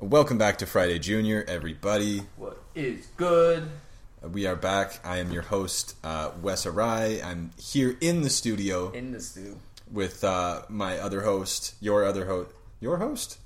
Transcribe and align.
Welcome 0.00 0.38
back 0.38 0.58
to 0.58 0.66
Friday 0.66 0.98
Junior, 0.98 1.44
everybody. 1.48 2.22
What 2.36 2.62
is 2.74 3.06
good? 3.16 3.68
We 4.22 4.46
are 4.46 4.56
back. 4.56 5.00
I 5.04 5.18
am 5.18 5.32
your 5.32 5.42
host, 5.42 5.96
uh, 6.04 6.30
Wes 6.40 6.66
Arai. 6.66 7.22
I'm 7.24 7.50
here 7.58 7.96
in 8.00 8.22
the 8.22 8.30
studio 8.30 8.90
In 8.92 9.12
the 9.12 9.20
stew. 9.20 9.58
with 9.90 10.22
uh, 10.24 10.62
my 10.68 10.98
other 10.98 11.22
host, 11.22 11.74
your 11.80 12.04
other 12.04 12.26
host, 12.26 12.50
your 12.80 12.98
host. 12.98 13.38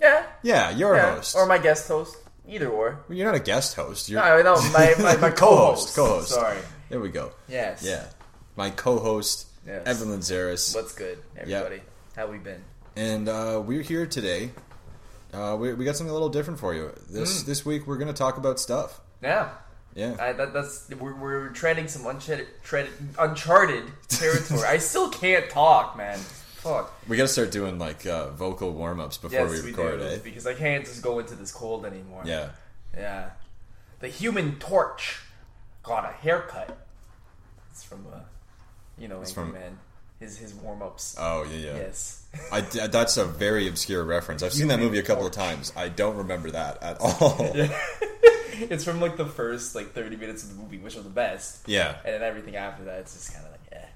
Yeah. 0.00 0.24
Yeah, 0.42 0.70
your 0.70 0.96
yeah. 0.96 1.14
host. 1.16 1.36
Or 1.36 1.46
my 1.46 1.58
guest 1.58 1.86
host. 1.88 2.16
Either 2.48 2.68
or. 2.68 2.98
Well, 3.08 3.16
you're 3.16 3.26
not 3.26 3.36
a 3.40 3.44
guest 3.44 3.76
host. 3.76 4.08
You're 4.08 4.20
No, 4.20 4.42
no, 4.56 4.70
my, 4.72 4.94
my, 4.98 5.16
my 5.16 5.30
Co-host, 5.36 5.94
co-host. 5.94 5.96
co-host. 5.96 6.28
Sorry. 6.30 6.58
there. 6.88 6.98
We 7.00 7.10
go. 7.10 7.30
Yes. 7.48 7.84
Yeah, 7.84 8.06
my 8.56 8.70
co-host, 8.70 9.46
Yes. 9.64 9.86
Evelyn 9.86 10.18
Zaris, 10.20 10.74
What's 10.74 10.92
good, 10.92 11.18
everybody? 11.36 11.80
How 12.16 12.26
we 12.26 12.38
been? 12.38 12.64
and 12.96 13.28
uh, 13.28 13.62
we're 13.64 13.82
here 13.82 14.06
today. 14.06 14.50
Uh, 15.32 15.56
we, 15.58 15.72
we 15.74 15.84
got 15.84 15.96
something 15.96 16.10
a 16.10 16.14
little 16.14 16.28
different 16.28 16.60
for 16.60 16.74
you. 16.74 16.92
This 17.08 17.42
this 17.44 17.64
week 17.64 17.86
we're 17.86 17.96
going 17.96 18.08
to 18.08 18.14
talk 18.14 18.36
about 18.36 18.60
stuff. 18.60 19.00
Yeah. 19.22 19.50
Yeah. 19.94 20.16
I, 20.18 20.32
that, 20.32 20.52
that's 20.54 20.88
we're, 20.90 21.14
we're 21.14 21.48
treading 21.50 21.86
some 21.88 22.06
uncharted, 22.06 22.46
uncharted 23.18 23.84
territory. 24.08 24.62
I 24.66 24.78
still 24.78 25.10
can't 25.10 25.48
talk, 25.50 25.96
man. 25.96 26.18
Fuck. 26.18 26.92
We 27.08 27.16
got 27.16 27.24
to 27.24 27.28
start 27.28 27.50
doing 27.50 27.78
like 27.78 28.06
uh, 28.06 28.30
vocal 28.30 28.72
warm 28.72 29.00
ups 29.00 29.18
before 29.18 29.40
Yes, 29.40 29.50
we 29.50 29.60
we, 29.62 29.70
record, 29.70 30.00
do 30.00 30.06
eh? 30.06 30.18
because 30.22 30.46
I 30.46 30.54
can't 30.54 30.84
just 30.84 31.02
go 31.02 31.18
into 31.18 31.34
this 31.34 31.50
cold 31.52 31.84
anymore. 31.84 32.22
Yeah. 32.24 32.50
Yeah. 32.96 33.30
The 34.00 34.08
Human 34.08 34.58
Torch 34.58 35.20
got 35.82 36.04
a 36.04 36.12
haircut. 36.12 36.86
It's 37.70 37.82
from 37.82 38.06
uh, 38.12 38.18
you 38.98 39.08
know, 39.08 39.20
It's 39.22 39.32
from- 39.32 39.52
Man. 39.52 39.78
His 40.20 40.38
his 40.38 40.54
warm 40.54 40.82
ups. 40.82 41.16
Oh 41.18 41.42
yeah, 41.50 41.56
yeah. 41.72 41.76
Yes. 41.78 42.21
I, 42.50 42.60
that's 42.62 43.16
a 43.16 43.24
very 43.24 43.68
obscure 43.68 44.02
reference. 44.04 44.42
I've 44.42 44.52
seen 44.52 44.68
that 44.68 44.78
movie 44.78 44.98
a 44.98 45.02
couple 45.02 45.26
of 45.26 45.32
times. 45.32 45.72
I 45.76 45.88
don't 45.88 46.16
remember 46.16 46.50
that 46.52 46.82
at 46.82 46.96
all. 47.00 47.36
Yeah. 47.54 47.78
it's 48.70 48.84
from 48.84 49.00
like 49.00 49.16
the 49.16 49.26
first 49.26 49.74
like 49.74 49.92
thirty 49.92 50.16
minutes 50.16 50.42
of 50.42 50.50
the 50.50 50.62
movie, 50.62 50.78
which 50.78 50.96
are 50.96 51.02
the 51.02 51.08
best, 51.10 51.66
Yeah. 51.68 51.96
and 52.04 52.14
then 52.14 52.22
everything 52.22 52.56
after 52.56 52.84
that, 52.84 53.00
it's 53.00 53.14
just 53.14 53.32
kind 53.34 53.44
of 53.44 53.50
like, 53.52 53.60
eh. 53.72 53.86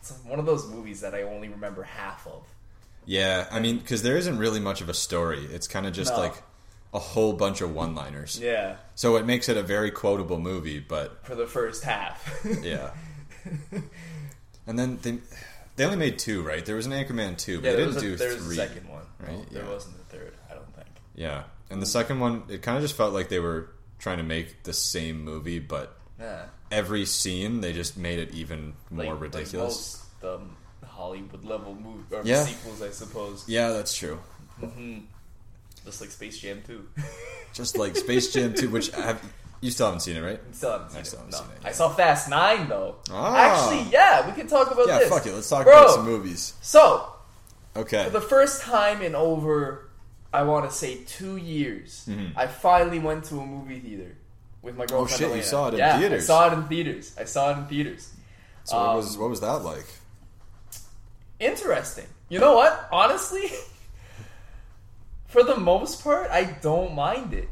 It's 0.00 0.12
one 0.24 0.38
of 0.38 0.46
those 0.46 0.66
movies 0.68 1.00
that 1.00 1.14
I 1.14 1.22
only 1.22 1.48
remember 1.48 1.82
half 1.82 2.26
of. 2.26 2.42
Yeah, 3.06 3.46
I 3.50 3.58
mean, 3.60 3.78
because 3.78 4.02
there 4.02 4.16
isn't 4.16 4.38
really 4.38 4.60
much 4.60 4.80
of 4.80 4.88
a 4.88 4.94
story. 4.94 5.44
It's 5.46 5.66
kind 5.66 5.86
of 5.86 5.92
just 5.92 6.12
No. 6.12 6.18
like 6.20 6.34
a 6.94 6.98
whole 6.98 7.32
bunch 7.32 7.60
of 7.62 7.74
one-liners. 7.74 8.38
Yeah, 8.38 8.76
So 8.94 9.16
it 9.16 9.24
makes 9.24 9.48
it 9.48 9.56
a 9.56 9.62
very 9.62 9.90
quotable 9.90 10.38
movie, 10.38 10.78
but 10.78 11.24
for 11.24 11.34
the 11.34 11.46
first 11.46 11.84
half. 11.84 12.44
yeah. 12.62 12.90
and 14.66 14.78
then 14.78 14.98
they 15.02 15.18
they 15.76 15.84
only 15.84 15.96
made 15.96 16.18
two, 16.18 16.42
right? 16.42 16.64
There 16.64 16.76
was 16.76 16.86
an 16.86 16.92
Anchorman 16.92 17.36
two, 17.38 17.60
but 17.60 17.66
yeah, 17.68 17.72
they 17.72 17.84
didn't 17.84 17.96
a, 17.96 18.00
do 18.00 18.16
there 18.16 18.34
was 18.34 18.44
three. 18.44 18.58
a 18.58 18.68
second 18.68 18.88
one. 18.88 19.02
Right? 19.20 19.50
There 19.50 19.62
Yeah. 19.64 19.68
wasn't 19.70 19.96
a 19.96 20.04
third. 20.14 20.34
I 20.50 20.54
don't 20.54 20.74
think. 20.74 20.86
Yeah, 21.14 21.44
and 21.70 21.80
the 21.82 21.86
second 21.86 22.20
one, 22.20 22.42
it 22.48 22.62
kind 22.62 22.76
of 22.76 22.82
just 22.82 22.96
felt 22.96 23.12
like 23.12 23.28
they 23.28 23.38
were 23.40 23.70
trying 23.98 24.18
to 24.18 24.24
make 24.24 24.62
the 24.64 24.72
same 24.72 25.22
movie, 25.24 25.58
but 25.60 25.96
Yeah, 26.18 26.46
every 26.70 27.04
scene 27.06 27.60
they 27.60 27.72
just 27.72 27.96
made 27.96 28.18
it 28.18 28.32
even 28.34 28.74
like, 28.90 29.04
more 29.06 29.14
like 29.14 29.22
ridiculous. 29.22 30.02
most 30.22 30.24
um, 30.24 30.56
Hollywood 30.86 31.44
level 31.44 31.74
movie 31.74 32.04
or 32.14 32.22
Yeah. 32.24 32.44
sequels, 32.44 32.82
I 32.82 32.90
suppose. 32.90 33.44
yeah, 33.48 33.70
that's 33.70 33.94
true. 33.94 34.18
Just 35.84 36.00
like 36.00 36.10
Space 36.10 36.38
Jam 36.38 36.62
2. 36.66 36.88
Just 37.54 37.76
like 37.76 37.96
Space 37.96 38.32
Jam 38.32 38.54
2, 38.54 38.70
which 38.70 38.90
have, 38.94 39.20
you 39.62 39.70
still 39.70 39.86
haven't 39.86 40.00
seen 40.00 40.16
it, 40.16 40.20
right? 40.20 40.40
Still 40.50 40.72
haven't 40.72 40.90
seen 40.90 40.98
I 40.98 41.00
it. 41.00 41.10
haven't 41.12 41.30
no. 41.30 41.38
seen 41.38 41.46
it, 41.56 41.58
I 41.64 41.72
saw 41.72 41.88
Fast 41.88 42.28
Nine 42.28 42.68
though. 42.68 42.96
Ah. 43.10 43.34
Actually, 43.36 43.90
yeah, 43.90 44.26
we 44.26 44.32
can 44.34 44.46
talk 44.46 44.70
about 44.70 44.86
Yeah, 44.88 44.98
this. 44.98 45.08
fuck 45.08 45.24
it. 45.24 45.32
Let's 45.32 45.48
talk 45.48 45.64
Bro. 45.64 45.72
about 45.84 45.90
some 45.94 46.04
movies. 46.04 46.52
So, 46.60 47.10
Okay. 47.76 48.04
for 48.04 48.10
the 48.10 48.20
first 48.20 48.60
time 48.62 49.00
in 49.00 49.14
over, 49.14 49.88
I 50.32 50.42
want 50.42 50.68
to 50.68 50.76
say 50.76 51.04
two 51.06 51.36
years, 51.38 52.06
I 52.36 52.46
finally 52.48 52.98
went 52.98 53.24
to 53.26 53.38
a 53.40 53.46
movie 53.46 53.78
theater 53.78 54.16
with 54.62 54.76
my 54.76 54.84
girlfriend. 54.86 55.08
Mm-hmm. 55.08 55.14
Oh, 55.14 55.16
shit, 55.16 55.20
you 55.28 55.32
Elena. 55.32 55.42
saw 55.44 55.68
it 55.68 55.74
in 55.74 55.78
yeah, 55.78 55.98
theaters. 55.98 56.22
I 56.24 56.26
saw 56.26 56.46
it 56.50 56.52
in 56.54 56.64
theaters. 56.68 57.16
I 57.18 57.24
saw 57.24 57.50
it 57.52 57.58
in 57.58 57.64
theaters. 57.66 58.12
So 58.64 58.76
what 58.76 58.88
um, 58.90 58.96
was 58.96 59.16
what 59.18 59.30
was 59.30 59.40
that 59.40 59.62
like? 59.62 59.86
Interesting. 61.40 62.06
You 62.28 62.38
know 62.38 62.54
what? 62.54 62.88
Honestly, 62.92 63.50
for 65.26 65.42
the 65.42 65.56
most 65.56 66.02
part, 66.04 66.30
I 66.30 66.44
don't 66.62 66.94
mind 66.94 67.32
it 67.34 67.48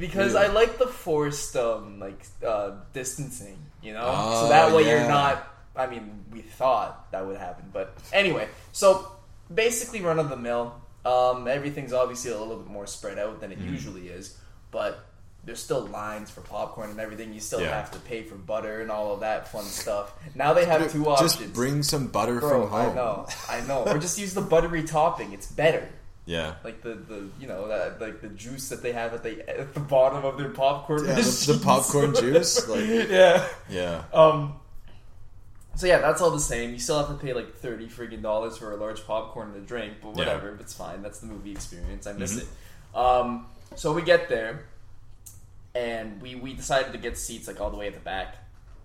because 0.00 0.32
Really? 0.34 0.46
I 0.46 0.52
like 0.52 0.78
the 0.78 0.86
forced 0.86 1.54
um 1.56 2.00
like 2.00 2.24
uh 2.44 2.72
distancing. 2.92 3.58
You 3.82 3.92
know, 3.94 4.02
Oh, 4.04 4.42
so 4.42 4.48
that 4.48 4.74
way 4.74 4.84
yeah. 4.84 5.00
you're 5.00 5.08
not. 5.08 5.46
I 5.76 5.86
mean, 5.86 6.24
we 6.32 6.40
thought 6.42 7.10
that 7.12 7.24
would 7.26 7.36
happen, 7.38 7.70
but 7.72 7.94
anyway. 8.12 8.48
So 8.72 9.10
basically, 9.52 10.00
run 10.02 10.18
of 10.18 10.28
the 10.28 10.36
mill. 10.36 10.74
Um, 11.04 11.48
everything's 11.48 11.92
obviously 11.94 12.30
a 12.32 12.38
little 12.38 12.58
bit 12.58 12.66
more 12.70 12.86
spread 12.86 13.18
out 13.18 13.40
than 13.40 13.52
it 13.52 13.58
Mm-hmm. 13.58 13.72
usually 13.72 14.08
is, 14.08 14.36
but 14.70 15.06
there's 15.46 15.62
still 15.62 15.86
lines 15.86 16.30
for 16.30 16.42
popcorn 16.42 16.90
and 16.90 17.00
everything. 17.00 17.32
You 17.32 17.40
still 17.40 17.62
Yeah. 17.62 17.70
have 17.74 17.90
to 17.92 17.98
pay 18.00 18.22
for 18.22 18.34
butter 18.34 18.82
and 18.82 18.90
all 18.90 19.14
of 19.14 19.20
that 19.20 19.48
fun 19.48 19.64
stuff. 19.64 20.12
Now 20.34 20.52
they 20.52 20.66
have 20.66 20.92
two 20.92 21.08
options. 21.08 21.36
Just 21.36 21.52
bring 21.54 21.82
some 21.82 22.08
butter 22.08 22.40
Bro, 22.40 22.50
from 22.50 22.68
home. 22.68 22.90
I 22.90 22.94
know, 22.94 23.26
I 23.48 23.60
know. 23.62 23.84
or 23.86 23.96
just 23.98 24.18
use 24.18 24.34
the 24.34 24.42
buttery 24.42 24.82
topping. 24.82 25.32
It's 25.32 25.46
better. 25.46 25.88
Yeah. 26.30 26.54
Like 26.62 26.80
the, 26.82 26.94
the 26.94 27.28
you 27.40 27.48
know 27.48 27.66
that 27.66 28.00
like 28.00 28.20
the 28.20 28.28
juice 28.28 28.68
that 28.68 28.82
they 28.84 28.92
have 28.92 29.12
at 29.14 29.24
the 29.24 29.48
at 29.50 29.74
the 29.74 29.80
bottom 29.80 30.24
of 30.24 30.38
their 30.38 30.50
popcorn. 30.50 31.04
Yeah, 31.04 31.14
the, 31.16 31.52
the 31.54 31.60
popcorn 31.64 32.14
juice. 32.20 32.68
Like, 32.68 32.86
yeah. 32.86 33.48
yeah. 33.68 34.04
Um. 34.12 34.54
So 35.74 35.86
yeah, 35.88 35.98
that's 35.98 36.20
all 36.20 36.30
the 36.30 36.38
same. 36.38 36.70
You 36.70 36.78
still 36.78 36.98
have 37.04 37.08
to 37.08 37.14
pay 37.26 37.32
like 37.32 37.56
thirty 37.56 37.88
friggin' 37.88 38.22
dollars 38.22 38.56
for 38.58 38.70
a 38.72 38.76
large 38.76 39.04
popcorn 39.06 39.48
and 39.54 39.56
a 39.56 39.66
drink, 39.66 39.94
but 40.00 40.10
Yeah. 40.10 40.18
whatever. 40.18 40.56
It's 40.60 40.72
fine. 40.72 41.02
That's 41.02 41.18
the 41.18 41.26
movie 41.26 41.50
experience. 41.50 42.06
I 42.06 42.12
miss 42.12 42.34
Mhm. 42.36 42.42
it. 42.42 42.96
Um. 42.96 43.46
So 43.74 43.92
we 43.92 44.02
get 44.02 44.28
there, 44.28 44.66
and 45.74 46.20
we 46.22 46.36
we 46.36 46.54
decided 46.54 46.92
to 46.92 46.98
get 46.98 47.18
seats 47.18 47.48
like 47.48 47.60
all 47.60 47.70
the 47.70 47.76
way 47.76 47.88
at 47.88 47.94
the 47.94 48.00
back, 48.00 48.36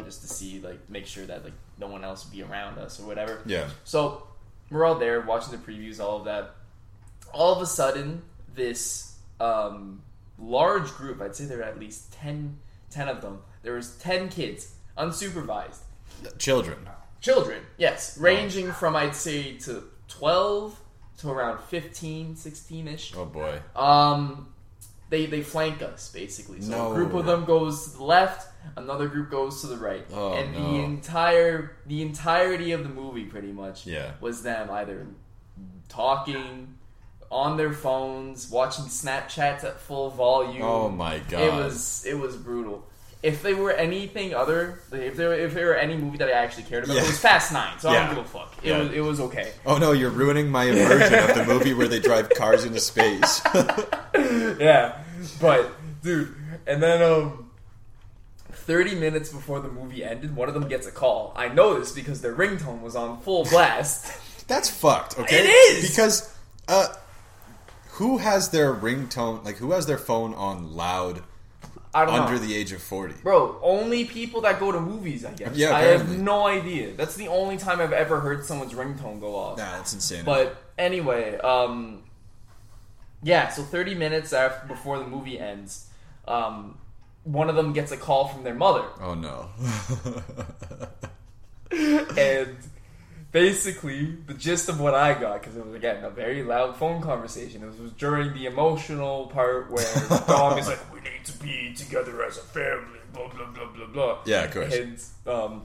just 0.03 0.22
to 0.22 0.27
see 0.27 0.59
like 0.62 0.89
make 0.89 1.06
sure 1.06 1.25
that 1.27 1.44
like 1.44 1.53
no 1.77 1.85
one 1.88 2.03
else 2.03 2.25
would 2.25 2.33
be 2.33 2.41
around 2.41 2.79
us 2.79 3.00
or 3.00 3.06
whatever. 3.06 3.41
Yeah. 3.45 3.67
So 3.83 4.23
we're 4.72 4.85
all 4.85 4.95
there 4.95 5.22
watching 5.22 5.51
the 5.51 5.57
previews, 5.57 6.00
all 6.00 6.17
of 6.19 6.25
that. 6.25 6.56
All 7.34 7.53
of 7.53 7.62
a 7.62 7.66
sudden, 7.66 8.22
this 8.53 9.18
um, 9.40 10.02
large 10.40 10.90
group, 10.91 11.22
I'd 11.22 11.36
say 11.36 11.46
there 11.46 11.58
were 11.58 11.63
at 11.63 11.80
least 11.80 12.13
10, 12.13 12.58
10 12.91 13.08
of 13.09 13.22
them, 13.22 13.41
there 13.63 13.74
was 13.74 13.96
10 13.97 14.30
kids, 14.30 14.74
unsupervised. 14.97 15.80
Children. 16.38 16.78
Children, 17.22 17.63
yes, 17.78 18.18
ranging 18.19 18.72
from, 18.72 18.96
I'd 18.96 19.16
say, 19.16 19.53
to 19.59 19.84
12 20.09 20.80
to 21.19 21.30
around 21.31 21.59
15, 21.69 22.36
16-ish. 22.36 23.13
Oh 23.18 23.25
boy. 23.25 23.59
Um, 23.75 24.53
they 25.09 25.25
they 25.25 25.42
flank 25.42 25.81
us 25.81 26.12
basically. 26.12 26.62
So 26.62 26.72
No. 26.72 26.92
a 26.92 26.96
group 26.96 27.13
of 27.13 27.25
them 27.25 27.46
goes 27.46 27.92
to 27.92 27.97
the 27.97 28.03
left, 28.03 28.47
another 28.75 29.07
group 29.07 29.31
goes 29.31 29.62
to 29.62 29.68
the 29.68 29.78
right, 29.78 30.06
Oh, 30.13 30.34
and 30.34 30.53
no. 30.53 30.72
the 30.72 30.84
entire 30.84 31.78
the 31.88 32.02
entirety 32.02 32.72
of 32.74 32.84
the 32.84 32.90
movie 32.90 33.25
pretty 33.25 33.52
much 33.52 33.86
Yeah. 33.88 34.12
was 34.19 34.44
them 34.44 34.69
either 34.69 35.07
talking 35.90 36.75
on 37.35 37.57
their 37.57 37.73
phones, 37.73 38.50
watching 38.50 38.85
Snapchats 38.85 39.63
at 39.66 39.79
full 39.81 40.09
volume. 40.09 40.62
Oh 40.63 40.90
my 40.90 41.19
god. 41.19 41.41
It 41.41 41.51
was 41.53 42.06
it 42.06 42.18
was 42.18 42.35
brutal. 42.38 42.85
If 43.22 43.41
they 43.41 43.53
were 43.56 43.72
anything 43.72 44.34
other, 44.35 44.79
if 44.91 45.16
there 45.18 45.34
if 45.34 45.53
there 45.53 45.68
were 45.68 45.75
any 45.75 45.97
movie 45.97 46.18
that 46.19 46.29
I 46.29 46.31
actually 46.31 46.63
cared 46.63 46.84
about, 46.85 46.95
Yeah. 46.95 47.03
it 47.03 47.07
was 47.07 47.19
Fast 47.19 47.51
Nine. 47.51 47.78
So 47.79 47.90
I 47.90 47.94
don't 48.06 48.16
give 48.16 48.25
a 48.25 48.28
fuck. 48.28 48.56
It 48.63 48.69
Yeah. 48.69 48.79
was 48.84 48.91
it 48.94 49.00
was 49.01 49.19
okay. 49.19 49.51
Oh 49.66 49.78
no, 49.78 49.91
you're 49.91 50.12
ruining 50.12 50.50
my 50.50 50.63
immersion 50.66 51.19
of 51.29 51.35
the 51.35 51.45
movie 51.45 51.74
where 51.74 51.88
they 51.88 52.00
drive 52.00 52.29
cars 52.29 52.63
into 52.63 52.79
space. 52.79 53.41
yeah, 54.59 55.00
but 55.41 55.72
dude, 56.03 56.34
and 56.68 56.81
then 56.81 57.01
um, 57.01 57.50
thirty 58.51 58.95
minutes 58.95 59.29
before 59.29 59.59
the 59.59 59.69
movie 59.69 60.03
ended, 60.03 60.35
one 60.35 60.47
of 60.47 60.53
them 60.53 60.68
gets 60.68 60.88
a 60.88 60.91
call. 60.91 61.34
I 61.35 61.50
know 61.50 61.79
this 61.79 61.91
because 61.91 62.22
their 62.22 62.34
ringtone 62.35 62.81
was 62.81 62.95
on 62.95 63.19
full 63.22 63.44
blast. 63.45 64.47
That's 64.47 64.69
fucked, 64.69 65.18
okay? 65.19 65.38
It 65.40 65.50
is! 65.50 65.90
Because 65.90 66.31
uh 66.68 66.88
who 67.95 68.17
has 68.17 68.50
their 68.50 68.73
ringtone 68.73 69.44
like 69.44 69.57
who 69.57 69.72
has 69.72 69.85
their 69.85 69.97
phone 69.97 70.33
on 70.33 70.75
loud 70.75 71.24
I 71.94 72.03
don't 72.06 72.19
under 72.19 72.33
know. 72.33 72.39
the 72.39 72.53
age 72.53 72.74
of 72.74 72.81
40? 72.81 73.13
Bro, 73.24 73.57
only 73.63 74.03
people 74.03 74.42
that 74.42 74.59
go 74.59 74.69
to 74.69 74.81
movies, 74.81 75.24
I 75.24 75.31
guess. 75.31 75.56
Yeah, 75.56 75.74
I 75.74 75.83
have 75.83 76.19
no 76.19 76.45
idea. 76.45 76.92
That's 76.92 77.15
the 77.15 77.30
only 77.30 77.56
time 77.56 77.80
I've 77.80 77.94
ever 77.94 78.19
heard 78.19 78.44
someone's 78.44 78.74
ringtone 78.74 79.21
go 79.21 79.33
off. 79.33 79.57
Nah, 79.57 79.77
that's 79.77 79.94
insane. 79.94 80.25
But 80.25 80.57
anyway, 80.77 81.38
um, 81.38 82.03
yeah. 83.24 83.47
So 83.47 83.63
thirty 83.63 83.95
minutes 83.95 84.33
after 84.33 84.68
before 84.68 85.00
the 85.00 85.07
movie 85.07 85.39
ends, 85.39 85.88
um, 86.27 86.77
one 87.24 87.50
of 87.50 87.56
them 87.56 87.71
gets 87.71 87.94
a 87.94 87.97
call 87.97 88.27
from 88.27 88.44
their 88.44 88.56
mother, 88.56 88.83
oh 89.00 89.13
no. 89.13 89.50
and 92.18 92.57
basically 93.35 94.05
the 94.27 94.33
gist 94.33 94.69
of 94.69 94.79
what 94.79 94.95
I 94.95 95.13
got 95.13 95.41
because 95.41 95.57
it 95.57 95.65
was 95.65 95.75
again 95.75 96.05
a 96.05 96.09
very 96.09 96.41
loud 96.41 96.77
phone 96.77 97.01
conversation. 97.01 97.63
It 97.63 97.67
was 97.67 97.91
during 97.91 98.33
the 98.33 98.45
emotional 98.45 99.27
part 99.27 99.69
where 99.69 99.85
Dom 100.27 100.57
is 100.57 100.69
like, 100.69 100.79
"We 100.93 101.01
need 101.01 101.25
to 101.25 101.37
be 101.39 101.73
together 101.75 102.23
as 102.23 102.37
a 102.37 102.41
family." 102.41 102.99
Blah 103.13 103.27
blah 103.27 103.47
blah 103.47 103.67
blah 103.67 103.87
blah. 103.87 104.19
Yeah, 104.25 104.45
of 104.45 104.53
course. 104.53 104.73
And 104.73 105.03
um, 105.27 105.63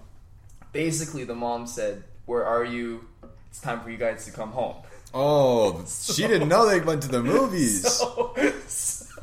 basically, 0.72 1.22
the 1.22 1.36
mom 1.36 1.68
said, 1.68 2.02
"Where 2.26 2.44
are 2.44 2.64
you? 2.64 3.04
It's 3.50 3.60
time 3.60 3.80
for 3.82 3.90
you 3.90 3.98
guys 3.98 4.24
to 4.24 4.32
come 4.32 4.50
home." 4.50 4.76
Oh, 5.14 5.84
she 5.86 6.26
didn't 6.26 6.48
know 6.48 6.68
they 6.68 6.80
went 6.80 7.02
to 7.02 7.08
the 7.08 7.22
movies. 7.34 7.86
So, 7.86 8.34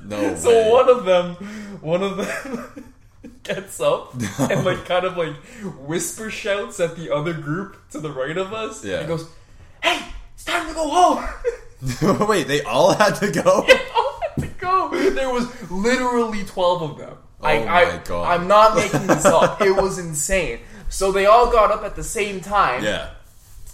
No 0.03 0.35
So 0.35 0.71
one 0.71 0.89
of 0.89 1.03
them, 1.03 1.35
one 1.81 2.01
of 2.01 2.15
them 2.15 2.94
gets 3.44 3.79
up 3.79 4.13
and 4.39 4.65
like 4.65 4.85
kind 4.85 5.06
of 5.06 5.18
like 5.18 5.35
whisper 5.79 6.29
shouts 6.29 6.79
at 6.79 6.95
the 6.95 7.13
other 7.13 7.33
group 7.33 7.77
to 7.91 8.00
the 8.00 8.12
right 8.12 8.38
of 8.38 8.53
us. 8.53 8.83
Yeah. 8.83 9.00
And 9.00 9.07
goes, 9.07 9.27
"Hey, 9.83 10.01
it's 10.33 10.44
time 10.45 10.68
to 10.68 10.74
go 10.74 10.88
home." 10.89 12.27
Wait, 12.27 12.47
they 12.47 12.62
all 12.63 12.94
had 12.94 13.15
to 13.15 13.31
go? 13.31 13.65
They 13.77 13.79
all 13.95 14.19
had 14.35 14.41
to 14.41 14.47
go. 14.59 15.09
There 15.12 15.29
was 15.29 15.71
literally 15.71 16.44
twelve 16.45 16.81
of 16.81 16.97
them. 16.97 17.18
I, 17.41 17.57
Oh 17.57 17.68
I, 17.68 17.85
my 17.85 18.01
God. 18.03 18.39
I'm 18.39 18.47
not 18.47 18.75
making 18.75 19.07
this 19.07 19.25
up. 19.25 19.62
It 19.62 19.75
was 19.75 20.00
insane. 20.00 20.59
So 20.89 21.12
they 21.12 21.25
all 21.25 21.51
got 21.51 21.71
up 21.71 21.83
at 21.83 21.95
the 21.95 22.03
same 22.03 22.39
time. 22.41 22.83
Yeah. 22.83 23.09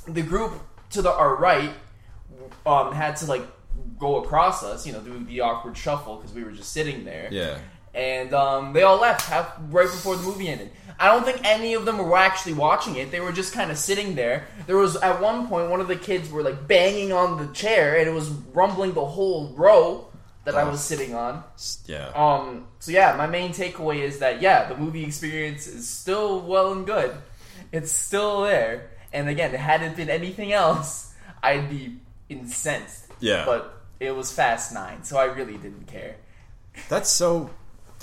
the 0.07 0.21
group 0.21 0.53
to 0.91 1.01
the 1.01 1.11
our 1.11 1.35
right 1.35 1.71
um, 2.65 2.93
had 2.93 3.15
to 3.17 3.25
like 3.25 3.43
go 3.99 4.23
across 4.23 4.63
us, 4.63 4.85
you 4.85 4.93
know, 4.93 4.99
do 5.01 5.23
the 5.25 5.41
awkward 5.41 5.77
shuffle 5.77 6.17
because 6.17 6.33
we 6.33 6.43
were 6.43 6.51
just 6.51 6.71
sitting 6.71 7.05
there. 7.05 7.29
Yeah. 7.31 7.57
And 7.93 8.33
um, 8.33 8.73
they 8.73 8.81
all 8.83 8.99
left 8.99 9.27
half, 9.29 9.53
right 9.69 9.85
before 9.85 10.15
the 10.15 10.23
movie 10.23 10.47
ended. 10.49 10.71
I 10.99 11.07
don't 11.11 11.23
think 11.25 11.41
any 11.43 11.73
of 11.75 11.85
them 11.85 11.97
were 11.97 12.17
actually 12.17 12.53
watching 12.53 12.95
it. 12.95 13.11
They 13.11 13.19
were 13.19 13.31
just 13.31 13.53
kind 13.53 13.69
of 13.71 13.77
sitting 13.77 14.15
there. 14.15 14.45
There 14.67 14.77
was 14.77 14.95
at 14.97 15.21
one 15.21 15.47
point 15.47 15.69
one 15.69 15.79
of 15.81 15.87
the 15.87 15.95
kids 15.95 16.29
were 16.31 16.41
like 16.43 16.67
banging 16.67 17.11
on 17.11 17.37
the 17.45 17.51
chair, 17.53 17.97
and 17.97 18.07
it 18.07 18.11
was 18.13 18.29
rumbling 18.29 18.93
the 18.93 19.05
whole 19.05 19.53
row 19.55 20.07
that 20.45 20.55
I 20.55 20.63
Oh. 20.63 20.71
was 20.71 20.81
sitting 20.83 21.13
on. 21.15 21.43
Yeah. 21.85 22.07
Um, 22.15 22.67
so 22.79 22.91
yeah, 22.91 23.15
my 23.15 23.27
main 23.27 23.51
takeaway 23.53 23.99
is 23.99 24.19
that 24.19 24.41
yeah, 24.41 24.67
the 24.69 24.75
movie 24.77 25.03
experience 25.03 25.67
is 25.67 25.87
still 25.87 26.41
well 26.41 26.71
and 26.73 26.85
good. 26.85 27.15
It's 27.71 27.91
still 27.91 28.41
there. 28.43 28.89
And 29.13 29.29
again, 29.29 29.53
had 29.53 29.81
it 29.83 29.95
been 29.95 30.09
anything 30.09 30.51
else, 30.51 31.13
I'd 31.41 31.69
be 31.69 31.97
incensed. 32.29 33.05
Yeah. 33.19 33.45
But 33.45 33.81
it 33.99 34.15
was 34.15 34.31
Fast 34.31 34.73
Nine, 34.73 35.03
so 35.03 35.17
I 35.17 35.25
really 35.25 35.57
didn't 35.57 35.87
care. 35.87 36.15
That's 36.89 37.09
so 37.09 37.49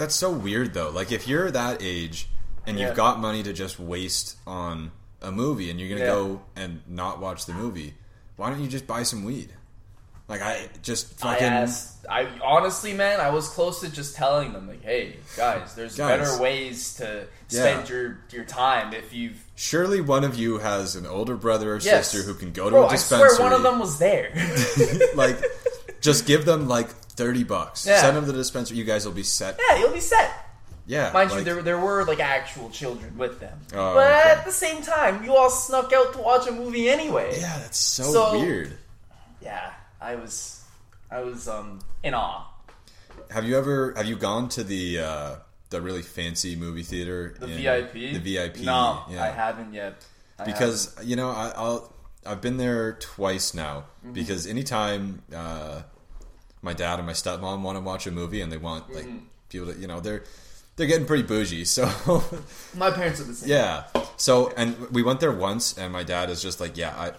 that's 0.01 0.15
so 0.15 0.31
weird 0.31 0.75
though. 0.75 0.91
Like 0.91 1.13
if 1.13 1.29
you're 1.29 1.51
that 1.51 1.81
age 1.83 2.29
and 2.67 2.79
Yeah. 2.79 2.89
you've 2.89 2.97
got 2.97 3.21
money 3.21 3.43
to 3.43 3.53
just 3.53 3.79
waste 3.79 4.37
on 4.47 4.91
a 5.23 5.31
movie 5.31 5.71
and 5.71 5.79
you're 5.79 5.89
gonna 5.91 6.01
Yeah. 6.01 6.15
go 6.15 6.43
and 6.57 6.81
not 6.89 7.21
watch 7.21 7.47
the 7.47 7.53
movie, 7.53 7.95
why 8.37 8.51
don't 8.51 8.61
you 8.63 8.69
just 8.69 8.87
buy 8.87 9.03
some 9.03 9.25
weed? 9.25 9.53
Like 10.29 10.43
I 10.43 10.69
just 10.83 11.15
I 11.25 11.33
fucking 11.35 11.47
asked. 11.47 12.07
I 12.09 12.29
honestly, 12.43 12.93
man, 12.95 13.21
I 13.21 13.31
was 13.31 13.49
close 13.49 13.81
to 13.81 13.89
just 13.89 14.15
telling 14.15 14.53
them, 14.53 14.69
like, 14.69 14.83
"Hey, 14.85 15.17
guys, 15.37 15.75
there's 15.75 15.97
Guys. 15.97 16.19
better 16.21 16.41
ways 16.41 16.95
to 16.95 17.27
spend 17.49 17.89
Yeah. 17.89 17.95
your 17.97 18.19
your 18.31 18.45
time 18.45 18.95
if 18.95 19.13
you've." 19.13 19.37
surely 19.57 20.01
one 20.01 20.23
of 20.25 20.37
you 20.37 20.59
has 20.59 20.95
an 20.97 21.05
older 21.05 21.37
brother 21.37 21.75
or 21.75 21.79
Yes. 21.79 22.09
sister 22.11 22.23
who 22.27 22.35
can 22.39 22.51
go 22.53 22.65
to 22.67 22.71
Bro, 22.71 22.85
a 22.85 22.87
I 22.87 22.91
dispensary. 22.93 23.31
swear 23.31 23.43
one 23.51 23.53
of 23.53 23.63
them 23.65 23.79
was 23.81 23.99
there. 23.99 24.33
like 25.17 25.37
just 26.01 26.27
give 26.27 26.45
them 26.45 26.69
like 26.69 26.89
thirty 27.25 27.45
bucks. 27.45 27.87
Yeah. 27.87 28.01
Send 28.01 28.17
them 28.17 28.25
to 28.27 28.33
the 28.33 28.39
dispensary. 28.39 28.77
You 28.79 28.85
guys 28.85 29.05
will 29.07 29.13
be 29.13 29.23
set. 29.23 29.59
yeah, 29.69 29.79
you'll 29.79 29.93
be 29.93 30.01
set. 30.01 30.31
Yeah, 30.87 31.13
Mind 31.13 31.31
you, 31.31 31.43
there, 31.45 31.63
there 31.63 31.79
were 31.79 32.05
like 32.05 32.19
actual 32.19 32.69
children 32.71 33.17
with 33.17 33.39
them, 33.39 33.57
Oh, 33.73 33.95
but 33.95 34.11
okay. 34.11 34.31
at 34.31 34.45
the 34.45 34.51
same 34.51 34.83
time, 34.83 35.23
you 35.23 35.37
all 35.37 35.49
snuck 35.51 35.93
out 35.93 36.15
to 36.15 36.19
watch 36.21 36.49
a 36.49 36.53
movie 36.53 36.89
anyway. 36.89 37.29
yeah, 37.39 37.59
that's 37.61 37.79
so, 37.79 38.03
So- 38.13 38.41
weird. 38.41 38.77
Yeah, 39.41 39.71
I 40.01 40.17
was, 40.17 40.65
I 41.11 41.21
was 41.21 41.47
um 41.47 41.79
in 42.03 42.13
awe. 42.15 42.45
Have 43.31 43.45
you 43.45 43.57
ever 43.57 43.95
have 43.97 44.07
you 44.07 44.17
gone 44.17 44.49
to 44.51 44.65
the 44.65 44.99
uh, 44.99 45.37
the 45.69 45.81
really 45.81 46.03
fancy 46.03 46.57
movie 46.57 46.83
theater? 46.83 47.37
The 47.39 47.47
in- 47.47 47.59
VIP, 47.59 47.93
The 48.15 48.19
VIP. 48.19 48.57
No, 48.65 49.05
yeah. 49.11 49.23
I 49.23 49.29
haven't 49.29 49.73
yet. 49.73 49.95
I 50.41 50.45
because 50.45 50.97
you 51.05 51.15
know 51.15 51.31
I, 51.31 51.53
I'll 51.55 51.95
I've 52.27 52.41
been 52.41 52.57
there 52.57 52.95
twice 52.95 53.55
now 53.55 53.85
Mm-hmm. 54.03 54.13
because 54.15 54.47
anytime 54.49 55.23
uh, 55.33 55.83
my 56.63 56.73
dad 56.73 56.99
and 56.99 57.07
my 57.07 57.13
stepmom 57.13 57.63
want 57.63 57.77
to 57.77 57.81
watch 57.83 58.07
a 58.07 58.11
movie 58.11 58.41
and 58.41 58.51
they 58.53 58.57
want 58.59 58.93
like 58.95 59.05
Mm-hmm. 59.07 59.19
people 59.49 59.73
to 59.73 59.79
you 59.81 59.87
know 59.87 60.01
they're 60.01 60.23
they're 60.77 60.87
getting 60.87 61.07
pretty 61.07 61.23
bougie 61.25 61.65
so 61.77 61.85
my 62.77 62.91
parents 62.91 63.21
are 63.21 63.25
the 63.25 63.35
same. 63.35 63.49
yeah 63.51 63.85
so 64.17 64.53
and 64.57 64.77
we 64.91 65.03
went 65.03 65.21
there 65.21 65.33
once 65.33 65.77
and 65.79 65.93
my 65.93 66.03
dad 66.03 66.31
is 66.31 66.41
just 66.43 66.61
like 66.61 66.77
yeah 66.77 66.95
I. 66.97 67.13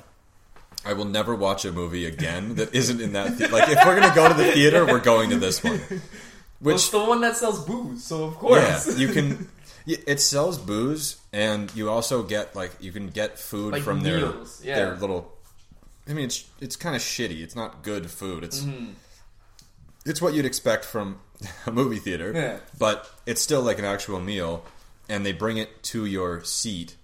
I 0.84 0.94
will 0.94 1.06
never 1.06 1.36
watch 1.36 1.64
a 1.64 1.72
movie 1.72 2.08
again 2.08 2.56
that 2.56 2.74
isn't 2.74 3.00
in 3.00 3.14
that. 3.14 3.38
The- 3.38 3.50
like, 3.50 3.70
if 3.70 3.78
we're 3.86 4.00
gonna 4.00 4.16
go 4.16 4.28
to 4.28 4.34
the 4.34 4.52
theater, 4.52 4.84
we're 4.84 5.00
going 5.00 5.30
to 5.30 5.38
this 5.38 5.64
one. 5.64 5.80
Well, 5.90 6.00
Which 6.60 6.76
it's 6.78 6.90
the 6.90 6.98
one 7.06 7.22
that 7.22 7.38
sells 7.38 7.64
booze, 7.66 8.04
so 8.04 8.24
of 8.24 8.34
course. 8.36 8.88
yeah, 8.88 8.96
you 8.96 9.08
can. 9.10 9.48
It 9.86 10.20
sells 10.20 10.58
booze, 10.58 11.22
and 11.32 11.72
you 11.76 11.92
also 11.92 12.24
get 12.24 12.56
like 12.56 12.72
you 12.80 12.92
can 12.92 13.10
get 13.10 13.38
food 13.38 13.74
Like 13.74 13.84
from 13.84 14.02
meals, 14.02 14.58
their 14.62 14.68
yeah. 14.70 14.76
their 14.86 14.96
little. 14.96 15.32
I 16.10 16.14
mean, 16.14 16.26
it's 16.26 16.46
it's 16.60 16.76
kind 16.76 16.96
of 16.96 17.02
shitty. 17.04 17.42
It's 17.44 17.56
not 17.56 17.84
good 17.84 18.10
food. 18.10 18.44
It's 18.44 18.62
Mm-hmm. 18.62 18.94
It's 20.06 20.22
what 20.22 20.34
you'd 20.34 20.46
expect 20.46 20.86
from 20.86 21.20
a 21.66 21.72
movie 21.72 22.00
theater, 22.00 22.32
Yeah. 22.34 22.58
but 22.78 23.10
it's 23.26 23.42
still 23.42 23.62
like 23.62 23.80
an 23.80 23.86
actual 23.86 24.20
meal, 24.20 24.66
and 25.10 25.26
they 25.26 25.32
bring 25.34 25.58
it 25.58 25.84
to 25.84 26.06
your 26.06 26.44
seat, 26.44 26.96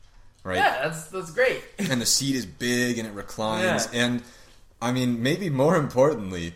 right? 0.43 0.57
yeah, 0.57 0.87
that's 0.87 1.05
that's 1.07 1.31
great. 1.31 1.63
and 1.79 1.99
the 2.01 2.05
seat 2.05 2.35
is 2.35 2.45
big 2.45 2.97
and 2.99 3.07
it 3.07 3.13
reclines 3.13 3.87
Yeah. 3.93 4.03
and 4.05 4.23
i 4.81 4.91
mean 4.91 5.23
maybe 5.23 5.49
more 5.49 5.75
importantly 5.75 6.53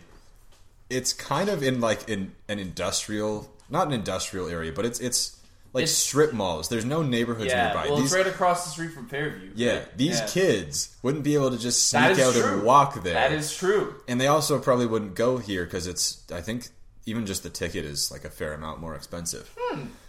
it's 0.88 1.12
kind 1.12 1.48
of 1.48 1.62
in 1.62 1.80
like 1.80 2.08
in 2.08 2.32
an 2.48 2.58
industrial 2.60 3.50
not 3.68 3.88
an 3.88 3.92
industrial 3.92 4.48
area 4.48 4.70
but 4.72 4.84
it's 4.86 5.00
it's 5.00 5.36
like 5.72 5.84
It's- 5.84 5.96
strip 5.96 6.32
malls 6.32 6.68
there's 6.68 6.84
no 6.84 7.02
neighborhoods 7.02 7.50
Yeah, 7.50 7.64
nearby 7.68 7.86
well, 7.88 7.96
these 7.96 8.06
it's 8.06 8.14
right 8.14 8.26
across 8.26 8.64
the 8.64 8.70
street 8.70 8.92
from 8.92 9.08
Fairview. 9.08 9.52
yeah 9.54 9.72
right? 9.78 9.98
these 9.98 10.18
Yeah. 10.18 10.26
kids 10.26 10.90
wouldn't 11.02 11.24
be 11.24 11.34
able 11.34 11.50
to 11.50 11.58
just 11.58 11.88
sneak 11.88 12.18
out 12.18 12.34
true. 12.34 12.44
and 12.44 12.62
walk 12.62 13.02
there 13.02 13.14
That 13.14 13.32
is 13.32 13.56
true. 13.56 13.94
and 14.06 14.20
they 14.20 14.26
also 14.26 14.58
probably 14.58 14.86
wouldn't 14.86 15.14
go 15.14 15.38
here 15.38 15.64
because 15.64 15.86
it's 15.86 16.18
i 16.32 16.40
think 16.40 16.68
even 17.06 17.26
just 17.26 17.42
the 17.42 17.50
ticket 17.50 17.84
is 17.84 18.10
like 18.10 18.24
a 18.24 18.30
fair 18.30 18.52
amount 18.54 18.80
more 18.80 18.94
expensive 18.94 19.48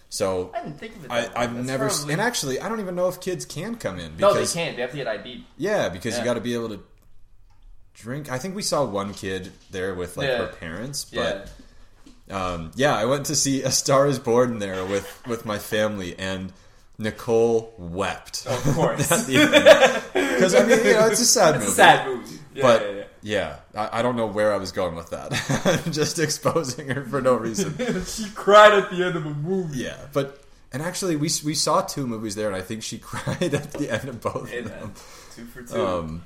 so 0.09 0.45
Hmm. 0.45 0.55
I 0.55 0.61
didn't 0.63 0.79
think 0.79 0.95
of 0.97 1.05
it. 1.05 1.11
I, 1.11 1.21
That's 1.47 1.65
never, 1.67 1.87
probably- 1.87 2.13
and 2.13 2.21
actually, 2.21 2.59
I 2.59 2.69
don't 2.69 2.79
even 2.79 2.93
know 2.93 3.07
if 3.07 3.19
kids 3.19 3.45
can 3.45 3.77
come 3.77 3.97
in. 3.97 4.15
no, 4.17 4.31
Because 4.33 4.53
they 4.53 4.59
can't. 4.63 4.75
They 4.75 4.83
have 4.83 4.91
to 4.91 4.97
get 4.97 5.07
ID. 5.07 5.43
yeah, 5.57 5.89
because 5.89 6.15
you 6.19 6.23
got 6.23 6.35
to 6.35 6.39
be 6.39 6.53
able 6.53 6.69
to 6.69 6.83
drink. 7.95 8.31
I 8.31 8.37
think 8.37 8.55
we 8.55 8.61
saw 8.61 8.83
one 8.85 9.13
kid 9.15 9.51
there 9.71 9.95
with 9.95 10.15
like 10.17 10.27
Yeah. 10.27 10.37
her 10.37 10.47
parents, 10.47 11.07
Yeah. 11.09 11.23
but 11.23 11.49
um, 12.29 12.71
yeah, 12.75 12.95
I 12.95 13.05
went 13.05 13.25
to 13.27 13.35
see 13.35 13.63
A 13.63 13.71
Star 13.71 14.07
Is 14.07 14.19
Born 14.19 14.59
there 14.59 14.85
with 14.85 15.21
with 15.27 15.45
my 15.45 15.59
family, 15.59 16.17
and 16.17 16.51
Nicole 16.97 17.73
wept. 17.77 18.45
Of 18.45 18.63
course. 18.75 19.09
Because 20.13 20.55
I 20.55 20.65
mean, 20.65 20.77
you 20.85 20.93
know, 20.93 21.07
it's 21.07 21.21
a 21.21 21.25
sad 21.25 21.55
It's 21.55 21.65
movie. 21.65 21.71
a 21.71 21.75
sad 21.75 22.07
movie. 22.07 22.39
Yeah, 22.55 22.61
but 22.63 22.81
yeah, 22.81 23.03
yeah. 23.21 23.57
yeah, 23.75 23.81
I, 23.91 23.99
I 23.99 24.01
don't 24.01 24.15
know 24.15 24.25
where 24.27 24.51
I 24.53 24.57
was 24.57 24.71
going 24.71 24.95
with 24.95 25.09
that. 25.11 25.31
I'm 25.85 25.91
just 25.91 26.17
exposing 26.19 26.89
her 26.89 27.03
for 27.05 27.21
no 27.21 27.35
reason. 27.35 27.75
she 28.05 28.29
cried 28.31 28.73
at 28.73 28.89
the 28.89 29.03
end 29.05 29.15
of 29.15 29.25
a 29.25 29.29
movie. 29.33 29.79
Yeah, 29.79 29.97
but 30.11 30.43
and 30.71 30.81
actually, 30.81 31.15
we 31.15 31.29
we 31.45 31.53
saw 31.53 31.81
two 31.81 32.07
movies 32.07 32.33
there, 32.35 32.47
and 32.47 32.55
I 32.55 32.61
think 32.61 32.81
she 32.83 32.97
cried 32.97 33.53
at 33.53 33.71
the 33.73 33.89
end 33.91 34.09
of 34.09 34.21
both 34.21 34.49
Hey, 34.49 34.59
of 34.59 34.65
man. 34.69 34.79
them. 34.79 34.93
Two 35.35 35.45
for 35.45 35.61
two. 35.61 35.85
Um, 35.85 36.23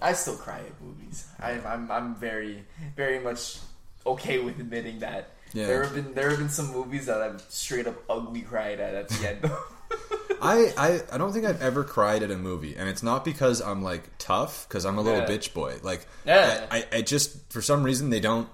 I 0.00 0.12
still 0.14 0.36
cry 0.36 0.58
at 0.58 0.80
movies. 0.82 1.26
I, 1.38 1.52
I'm 1.60 1.90
I'm 1.90 2.14
very 2.14 2.64
very 2.96 3.18
much 3.20 3.58
okay 4.06 4.38
with 4.38 4.58
admitting 4.60 5.00
that. 5.00 5.30
Yeah. 5.52 5.66
There 5.66 5.82
have 5.84 5.94
been 5.94 6.14
there 6.14 6.30
have 6.30 6.38
been 6.38 6.48
some 6.48 6.72
movies 6.72 7.06
that 7.06 7.20
I've 7.22 7.40
straight 7.48 7.86
up 7.86 7.96
ugly 8.08 8.42
cried 8.42 8.80
at 8.80 8.94
at 8.94 9.08
the 9.08 9.28
end. 9.28 9.50
I, 10.42 10.72
I 10.76 11.00
I 11.12 11.18
don't 11.18 11.32
think 11.32 11.46
I've 11.46 11.62
ever 11.62 11.82
cried 11.84 12.22
at 12.22 12.30
a 12.30 12.36
movie, 12.36 12.74
and 12.76 12.88
it's 12.88 13.02
not 13.02 13.24
because 13.24 13.62
I'm 13.62 13.82
like 13.82 14.10
tough, 14.18 14.66
because 14.68 14.84
I'm 14.84 14.98
a 14.98 15.00
little 15.00 15.20
Yeah. 15.20 15.26
bitch 15.26 15.54
boy. 15.54 15.76
Like, 15.82 16.06
Yeah. 16.26 16.66
I, 16.70 16.78
I, 16.78 16.84
I 16.98 17.02
just 17.02 17.50
for 17.52 17.62
some 17.62 17.82
reason 17.82 18.10
they 18.10 18.20
don't. 18.20 18.48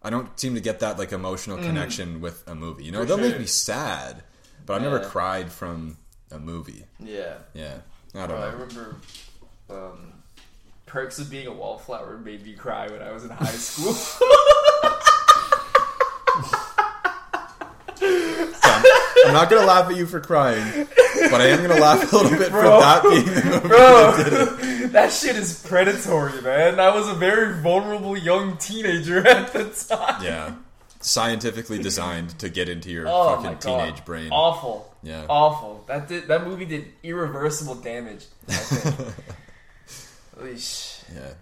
I 0.00 0.10
don't 0.10 0.38
seem 0.38 0.54
to 0.54 0.60
get 0.60 0.78
that 0.80 0.96
like 0.98 1.10
emotional 1.12 1.56
connection 1.58 2.20
with 2.20 2.46
a 2.46 2.54
movie. 2.54 2.84
You 2.84 2.92
know, 2.92 2.98
Mm. 3.00 3.02
For 3.02 3.06
they'll 3.16 3.18
make 3.30 3.38
me 3.38 3.46
sad, 3.46 4.22
but 4.64 4.74
I've 4.74 4.82
never 4.82 5.00
cried 5.00 5.50
from 5.50 5.96
a 6.30 6.38
movie. 6.38 6.84
yeah. 7.00 7.38
Yeah, 7.52 7.78
I 8.14 8.18
don't 8.20 8.28
Bro, 8.28 8.38
I 8.38 8.46
remember 8.52 8.96
um, 9.70 10.12
Perks 10.86 11.18
of 11.18 11.30
Being 11.30 11.48
a 11.48 11.52
Wallflower 11.52 12.18
made 12.18 12.44
me 12.44 12.52
cry 12.52 12.86
when 12.88 13.02
I 13.02 13.10
was 13.10 13.24
in 13.24 13.30
high 13.30 13.46
school. 13.46 13.94
I'm 18.00 19.34
not 19.34 19.50
gonna 19.50 19.66
laugh 19.66 19.90
at 19.90 19.96
you 19.96 20.06
for 20.06 20.20
crying, 20.20 20.86
but 21.30 21.40
I 21.40 21.46
am 21.48 21.60
gonna 21.66 21.80
laugh 21.80 22.12
a 22.12 22.16
little 22.16 22.38
bit 22.38 22.50
for 22.50 22.62
that 22.62 23.02
being 23.02 23.24
the 23.24 23.50
movie. 23.56 23.68
Bro, 23.68 24.88
that 24.88 25.12
shit 25.12 25.36
is 25.36 25.62
predatory, 25.66 26.40
man. 26.40 26.80
I 26.80 26.94
was 26.94 27.08
a 27.08 27.14
very 27.14 27.60
vulnerable 27.60 28.16
young 28.16 28.56
teenager 28.56 29.26
at 29.26 29.52
the 29.52 29.64
time. 29.88 30.22
Yeah, 30.24 30.54
scientifically 31.00 31.78
designed 31.82 32.38
to 32.38 32.48
get 32.48 32.68
into 32.68 32.90
your 32.90 33.06
Oh 33.08 33.36
fucking 33.42 33.58
teenage 33.58 34.04
brain. 34.04 34.30
awful. 34.30 34.94
Yeah. 35.02 35.26
awful. 35.28 35.84
That 35.88 36.08
did 36.08 36.28
that 36.28 36.46
movie 36.46 36.64
did 36.64 36.86
irreversible 37.02 37.76
damage. 37.76 38.24
I 38.48 38.52
think. 38.52 39.06
Yeah. 40.40 41.32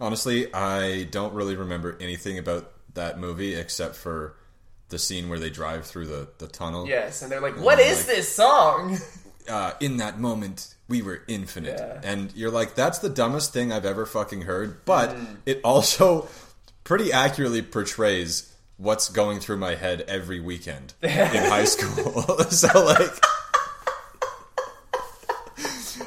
Honestly, 0.00 0.52
I 0.52 1.04
don't 1.04 1.34
really 1.34 1.54
remember 1.54 1.96
anything 2.00 2.36
about 2.38 2.72
that 2.94 3.18
movie 3.18 3.54
except 3.54 3.94
for 3.96 4.36
the 4.88 4.98
scene 4.98 5.28
where 5.28 5.38
they 5.38 5.50
drive 5.50 5.86
through 5.86 6.06
the, 6.06 6.28
the 6.38 6.46
tunnel. 6.48 6.88
yes, 6.88 7.22
and 7.22 7.30
they're 7.30 7.40
like, 7.40 7.58
"What 7.60 7.78
is 7.78 7.98
like- 7.98 8.06
this 8.16 8.34
song?" 8.34 8.98
Uh, 9.48 9.72
in 9.80 9.96
that 9.96 10.20
moment, 10.20 10.74
we 10.86 11.00
were 11.02 11.22
infinite. 11.26 11.76
Yeah. 11.76 12.00
And 12.04 12.32
you're 12.36 12.50
like, 12.52 12.76
that's 12.76 12.98
the 13.00 13.08
dumbest 13.08 13.52
thing 13.52 13.72
I've 13.72 13.86
ever 13.86 14.06
fucking 14.06 14.42
heard. 14.42 14.84
But 14.84 15.10
Mm. 15.16 15.36
it 15.46 15.60
also 15.64 16.28
pretty 16.84 17.10
accurately 17.10 17.62
portrays 17.62 18.54
what's 18.76 19.08
going 19.08 19.40
through 19.40 19.56
my 19.56 19.74
head 19.74 20.02
every 20.06 20.38
weekend 20.40 20.92
in 21.02 21.08
high 21.10 21.64
school. 21.64 22.22
so 22.50 22.84
like 22.84 23.10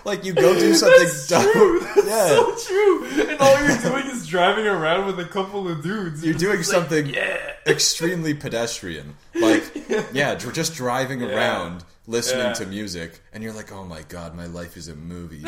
like 0.05 0.23
you 0.25 0.33
go 0.33 0.53
do 0.57 0.73
something 0.73 0.99
That's 1.03 1.27
dumb. 1.27 1.51
true. 1.51 1.79
That's 1.95 2.07
yeah. 2.07 2.27
so 2.27 2.55
true. 2.67 3.05
And 3.29 3.39
all 3.39 3.59
you're 3.67 3.77
doing 3.77 4.07
is 4.07 4.27
driving 4.27 4.65
around 4.67 5.05
with 5.05 5.19
a 5.19 5.25
couple 5.25 5.67
of 5.69 5.81
dudes. 5.83 6.23
You're 6.25 6.33
doing 6.33 6.57
just 6.57 6.73
like, 6.73 6.81
something 6.81 7.05
yeah. 7.07 7.37
extremely 7.65 8.33
pedestrian. 8.33 9.15
Like, 9.35 9.63
yeah, 10.13 10.35
dr- 10.35 10.53
just 10.53 10.75
driving 10.75 11.21
Yeah. 11.21 11.27
around, 11.35 11.83
listening 12.07 12.45
Yeah. 12.47 12.53
to 12.53 12.65
music, 12.65 13.21
and 13.33 13.43
you're 13.43 13.53
like, 13.53 13.71
oh 13.71 13.83
my 13.85 14.01
god, 14.09 14.35
my 14.35 14.45
life 14.47 14.75
is 14.77 14.87
a 14.89 14.95
movie. 14.95 15.41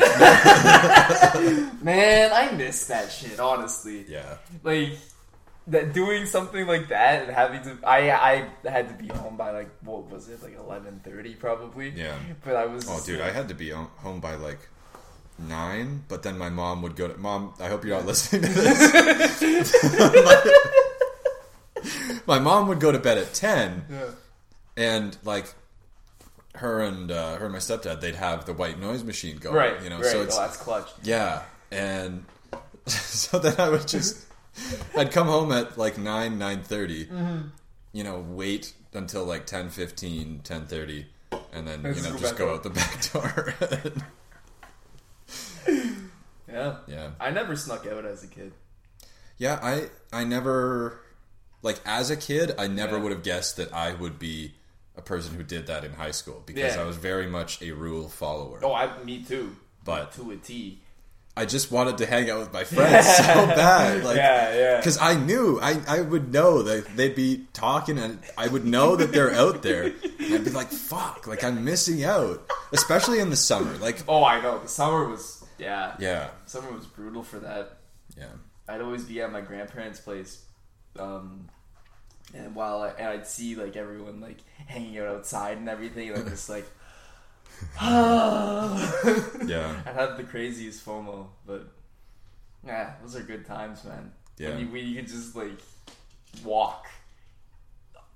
Man, 1.82 2.30
I 2.32 2.50
miss 2.56 2.86
that 2.86 3.10
shit. 3.12 3.38
Honestly, 3.40 4.04
yeah. 4.08 4.38
like 4.62 4.92
that 5.68 5.92
doing 5.92 6.26
something 6.26 6.66
like 6.66 6.88
that 6.88 7.22
and 7.24 7.32
having 7.32 7.62
to. 7.62 7.78
I 7.86 8.10
I 8.10 8.48
had 8.68 8.88
to 8.88 8.94
be 8.94 9.08
home 9.08 9.36
by 9.36 9.50
like 9.50 9.70
what 9.82 10.10
was 10.10 10.28
it 10.28 10.42
like 10.42 10.56
eleven 10.58 11.00
thirty 11.04 11.34
probably. 11.34 11.90
Yeah. 11.90 12.16
But 12.44 12.56
I 12.56 12.66
was. 12.66 12.86
Oh, 12.88 13.00
dude, 13.04 13.20
like- 13.20 13.30
I 13.30 13.32
had 13.32 13.48
to 13.48 13.54
be 13.54 13.70
home 13.70 14.20
by 14.20 14.34
like 14.36 14.60
nine, 15.38 16.04
but 16.08 16.22
then 16.22 16.38
my 16.38 16.48
mom 16.48 16.82
would 16.82 16.96
go 16.96 17.08
to. 17.08 17.16
Mom, 17.18 17.54
I 17.60 17.68
hope 17.68 17.84
you're 17.84 17.96
not 17.96 18.06
listening 18.06 18.42
to 18.42 18.48
this. 18.48 19.74
my 22.26 22.38
mom 22.38 22.68
would 22.68 22.80
go 22.80 22.90
to 22.92 22.98
bed 22.98 23.18
at 23.18 23.34
10, 23.34 23.84
Yeah. 23.90 24.04
and 24.76 25.16
like 25.24 25.54
her 26.54 26.80
and 26.80 27.10
uh, 27.10 27.36
her 27.36 27.44
and 27.44 27.52
my 27.52 27.58
stepdad, 27.58 28.00
they'd 28.00 28.14
have 28.14 28.46
the 28.46 28.52
white 28.54 28.78
noise 28.80 29.04
machine 29.04 29.36
going. 29.36 29.54
Right. 29.54 29.82
You 29.82 29.90
know, 29.90 29.96
right. 29.96 30.06
so 30.06 30.22
it's 30.22 30.36
oh, 30.36 30.40
that's 30.40 30.56
clutch. 30.56 30.88
Yeah, 31.02 31.42
and 31.70 32.24
so 32.86 33.38
then 33.38 33.54
I 33.58 33.68
would 33.68 33.86
just 33.86 34.24
I'd 34.96 35.10
come 35.12 35.26
home 35.26 35.52
at 35.52 35.76
like 35.78 35.98
9 35.98 36.38
9:30. 36.38 37.08
Mm-hmm. 37.08 37.40
You 37.92 38.04
know, 38.04 38.24
wait 38.28 38.72
until 38.92 39.24
like 39.24 39.46
10 39.46 39.70
15, 39.70 40.40
10:30 40.44 41.04
and 41.52 41.66
then 41.68 41.80
you 41.82 42.02
know 42.02 42.12
go 42.12 42.18
just 42.18 42.36
go 42.36 42.48
out. 42.50 42.56
out 42.56 42.62
the 42.62 42.70
back 42.80 43.12
door. 43.12 43.54
Yeah. 46.50 46.76
yeah. 46.86 47.10
I 47.20 47.30
never 47.30 47.56
snuck 47.56 47.86
out 47.86 48.04
as 48.04 48.22
a 48.24 48.26
kid. 48.28 48.52
Yeah, 49.38 49.58
I 49.62 49.88
I 50.12 50.24
never 50.24 51.00
like 51.62 51.80
as 51.84 52.10
a 52.10 52.16
kid, 52.16 52.54
I 52.58 52.66
never 52.68 52.96
Yeah. 52.96 53.02
would 53.02 53.12
have 53.12 53.22
guessed 53.22 53.56
that 53.56 53.72
I 53.72 53.92
would 53.94 54.18
be 54.18 54.54
a 54.96 55.02
person 55.02 55.34
who 55.34 55.42
did 55.42 55.66
that 55.66 55.84
in 55.84 55.92
high 55.94 56.12
school 56.12 56.42
because 56.46 56.74
Yeah. 56.76 56.82
I 56.82 56.84
was 56.86 56.96
very 56.96 57.26
much 57.26 57.60
a 57.60 57.72
rule 57.72 58.08
follower. 58.08 58.60
Oh, 58.62 58.72
I 58.72 59.02
me 59.02 59.22
too. 59.22 59.56
But 59.84 60.12
To 60.14 60.30
a 60.30 60.36
T. 60.36 60.80
I 61.36 61.44
just 61.44 61.70
wanted 61.70 61.98
to 61.98 62.06
hang 62.06 62.30
out 62.30 62.38
with 62.38 62.52
my 62.52 62.64
friends 62.74 63.06
so 63.16 63.24
bad. 63.24 64.02
Like 64.04 64.16
yeah, 64.16 64.54
yeah. 64.56 64.76
Because 64.78 64.98
I 64.98 65.14
knew, 65.14 65.60
I, 65.60 65.78
I 65.86 66.00
would 66.00 66.32
know 66.32 66.62
that 66.62 66.96
they'd 66.96 67.14
be 67.14 67.44
talking 67.52 67.98
and 67.98 68.18
I 68.38 68.48
would 68.48 68.64
know 68.64 68.96
that 68.96 69.12
they're 69.12 69.34
out 69.34 69.62
there. 69.62 69.82
And 69.84 70.34
I'd 70.34 70.44
be 70.44 70.50
like, 70.50 70.68
fuck, 70.68 71.26
like 71.26 71.44
I'm 71.44 71.62
missing 71.64 72.04
out. 72.04 72.48
Especially 72.72 73.18
in 73.20 73.28
the 73.30 73.36
summer. 73.36 73.76
Like, 73.76 73.98
Oh, 74.08 74.24
I 74.24 74.40
know. 74.40 74.58
The 74.60 74.68
summer 74.68 75.06
was 75.08 75.44
yeah. 75.58 75.94
yeah, 75.98 76.28
Summer 76.46 76.70
was 76.72 76.86
brutal 76.86 77.22
for 77.22 77.38
that. 77.40 77.78
yeah. 78.16 78.26
I'd 78.68 78.80
always 78.80 79.04
be 79.04 79.20
at 79.22 79.30
my 79.30 79.40
grandparents' 79.42 80.00
place, 80.00 80.42
um, 80.98 81.48
and 82.34 82.54
while 82.54 82.82
I, 82.82 82.88
and 82.90 83.08
I'd 83.08 83.26
see 83.26 83.54
like 83.54 83.76
everyone 83.76 84.20
like 84.20 84.38
hanging 84.66 84.98
out 84.98 85.06
outside 85.08 85.58
and 85.58 85.68
everything, 85.68 86.08
and 86.10 86.18
I'm 86.18 86.28
just 86.28 86.48
like, 86.48 86.66
Yeah. 89.46 89.74
I 89.86 89.92
had 89.92 90.16
the 90.16 90.24
craziest 90.28 90.84
FOMO, 90.84 91.26
but 91.46 91.68
yeah, 92.66 92.94
those 93.02 93.14
are 93.16 93.22
good 93.22 93.46
times, 93.46 93.84
man. 93.84 94.10
Yeah. 94.38 94.50
when 94.50 94.58
you, 94.60 94.66
when 94.66 94.86
you 94.86 94.96
could 94.96 95.08
just 95.08 95.36
like 95.36 95.58
walk. 96.44 96.86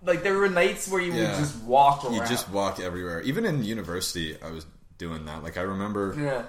Like 0.02 0.22
there 0.22 0.36
were 0.36 0.48
nights 0.48 0.88
where 0.88 1.00
you 1.00 1.12
Yeah. 1.12 1.30
would 1.32 1.38
just 1.38 1.62
walk 1.62 2.04
around. 2.04 2.14
You 2.14 2.20
just 2.26 2.48
walk 2.50 2.80
everywhere. 2.80 3.20
Even 3.22 3.44
in 3.44 3.64
university, 3.64 4.36
I 4.42 4.50
was 4.50 4.66
doing 4.98 5.24
that. 5.26 5.42
Like, 5.42 5.56
I 5.56 5.62
remember 5.62 6.16
yeah. 6.18 6.42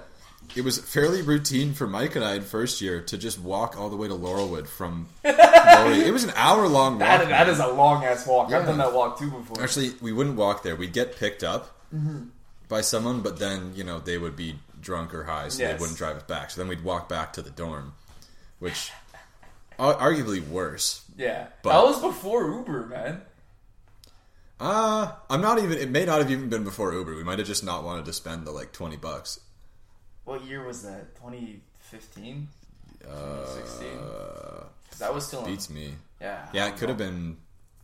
it 0.56 0.64
was 0.64 0.78
fairly 0.78 1.22
routine 1.22 1.74
for 1.74 1.86
Mike 1.86 2.16
and 2.16 2.24
I 2.24 2.34
in 2.36 2.42
first 2.42 2.80
year 2.80 3.00
to 3.02 3.16
just 3.18 3.38
walk 3.38 3.78
all 3.78 3.88
the 3.90 3.96
way 3.96 4.08
to 4.08 4.14
Laurelwood 4.14 4.66
from 4.66 5.06
Laurier. 5.24 6.04
It 6.04 6.12
was 6.12 6.24
an 6.24 6.32
hour 6.34 6.66
long 6.66 6.98
walk. 6.98 7.20
That, 7.20 7.28
that 7.28 7.48
is 7.48 7.60
a 7.60 7.68
long 7.68 8.04
ass 8.04 8.26
walk. 8.26 8.50
Yeah. 8.50 8.58
I've 8.60 8.66
done 8.66 8.78
that 8.78 8.92
walk 8.92 9.18
too 9.18 9.30
before. 9.30 9.62
Actually, 9.62 9.92
we 10.00 10.12
wouldn't 10.12 10.36
walk 10.36 10.62
there. 10.62 10.74
We'd 10.76 10.92
get 10.92 11.16
picked 11.16 11.44
up 11.44 11.78
Mm-hmm. 11.94 12.28
By 12.72 12.80
someone, 12.80 13.20
but 13.20 13.38
then 13.38 13.72
you 13.76 13.84
know 13.84 13.98
they 14.00 14.16
would 14.18 14.34
be 14.34 14.58
drunk 14.80 15.14
or 15.14 15.24
high, 15.24 15.48
so 15.48 15.62
Yes. 15.62 15.72
they 15.72 15.78
wouldn't 15.80 15.98
drive 15.98 16.16
us 16.16 16.22
back. 16.24 16.50
So 16.50 16.60
then 16.60 16.68
we'd 16.68 16.82
walk 16.82 17.08
back 17.08 17.34
to 17.34 17.42
the 17.42 17.50
dorm, 17.50 17.92
which 18.58 18.90
arguably 19.78 20.40
worse. 20.48 21.02
yeah, 21.16 21.48
But- 21.62 21.72
that 21.74 21.84
was 21.84 22.00
before 22.00 22.50
Uber, 22.50 22.86
man. 22.86 23.22
Uh 24.60 25.12
I'm 25.28 25.40
not 25.40 25.58
even. 25.58 25.76
It 25.78 25.90
may 25.90 26.04
not 26.04 26.18
have 26.18 26.30
even 26.30 26.48
been 26.48 26.64
before 26.64 26.92
Uber. 26.92 27.14
We 27.16 27.24
might 27.24 27.38
have 27.38 27.48
just 27.48 27.64
not 27.64 27.82
wanted 27.84 28.04
to 28.06 28.12
spend 28.12 28.46
the 28.46 28.52
like 28.52 28.72
twenty 28.72 28.96
bucks. 28.96 29.40
What 30.24 30.44
year 30.44 30.64
was 30.64 30.82
that? 30.84 31.16
2015? 31.16 32.48
Uh, 33.04 33.08
2016? 33.10 33.88
Because 33.98 34.98
that 35.00 35.12
was 35.12 35.26
still 35.26 35.44
beats 35.44 35.68
me. 35.68 35.94
yeah. 36.20 36.46
Yeah, 36.52 36.68
it 36.68 36.76
could 36.76 36.88
have 36.90 36.98
been. 36.98 37.38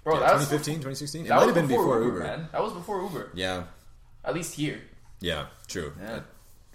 Bro, 0.04 0.14
yeah, 0.20 0.20
that 0.20 0.34
was 0.36 0.48
2015, 0.48 0.74
2016. 0.76 1.24
It 1.24 1.28
that 1.28 1.34
might 1.36 1.46
have 1.46 1.54
been 1.56 1.66
before, 1.66 1.98
Uber, 2.00 2.04
Uber. 2.06 2.18
man. 2.20 2.48
That 2.52 2.62
was 2.62 2.72
before 2.72 3.02
Uber. 3.02 3.32
Yeah, 3.34 3.64
At 4.24 4.34
least 4.34 4.54
here, 4.54 4.80
yeah, 5.20 5.46
true. 5.68 5.92
Yeah. 6.00 6.16
It 6.16 6.22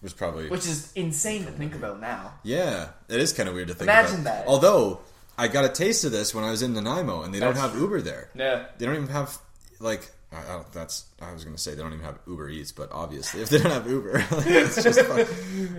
was 0.03 0.13
probably. 0.13 0.49
which 0.49 0.65
is 0.65 0.91
insane 0.95 1.45
to 1.45 1.51
think 1.51 1.75
about 1.75 2.01
now. 2.01 2.33
Yeah, 2.43 2.89
it 3.07 3.19
is 3.21 3.31
kind 3.31 3.47
of 3.47 3.55
weird 3.55 3.69
to 3.69 3.73
think 3.73 3.83
Imagine 3.83 4.21
about. 4.21 4.39
that. 4.39 4.47
Although 4.47 4.99
I 5.37 5.47
got 5.47 5.63
a 5.65 5.69
taste 5.69 6.03
of 6.03 6.11
this 6.11 6.35
when 6.35 6.43
I 6.43 6.51
was 6.51 6.61
in 6.61 6.73
Nanaimo, 6.73 7.21
and 7.23 7.33
they 7.33 7.39
don't 7.39 7.55
have 7.55 7.71
true. 7.71 7.81
Uber 7.81 8.01
there. 8.01 8.29
Yeah, 8.35 8.65
They 8.77 8.85
don't 8.85 8.95
even 8.95 9.07
have 9.07 9.37
like 9.79 10.11
I, 10.33 10.39
I 10.41 10.47
don't, 10.47 10.71
that's 10.73 11.05
I 11.21 11.31
was 11.31 11.45
gonna 11.45 11.57
say 11.57 11.73
they 11.75 11.81
don't 11.81 11.93
even 11.93 12.03
have 12.05 12.19
Uber 12.27 12.49
Eats, 12.49 12.71
but 12.73 12.91
obviously 12.91 13.41
if 13.41 13.49
they 13.49 13.59
don't 13.59 13.71
have 13.71 13.89
Uber, 13.89 14.25
it's 14.31 14.81
just 14.83 14.99
fun. 15.01 15.25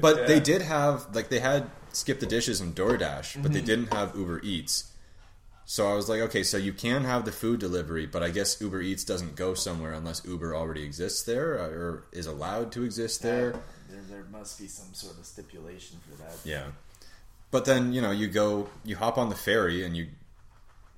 But 0.00 0.16
Yeah. 0.20 0.26
they 0.26 0.40
did 0.40 0.62
have 0.62 1.14
like 1.14 1.28
they 1.28 1.40
had 1.40 1.68
Skip 1.92 2.18
the 2.20 2.26
Dishes 2.26 2.60
and 2.60 2.74
DoorDash, 2.74 3.42
but 3.42 3.52
they 3.52 3.58
Mm-hmm. 3.58 3.66
didn't 3.66 3.92
have 3.92 4.16
Uber 4.16 4.40
Eats. 4.42 4.90
So 5.66 5.88
I 5.88 5.94
was 5.94 6.08
like, 6.08 6.20
okay, 6.20 6.42
so 6.42 6.56
you 6.56 6.72
can 6.72 7.04
have 7.04 7.24
the 7.24 7.32
food 7.32 7.58
delivery, 7.60 8.06
but 8.06 8.22
I 8.22 8.30
guess 8.30 8.60
Uber 8.60 8.82
Eats 8.82 9.02
doesn't 9.04 9.34
go 9.34 9.54
somewhere 9.54 9.92
unless 9.92 10.24
Uber 10.24 10.54
already 10.54 10.82
exists 10.82 11.22
there 11.22 11.58
uh, 11.58 11.68
or 11.68 12.04
is 12.12 12.26
allowed 12.26 12.70
to 12.72 12.84
exist 12.84 13.22
there. 13.22 13.52
There, 13.88 14.02
there 14.10 14.24
must 14.30 14.60
be 14.60 14.66
some 14.66 14.92
sort 14.92 15.18
of 15.18 15.24
stipulation 15.24 15.98
for 16.08 16.22
that. 16.22 16.36
Yeah. 16.44 16.64
But 17.50 17.64
then, 17.64 17.92
you 17.92 18.02
know, 18.02 18.10
you 18.10 18.26
go, 18.28 18.68
you 18.84 18.96
hop 18.96 19.16
on 19.16 19.30
the 19.30 19.34
ferry 19.34 19.84
and 19.84 19.96
you 19.96 20.08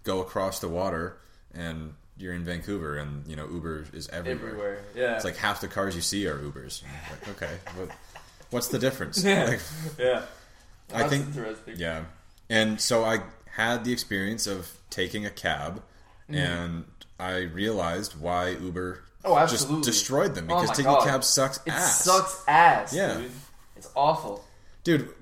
go 0.02 0.20
across 0.20 0.58
the 0.58 0.68
water 0.68 1.16
and 1.54 1.94
you're 2.18 2.34
in 2.34 2.44
Vancouver 2.44 2.96
and, 2.96 3.26
you 3.28 3.36
know, 3.36 3.46
Uber 3.48 3.86
is 3.92 4.08
everywhere. 4.08 4.48
Everywhere, 4.48 4.78
yeah. 4.96 5.14
It's 5.16 5.24
like 5.24 5.36
half 5.36 5.60
the 5.60 5.68
cars 5.68 5.94
you 5.94 6.00
see 6.00 6.26
are 6.26 6.38
Ubers. 6.38 6.82
Like, 7.10 7.28
okay, 7.42 7.54
what, 7.76 7.90
what's 8.50 8.68
the 8.68 8.78
difference? 8.78 9.22
Yeah. 9.22 9.44
Like, 9.44 9.60
yeah. 9.98 10.22
I 10.92 10.98
That's 10.98 11.10
think, 11.10 11.26
interesting. 11.26 11.74
yeah. 11.76 12.04
And 12.48 12.80
so 12.80 13.04
I 13.04 13.20
had 13.56 13.84
the 13.84 13.92
experience 13.92 14.46
of 14.46 14.78
taking 14.90 15.24
a 15.26 15.30
cab 15.30 15.82
Mm. 16.30 16.34
and 16.36 16.84
I 17.20 17.38
realized 17.38 18.18
why 18.20 18.50
Uber 18.50 19.02
Oh, 19.24 19.44
just 19.46 19.68
destroyed 19.82 20.34
them 20.34 20.50
Oh 20.50 20.54
because 20.56 20.68
my 20.68 20.74
taking 20.74 20.92
God. 20.92 21.06
a 21.06 21.10
cab 21.10 21.24
sucks 21.24 21.58
It 21.66 21.72
ass. 21.72 22.04
sucks 22.04 22.42
ass, 22.48 22.92
Yeah. 22.94 23.14
dude. 23.18 23.30
It's 23.76 23.88
awful. 23.94 24.44
Dude, 24.84 25.12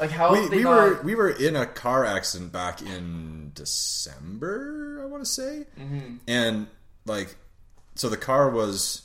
Like 0.00 0.10
how 0.10 0.32
we, 0.34 0.48
they 0.48 0.56
we 0.58 0.62
not- 0.64 0.74
were 0.76 1.02
we 1.02 1.14
were 1.14 1.30
in 1.30 1.56
a 1.56 1.66
car 1.66 2.04
accident 2.04 2.52
back 2.52 2.82
in 2.82 3.52
December, 3.54 5.00
I 5.02 5.06
want 5.06 5.24
to 5.24 5.30
say, 5.30 5.66
Mm-hmm. 5.78 6.16
and 6.26 6.66
like, 7.06 7.36
so 7.94 8.08
the 8.08 8.16
car 8.16 8.50
was, 8.50 9.02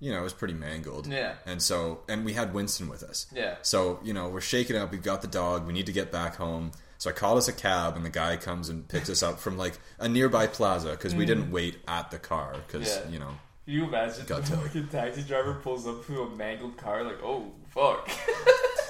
you 0.00 0.10
know, 0.12 0.18
it 0.20 0.22
was 0.24 0.32
pretty 0.32 0.54
mangled, 0.54 1.06
Yeah. 1.06 1.34
and 1.46 1.62
so 1.62 2.00
and 2.08 2.24
we 2.24 2.32
had 2.34 2.52
Winston 2.54 2.88
with 2.88 3.02
us, 3.02 3.26
Yeah. 3.32 3.56
so 3.62 4.00
you 4.02 4.12
know 4.12 4.28
we're 4.28 4.40
shaking 4.40 4.76
up. 4.76 4.90
We've 4.90 5.02
got 5.02 5.22
the 5.22 5.28
dog. 5.28 5.66
We 5.66 5.72
need 5.72 5.86
to 5.86 5.92
get 5.92 6.10
back 6.12 6.36
home. 6.36 6.72
So 7.02 7.10
I 7.10 7.14
called 7.14 7.36
us 7.36 7.48
a 7.48 7.52
cab, 7.52 7.96
and 7.96 8.04
the 8.04 8.10
guy 8.10 8.36
comes 8.36 8.68
and 8.68 8.86
picks 8.86 9.10
us 9.10 9.24
up 9.24 9.40
from 9.40 9.58
like 9.58 9.76
a 9.98 10.08
nearby 10.08 10.46
plaza 10.46 10.90
because 10.92 11.16
we 11.16 11.26
didn't 11.26 11.50
wait 11.50 11.78
at 11.88 12.12
the 12.12 12.18
car 12.18 12.54
because 12.64 12.88
Mm. 12.88 13.04
Yeah. 13.06 13.10
you 13.10 13.18
know 13.18 13.34
Can 13.64 13.74
you 13.74 13.84
imagine 13.86 14.24
Got 14.26 14.44
the 14.44 14.54
towed. 14.54 14.64
fucking 14.66 14.86
taxi 14.86 15.22
driver 15.22 15.54
pulls 15.54 15.84
up 15.88 16.06
to 16.06 16.22
a 16.22 16.30
mangled 16.36 16.76
car 16.76 17.02
like, 17.02 17.20
oh 17.24 17.50
fuck. 17.70 18.08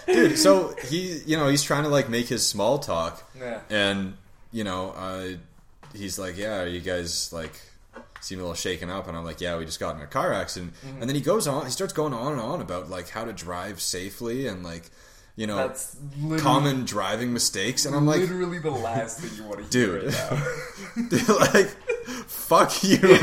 dude. 0.07 0.37
So 0.47 0.75
he, 0.91 1.21
you 1.25 1.39
know, 1.39 1.49
he's 1.49 1.63
trying 1.63 1.85
to 1.85 1.89
like 1.89 2.11
make 2.11 2.27
his 2.27 2.47
small 2.47 2.79
talk, 2.79 3.23
yeah. 3.39 3.61
and 3.71 4.13
you 4.53 4.65
know, 4.65 4.91
uh, 4.91 5.29
he's 5.95 6.19
like, 6.19 6.37
"Yeah, 6.37 6.61
are 6.61 6.67
you 6.67 6.81
guys 6.81 7.33
like 7.33 7.53
seem 8.21 8.41
a 8.41 8.43
little 8.43 8.55
shaken 8.55 8.91
up?" 8.91 9.09
And 9.09 9.17
I'm 9.17 9.25
like, 9.25 9.41
"Yeah, 9.41 9.57
we 9.57 9.65
just 9.65 9.81
got 9.81 9.97
in 9.97 10.03
a 10.03 10.07
car 10.07 10.35
accident." 10.35 10.75
Mm-hmm. 10.85 11.01
And 11.01 11.09
then 11.09 11.15
he 11.15 11.23
goes 11.23 11.49
on, 11.49 11.65
he 11.65 11.71
starts 11.71 11.95
going 11.95 12.13
on 12.13 12.33
and 12.33 12.41
on 12.43 12.61
about 12.61 12.91
like 12.91 13.09
how 13.09 13.25
to 13.25 13.33
drive 13.33 13.81
safely 13.81 14.47
and 14.49 14.63
like 14.63 14.91
you 15.37 15.47
know 15.47 15.57
That's 15.57 15.97
common 16.39 16.85
driving 16.85 17.33
mistakes, 17.33 17.85
and 17.87 17.95
I'm 17.97 18.07
like, 18.07 18.21
literally 18.21 18.59
the 18.59 18.71
last 18.71 19.21
thing 19.21 19.31
you 19.37 19.45
want 19.49 19.71
to 19.71 19.79
hear 19.79 20.01
Dude. 20.01 20.15
right 20.15 21.13
now. 21.29 21.37
like, 21.53 21.69
fuck 22.29 22.83
you. 22.85 22.99
Like, 22.99 23.23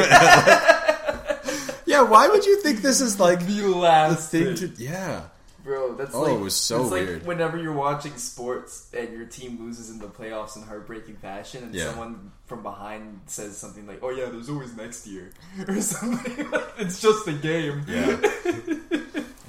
yeah, 1.86 2.02
why 2.04 2.28
would 2.28 2.46
you 2.46 2.62
think 2.62 2.82
this 2.82 3.02
is 3.02 3.20
like 3.20 3.40
the 3.46 3.62
the 3.62 3.68
last 3.70 4.32
thing 4.32 4.56
thing, 4.56 4.74
to? 4.76 4.84
Yeah, 4.84 5.24
Bro, 5.64 5.96
that's 5.96 6.16
Oh, 6.16 6.22
like 6.22 6.34
it 6.34 6.40
was 6.40 6.56
so 6.56 6.84
it's 6.84 6.92
like 6.92 7.02
weird. 7.06 7.26
whenever 7.26 7.58
you're 7.58 7.74
watching 7.74 8.16
sports 8.18 8.90
and 8.98 9.12
your 9.12 9.26
team 9.26 9.60
loses 9.60 9.90
in 9.90 10.00
the 10.00 10.08
playoffs 10.08 10.56
in 10.56 10.62
heartbreaking 10.64 11.18
fashion, 11.18 11.64
and 11.64 11.74
Yeah. 11.76 11.86
someone 11.90 12.32
from 12.46 12.64
behind 12.64 13.22
says 13.28 13.58
something 13.58 13.86
like, 13.88 14.00
"Oh 14.02 14.10
yeah, 14.10 14.26
there's 14.26 14.50
always 14.50 14.76
next 14.76 15.06
year," 15.08 15.32
or 15.68 15.82
something. 15.82 16.50
like, 16.52 16.64
it's 16.80 17.02
just 17.02 17.28
a 17.28 17.34
game. 17.34 17.84
Yeah. 17.88 18.99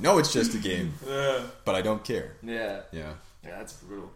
No, 0.00 0.18
it's 0.18 0.32
just 0.32 0.54
a 0.54 0.58
game, 0.58 0.94
yeah, 1.08 1.42
but 1.64 1.74
I 1.74 1.82
don't 1.82 2.02
care. 2.04 2.32
yeah, 2.42 2.80
Yeah. 2.92 3.12
yeah. 3.44 3.58
That's 3.58 3.72
brutal. 3.74 4.10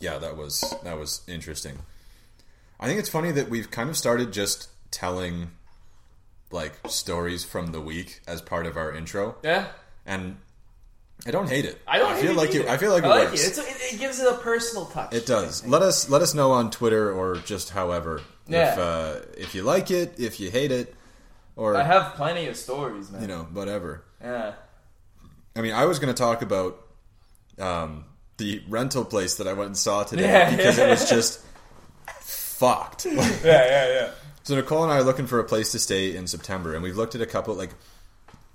Yeah, 0.00 0.18
that 0.18 0.36
was 0.36 0.62
that 0.84 0.98
was 0.98 1.20
interesting. 1.28 1.78
I 2.78 2.86
think 2.86 2.98
it's 2.98 3.08
funny 3.10 3.32
that 3.32 3.50
we've 3.50 3.70
kind 3.70 3.90
of 3.90 3.96
started 3.96 4.32
just 4.32 4.68
telling 4.90 5.50
like 6.50 6.72
stories 6.88 7.44
from 7.44 7.72
the 7.72 7.80
week 7.80 8.20
as 8.26 8.40
part 8.40 8.66
of 8.66 8.76
our 8.76 8.92
intro, 8.94 9.36
Yeah, 9.42 9.66
and 10.06 10.38
I 11.26 11.30
don't 11.32 11.48
hate 11.48 11.66
it. 11.66 11.78
I 11.86 11.98
don't. 11.98 12.12
I 12.12 12.20
feel 12.20 12.30
it 12.30 12.36
like 12.36 12.50
either. 12.54 12.60
it. 12.64 12.68
I 12.68 12.76
feel 12.78 12.92
like 12.92 13.04
it 13.04 13.06
I 13.06 13.10
like 13.10 13.28
works. 13.28 13.44
it. 13.44 13.48
It's, 13.48 13.58
it. 13.58 13.94
It 13.94 13.98
gives 14.00 14.20
it 14.20 14.26
a 14.32 14.36
personal 14.38 14.86
touch. 14.86 15.12
It 15.12 15.26
does. 15.26 15.66
Let 15.66 15.82
us 15.82 16.08
let 16.08 16.22
us 16.22 16.32
know 16.34 16.52
on 16.52 16.70
Twitter 16.70 17.12
or 17.12 17.36
just 17.36 17.68
however 17.70 18.22
Yeah. 18.48 18.72
if 18.72 18.78
uh, 18.78 19.14
if 19.36 19.54
you 19.54 19.62
like 19.62 19.90
it, 19.90 20.14
if 20.18 20.40
you 20.40 20.50
hate 20.50 20.72
it, 20.72 20.94
or 21.56 21.76
I 21.76 21.82
have 21.84 22.14
plenty 22.14 22.46
of 22.46 22.56
stories, 22.56 23.10
man. 23.10 23.22
you 23.22 23.28
know 23.28 23.42
whatever. 23.52 24.04
Yeah. 24.20 24.52
I 25.56 25.60
mean, 25.62 25.72
I 25.72 25.84
was 25.86 25.98
going 25.98 26.14
to 26.14 26.18
talk 26.22 26.42
about 26.42 26.80
um, 27.58 28.04
the 28.36 28.62
rental 28.68 29.04
place 29.04 29.36
that 29.36 29.46
I 29.48 29.52
went 29.52 29.66
and 29.68 29.76
saw 29.76 30.04
today 30.04 30.22
Yeah. 30.24 30.50
because 30.56 30.78
it 30.78 30.88
was 30.88 31.08
just 31.16 31.40
fucked. 32.20 33.06
Yeah, 33.06 33.14
yeah, 33.44 33.88
yeah. 33.92 34.10
so 34.42 34.54
Nicole 34.54 34.82
and 34.84 34.92
I 34.92 34.96
are 34.98 35.02
looking 35.02 35.26
for 35.26 35.38
a 35.38 35.44
place 35.44 35.72
to 35.72 35.78
stay 35.78 36.14
in 36.16 36.26
September, 36.26 36.74
and 36.74 36.82
we've 36.82 36.96
looked 36.96 37.14
at 37.14 37.20
a 37.20 37.26
couple. 37.26 37.54
Like, 37.54 37.70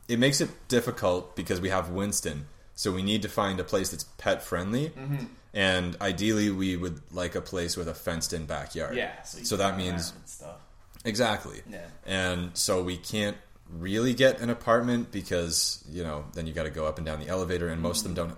it 0.07 0.19
makes 0.19 0.41
it 0.41 0.49
difficult 0.67 1.35
because 1.35 1.59
we 1.59 1.69
have 1.69 1.89
Winston, 1.89 2.47
so 2.75 2.91
we 2.91 3.01
need 3.03 3.21
to 3.23 3.29
find 3.29 3.59
a 3.59 3.63
place 3.63 3.89
that's 3.91 4.03
pet 4.17 4.41
friendly, 4.43 4.89
Mm-hmm. 4.89 5.25
and 5.53 5.97
ideally, 6.01 6.49
we 6.51 6.75
would 6.77 7.01
like 7.11 7.35
a 7.35 7.41
place 7.41 7.75
with 7.77 7.87
a 7.87 7.93
fenced-in 7.93 8.45
backyard. 8.45 8.95
Yeah. 8.95 9.21
So, 9.23 9.39
you 9.39 9.45
So 9.45 9.57
that 9.57 9.77
means 9.77 10.13
stuff. 10.25 10.57
Exactly. 11.05 11.61
Yeah. 11.69 11.87
And 12.05 12.57
so 12.57 12.83
we 12.83 12.97
can't 12.97 13.37
really 13.69 14.13
get 14.13 14.39
an 14.41 14.49
apartment 14.49 15.11
because 15.11 15.83
you 15.89 16.03
know 16.03 16.25
then 16.33 16.47
you 16.47 16.53
got 16.53 16.63
to 16.63 16.69
go 16.69 16.85
up 16.85 16.97
and 16.97 17.05
down 17.05 17.19
the 17.19 17.27
elevator, 17.27 17.67
and 17.67 17.81
most 17.81 18.05
of 18.05 18.15
them 18.15 18.27
mm-hmm. 18.27 18.33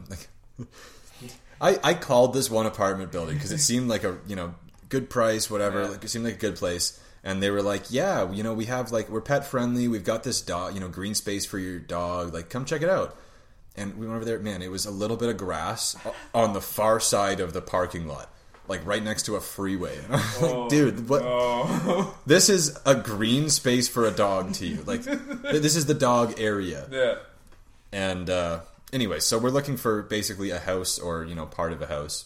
don't. 0.59 0.69
Like, 1.59 1.79
I 1.83 1.91
I 1.91 1.93
called 1.93 2.33
this 2.33 2.49
one 2.49 2.65
apartment 2.65 3.11
building 3.11 3.35
because 3.35 3.51
it 3.51 3.59
seemed 3.59 3.89
like 3.89 4.03
a 4.03 4.17
you 4.27 4.35
know 4.35 4.53
good 4.89 5.09
price, 5.09 5.49
whatever. 5.49 5.83
Yeah. 5.83 5.89
Like 5.89 6.03
it 6.03 6.09
seemed 6.09 6.25
like 6.25 6.35
a 6.35 6.39
good 6.39 6.55
place, 6.55 6.99
and 7.23 7.41
they 7.41 7.49
were 7.49 7.61
like, 7.61 7.91
yeah, 7.91 8.31
you 8.31 8.43
know, 8.43 8.53
we 8.53 8.65
have 8.65 8.91
like 8.91 9.09
we're 9.09 9.21
pet 9.21 9.45
friendly. 9.45 9.87
We've 9.87 10.03
got 10.03 10.23
this 10.23 10.41
dog, 10.41 10.73
you 10.73 10.79
know, 10.79 10.87
green 10.87 11.15
space 11.15 11.45
for 11.45 11.59
your 11.59 11.79
dog. 11.79 12.33
Like, 12.33 12.49
come 12.49 12.65
check 12.65 12.81
it 12.81 12.89
out. 12.89 13.17
And 13.75 13.95
we 13.97 14.07
went 14.07 14.15
over 14.15 14.25
there. 14.25 14.39
Man, 14.39 14.61
it 14.63 14.71
was 14.71 14.85
a 14.85 14.91
little 14.91 15.17
bit 15.17 15.29
of 15.29 15.37
grass 15.37 15.95
on 16.33 16.53
the 16.53 16.61
far 16.61 16.99
side 16.99 17.39
of 17.39 17.53
the 17.53 17.61
parking 17.61 18.07
lot. 18.07 18.33
Like 18.67 18.85
right 18.85 19.01
next 19.03 19.23
to 19.27 19.35
a 19.37 19.41
freeway, 19.41 19.97
and 19.97 20.15
I'm 20.15 20.41
like, 20.41 20.69
dude, 20.69 21.07
what? 21.09 21.21
Oh. 21.23 22.13
This 22.25 22.49
is 22.49 22.77
a 22.85 22.95
green 22.95 23.49
space 23.49 23.87
for 23.87 24.05
a 24.05 24.11
dog 24.11 24.53
to 24.55 24.65
you. 24.67 24.83
Like, 24.85 25.03
this 25.03 25.75
is 25.77 25.85
the 25.85 25.93
dog 25.93 26.39
area. 26.39 26.85
yeah. 26.91 27.15
And 27.93 28.29
uh, 28.29 28.59
anyway, 28.91 29.19
so 29.21 29.37
we're 29.37 29.49
looking 29.51 29.77
for 29.77 30.01
basically 30.03 30.49
a 30.51 30.59
house 30.59 30.99
or 30.99 31.23
you 31.23 31.35
know 31.35 31.45
part 31.45 31.71
of 31.71 31.81
a 31.81 31.87
house. 31.87 32.25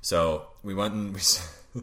So 0.00 0.46
we 0.62 0.74
went 0.74 0.94
and 0.94 1.14
we 1.14 1.82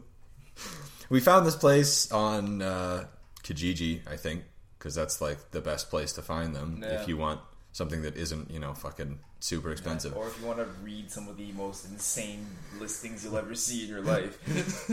we 1.08 1.20
found 1.20 1.46
this 1.46 1.56
place 1.56 2.10
on 2.12 2.60
uh, 2.62 3.06
Kijiji, 3.42 4.00
I 4.06 4.16
think, 4.16 4.44
because 4.78 4.94
that's 4.94 5.20
like 5.20 5.50
the 5.52 5.60
best 5.60 5.88
place 5.90 6.12
to 6.14 6.22
find 6.22 6.54
them 6.54 6.80
Yeah. 6.82 7.00
if 7.00 7.08
you 7.08 7.16
want 7.16 7.40
something 7.76 8.00
that 8.00 8.16
isn't 8.16 8.50
you 8.50 8.58
know 8.58 8.72
fucking 8.72 9.18
super 9.38 9.70
expensive. 9.70 10.16
Or 10.16 10.26
if 10.26 10.40
you 10.40 10.46
want 10.46 10.58
to 10.60 10.64
read 10.82 11.10
some 11.10 11.28
of 11.28 11.36
the 11.36 11.52
most 11.52 11.84
insane 11.84 12.46
listings 12.80 13.22
you'll 13.22 13.36
ever 13.36 13.54
see 13.54 13.84
in 13.84 13.90
your 13.90 14.00
life. 14.00 14.38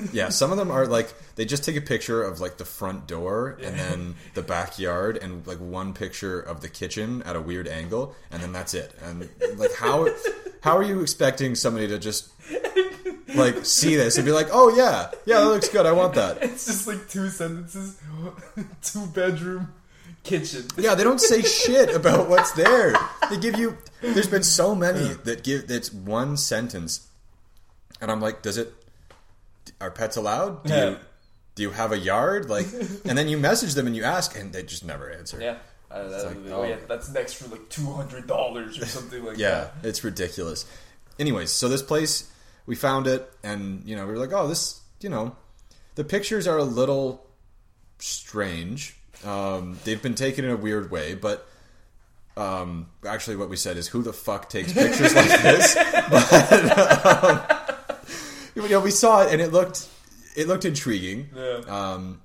Yeah, 0.13 0.29
some 0.29 0.51
of 0.51 0.57
them 0.57 0.69
are 0.69 0.85
like 0.85 1.13
they 1.35 1.45
just 1.45 1.63
take 1.63 1.77
a 1.77 1.81
picture 1.81 2.21
of 2.21 2.41
like 2.41 2.57
the 2.57 2.65
front 2.65 3.07
door 3.07 3.57
and 3.63 3.79
then 3.79 4.15
the 4.33 4.41
backyard 4.41 5.17
and 5.17 5.47
like 5.47 5.59
one 5.59 5.93
picture 5.93 6.39
of 6.41 6.59
the 6.59 6.67
kitchen 6.67 7.23
at 7.23 7.35
a 7.37 7.41
weird 7.41 7.67
angle 7.67 8.15
and 8.31 8.43
then 8.43 8.51
that's 8.51 8.73
it. 8.73 8.93
And 9.01 9.29
like 9.57 9.73
how 9.73 10.09
how 10.61 10.77
are 10.77 10.83
you 10.83 11.01
expecting 11.01 11.55
somebody 11.55 11.87
to 11.87 11.97
just 11.97 12.29
like 13.33 13.65
see 13.65 13.95
this 13.95 14.17
and 14.17 14.25
be 14.25 14.31
like, 14.31 14.47
"Oh 14.51 14.75
yeah. 14.75 15.11
Yeah, 15.25 15.39
that 15.39 15.47
looks 15.47 15.69
good. 15.69 15.85
I 15.85 15.93
want 15.93 16.15
that." 16.15 16.43
it's 16.43 16.65
just 16.65 16.85
like 16.87 17.09
two 17.09 17.29
sentences, 17.29 17.97
two 18.81 19.05
bedroom, 19.07 19.73
kitchen. 20.23 20.65
Yeah, 20.77 20.95
they 20.95 21.03
don't 21.03 21.21
say 21.21 21.41
shit 21.59 21.93
about 21.93 22.29
what's 22.29 22.51
there. 22.53 22.95
They 23.29 23.37
give 23.37 23.57
you 23.57 23.77
there's 24.01 24.27
been 24.27 24.43
so 24.43 24.73
many 24.75 25.13
that 25.25 25.43
give 25.43 25.67
that's 25.67 25.91
one 25.93 26.37
sentence. 26.37 27.07
And 28.01 28.11
I'm 28.11 28.19
like, 28.21 28.41
"Does 28.41 28.57
it 28.57 28.73
are 29.79 29.91
pets 29.91 30.17
allowed? 30.17 30.63
Do 30.63 30.73
Yeah. 30.73 30.89
you 30.89 30.97
do 31.55 31.63
you 31.63 31.69
have 31.71 31.91
a 31.91 31.97
yard?" 31.97 32.49
Like 32.49 32.67
and 33.05 33.17
then 33.17 33.27
you 33.27 33.37
message 33.37 33.73
them 33.75 33.87
and 33.87 33.95
you 33.95 34.03
ask 34.03 34.37
and 34.37 34.51
they 34.53 34.63
just 34.63 34.83
never 34.85 35.09
answer. 35.11 35.39
Yeah. 35.41 35.57
Uh, 35.91 36.07
that, 36.09 36.25
like, 36.25 36.37
oh, 36.47 36.53
oh. 36.53 36.63
yeah, 36.63 36.77
that's 36.87 37.11
next 37.11 37.33
for 37.33 37.47
like 37.49 37.69
two 37.69 37.85
hundred 37.91 38.25
dollars 38.25 38.79
or 38.81 38.85
something 38.85 39.23
like 39.23 39.37
that. 39.37 39.39
Yeah, 39.39 39.67
it's 39.87 40.03
ridiculous. 40.03 40.65
Anyways, 41.19 41.51
so 41.51 41.69
this 41.69 41.83
place 41.83 42.31
we 42.65 42.75
found 42.75 43.05
it, 43.07 43.31
and 43.43 43.83
you 43.85 43.95
know 43.95 44.05
we 44.07 44.13
were 44.13 44.17
like, 44.17 44.33
oh, 44.33 44.47
this, 44.47 44.81
you 45.01 45.09
know, 45.09 45.35
the 45.95 46.03
pictures 46.03 46.47
are 46.47 46.57
a 46.57 46.63
little 46.63 47.27
strange. 47.99 48.97
Um, 49.25 49.79
they've 49.83 50.01
been 50.01 50.15
taken 50.15 50.45
in 50.45 50.51
a 50.51 50.57
weird 50.57 50.91
way, 50.91 51.15
but 51.15 51.47
um, 52.35 52.87
actually, 53.05 53.35
what 53.35 53.49
we 53.49 53.57
said 53.57 53.77
is, 53.77 53.87
who 53.87 54.01
the 54.01 54.13
fuck 54.13 54.49
takes 54.49 54.73
pictures 54.73 55.13
like 55.13 55.41
this? 55.41 55.75
But 56.09 57.05
um, 57.23 57.41
you 58.55 58.69
know, 58.69 58.79
we 58.81 58.91
saw 58.91 59.23
it, 59.23 59.31
and 59.31 59.41
it 59.41 59.51
looked 59.51 59.87
it 60.35 60.47
looked 60.47 60.65
intriguing. 60.65 61.29
Yeah. 61.35 61.61
Um, 61.67 62.21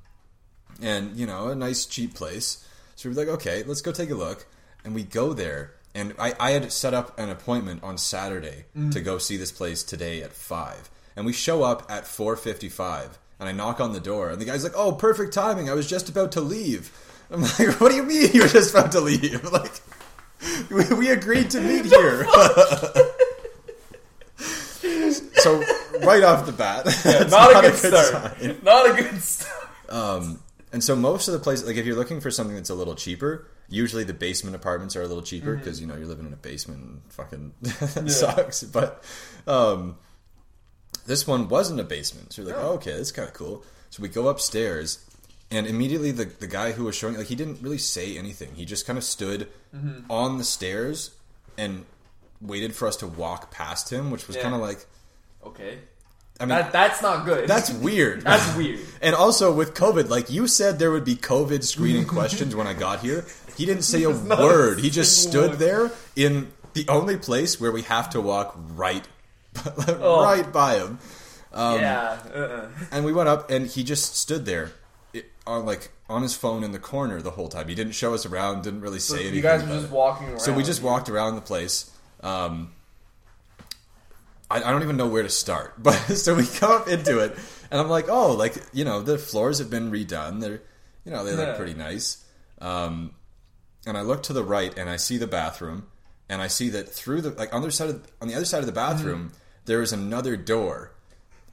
and 0.80 1.16
you 1.16 1.26
know, 1.26 1.48
a 1.48 1.54
nice 1.54 1.86
cheap 1.86 2.14
place. 2.14 2.64
So 2.96 3.08
we 3.08 3.14
were 3.14 3.20
like, 3.20 3.34
okay, 3.36 3.62
let's 3.64 3.80
go 3.82 3.92
take 3.92 4.10
a 4.10 4.14
look. 4.14 4.46
And 4.84 4.94
we 4.94 5.02
go 5.02 5.32
there, 5.32 5.74
and 5.94 6.14
I, 6.18 6.34
I 6.40 6.50
had 6.52 6.70
set 6.72 6.94
up 6.94 7.18
an 7.18 7.28
appointment 7.28 7.82
on 7.82 7.98
Saturday 7.98 8.64
to 8.90 9.00
go 9.00 9.18
see 9.18 9.36
this 9.36 9.52
place 9.52 9.82
today 9.82 10.22
at 10.22 10.32
five. 10.32 10.88
And 11.16 11.26
we 11.26 11.32
show 11.32 11.62
up 11.62 11.90
at 11.90 12.06
four 12.06 12.36
fifty-five, 12.36 13.18
and 13.40 13.48
I 13.48 13.52
knock 13.52 13.80
on 13.80 13.92
the 13.92 14.00
door, 14.00 14.30
and 14.30 14.40
the 14.40 14.44
guy's 14.44 14.64
like, 14.64 14.74
"Oh, 14.76 14.92
perfect 14.92 15.32
timing! 15.32 15.68
I 15.70 15.74
was 15.74 15.86
just 15.88 16.08
about 16.08 16.32
to 16.32 16.40
leave." 16.40 16.90
I'm 17.30 17.42
like, 17.42 17.80
"What 17.80 17.90
do 17.90 17.96
you 17.96 18.02
mean 18.04 18.30
you 18.32 18.42
were 18.42 18.48
just 18.48 18.74
about 18.74 18.92
to 18.92 19.00
leave?" 19.00 19.42
Like, 19.52 19.80
we, 20.70 20.84
we 20.96 21.08
agreed 21.10 21.50
to 21.50 21.60
meet 21.60 21.84
here. 21.92 22.24
so 24.36 25.62
right 26.02 26.22
off 26.22 26.46
the 26.46 26.52
bat, 26.56 26.82
it's 26.86 27.30
not, 27.30 27.64
a 27.64 27.68
good, 27.68 27.76
start. 27.76 28.38
sign. 28.40 28.58
Not 28.62 28.90
a 28.90 29.02
good 29.02 29.20
start. 29.22 29.68
Um, 29.88 30.40
and 30.72 30.82
so 30.84 30.94
most 30.94 31.28
of 31.28 31.32
the 31.34 31.40
places, 31.40 31.66
like 31.66 31.76
if 31.76 31.86
you're 31.86 31.96
looking 31.96 32.20
for 32.20 32.30
something 32.30 32.54
that's 32.54 32.70
a 32.70 32.74
little 32.74 32.94
cheaper, 32.94 33.48
usually 33.68 34.04
the 34.04 34.12
basement 34.14 34.54
apartments 34.54 34.94
are 34.96 35.02
a 35.02 35.06
little 35.06 35.22
cheaper 35.22 35.52
Mm-hmm. 35.54 35.58
because 35.60 35.80
you 35.80 35.86
know 35.86 35.96
you're 35.96 36.06
living 36.06 36.26
in 36.26 36.32
a 36.32 36.36
basement 36.36 36.82
and 36.84 37.00
fucking 37.12 38.08
sucks. 38.08 38.62
But 38.64 39.02
um, 39.46 39.96
this 41.08 41.26
one 41.26 41.48
wasn't 41.48 41.80
a 41.80 41.84
basement, 41.84 42.32
so 42.32 42.42
you're 42.42 42.52
like, 42.54 42.62
oh, 42.64 42.72
okay, 42.74 42.92
that's 42.96 43.10
kind 43.12 43.26
of 43.26 43.34
cool. 43.34 43.64
So 43.90 44.02
we 44.02 44.08
go 44.08 44.28
upstairs, 44.28 45.04
and 45.50 45.66
immediately 45.66 46.12
the 46.12 46.26
the 46.26 46.46
guy 46.46 46.72
who 46.72 46.84
was 46.84 46.94
showing, 46.94 47.16
like, 47.16 47.26
he 47.26 47.34
didn't 47.34 47.60
really 47.60 47.78
say 47.78 48.16
anything. 48.16 48.54
He 48.54 48.64
just 48.64 48.86
kind 48.86 48.96
of 48.98 49.04
stood 49.04 49.48
Mm-hmm. 49.76 50.10
on 50.10 50.38
the 50.38 50.44
stairs 50.44 51.10
and 51.58 51.84
waited 52.40 52.74
for 52.74 52.88
us 52.88 52.96
to 52.96 53.06
walk 53.06 53.50
past 53.50 53.92
him, 53.92 54.10
which 54.10 54.26
was 54.26 54.36
Yeah. 54.36 54.42
kind 54.44 54.54
of 54.54 54.62
like, 54.62 54.86
Okay. 55.44 55.78
I 56.40 56.44
mean, 56.44 56.50
That, 56.50 56.72
that's 56.72 57.02
not 57.02 57.26
good. 57.26 57.46
that's 57.48 57.70
weird. 57.70 58.22
that's 58.30 58.56
weird. 58.56 58.78
And 59.02 59.14
also 59.14 59.52
with 59.52 59.74
COVID, 59.74 60.08
like 60.08 60.30
you 60.30 60.46
said, 60.46 60.78
there 60.78 60.90
would 60.90 61.04
be 61.04 61.16
COVID 61.16 61.64
screening 61.64 62.06
questions 62.16 62.54
when 62.56 62.66
I 62.66 62.72
got 62.74 63.00
here. 63.00 63.26
He 63.58 63.66
didn't 63.66 63.82
say 63.82 64.04
a 64.04 64.10
not 64.12 64.40
a 64.40 64.44
word. 64.44 64.78
He 64.80 64.88
just 64.88 65.22
stood 65.22 65.50
one. 65.50 65.58
there 65.58 65.90
in 66.16 66.50
the 66.74 66.86
only 66.88 67.16
place 67.18 67.60
where 67.60 67.72
we 67.72 67.82
have 67.82 68.08
to 68.10 68.20
walk 68.22 68.54
right, 68.74 69.04
Oh. 69.88 70.22
right 70.22 70.50
by 70.52 70.76
him. 70.78 70.98
Um, 71.52 71.80
yeah. 71.80 72.18
Uh-uh. 72.34 72.68
And 72.92 73.04
we 73.04 73.12
went 73.12 73.28
up, 73.28 73.50
and 73.50 73.66
he 73.66 73.82
just 73.84 74.16
stood 74.16 74.44
there, 74.44 74.72
it, 75.12 75.26
on 75.46 75.64
like 75.66 75.90
on 76.08 76.22
his 76.22 76.34
phone 76.34 76.62
in 76.64 76.72
the 76.72 76.78
corner 76.78 77.20
the 77.22 77.30
whole 77.30 77.48
time. 77.48 77.68
He 77.68 77.74
didn't 77.74 77.92
show 77.92 78.14
us 78.14 78.24
around. 78.26 78.62
Didn't 78.64 78.80
really 78.82 78.98
say 78.98 79.12
So 79.14 79.14
anything. 79.16 79.34
you 79.36 79.42
guys 79.42 79.62
were 79.62 79.68
just 79.68 79.86
it. 79.86 79.90
walking 79.90 80.28
around. 80.28 80.40
So 80.40 80.52
we 80.52 80.62
just 80.62 80.82
walked 80.82 81.08
around 81.08 81.34
the 81.36 81.40
place. 81.42 81.90
Um, 82.22 82.72
I, 84.50 84.62
I 84.62 84.70
don't 84.70 84.82
even 84.82 84.96
know 84.96 85.06
where 85.08 85.22
to 85.22 85.28
start, 85.28 85.74
but 85.82 85.94
so 85.94 86.34
we 86.34 86.46
come 86.46 86.72
up 86.72 86.88
into 86.88 87.18
it, 87.20 87.36
and 87.70 87.80
I'm 87.80 87.88
like, 87.88 88.08
oh, 88.08 88.32
like 88.32 88.54
you 88.72 88.84
know, 88.84 89.02
the 89.02 89.18
floors 89.18 89.58
have 89.58 89.70
been 89.70 89.90
redone. 89.90 90.40
They're, 90.40 90.62
you 91.04 91.12
know, 91.12 91.24
they 91.24 91.32
look 91.34 91.48
Yeah. 91.48 91.56
pretty 91.56 91.74
nice. 91.74 92.24
Um, 92.60 93.12
and 93.86 93.96
I 93.96 94.02
look 94.02 94.24
to 94.24 94.32
the 94.32 94.42
right, 94.44 94.76
and 94.76 94.90
I 94.90 94.96
see 94.96 95.16
the 95.18 95.26
bathroom, 95.26 95.86
and 96.28 96.42
I 96.42 96.46
see 96.48 96.70
that 96.70 96.88
through 96.88 97.22
the 97.22 97.30
like 97.30 97.54
on 97.54 97.60
the 97.60 97.66
other 97.68 97.70
side 97.72 97.90
of 97.90 98.06
on 98.20 98.28
the 98.28 98.34
other 98.34 98.44
side 98.44 98.60
of 98.60 98.66
the 98.66 98.72
bathroom, 98.72 99.32
there 99.68 99.80
is 99.82 99.92
another 99.92 100.36
door, 100.36 100.90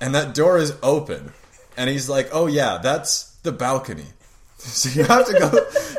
and 0.01 0.15
that 0.15 0.34
door 0.34 0.58
is 0.58 0.73
open. 0.82 1.34
And 1.78 1.89
he's 1.89 2.10
like, 2.10 2.30
oh 2.32 2.47
yeah, 2.47 2.80
that's 2.82 3.25
the 3.43 3.51
balcony. 3.51 4.06
So 4.58 4.89
you 4.89 5.04
have 5.04 5.28
to 5.28 5.34
go, 5.34 5.51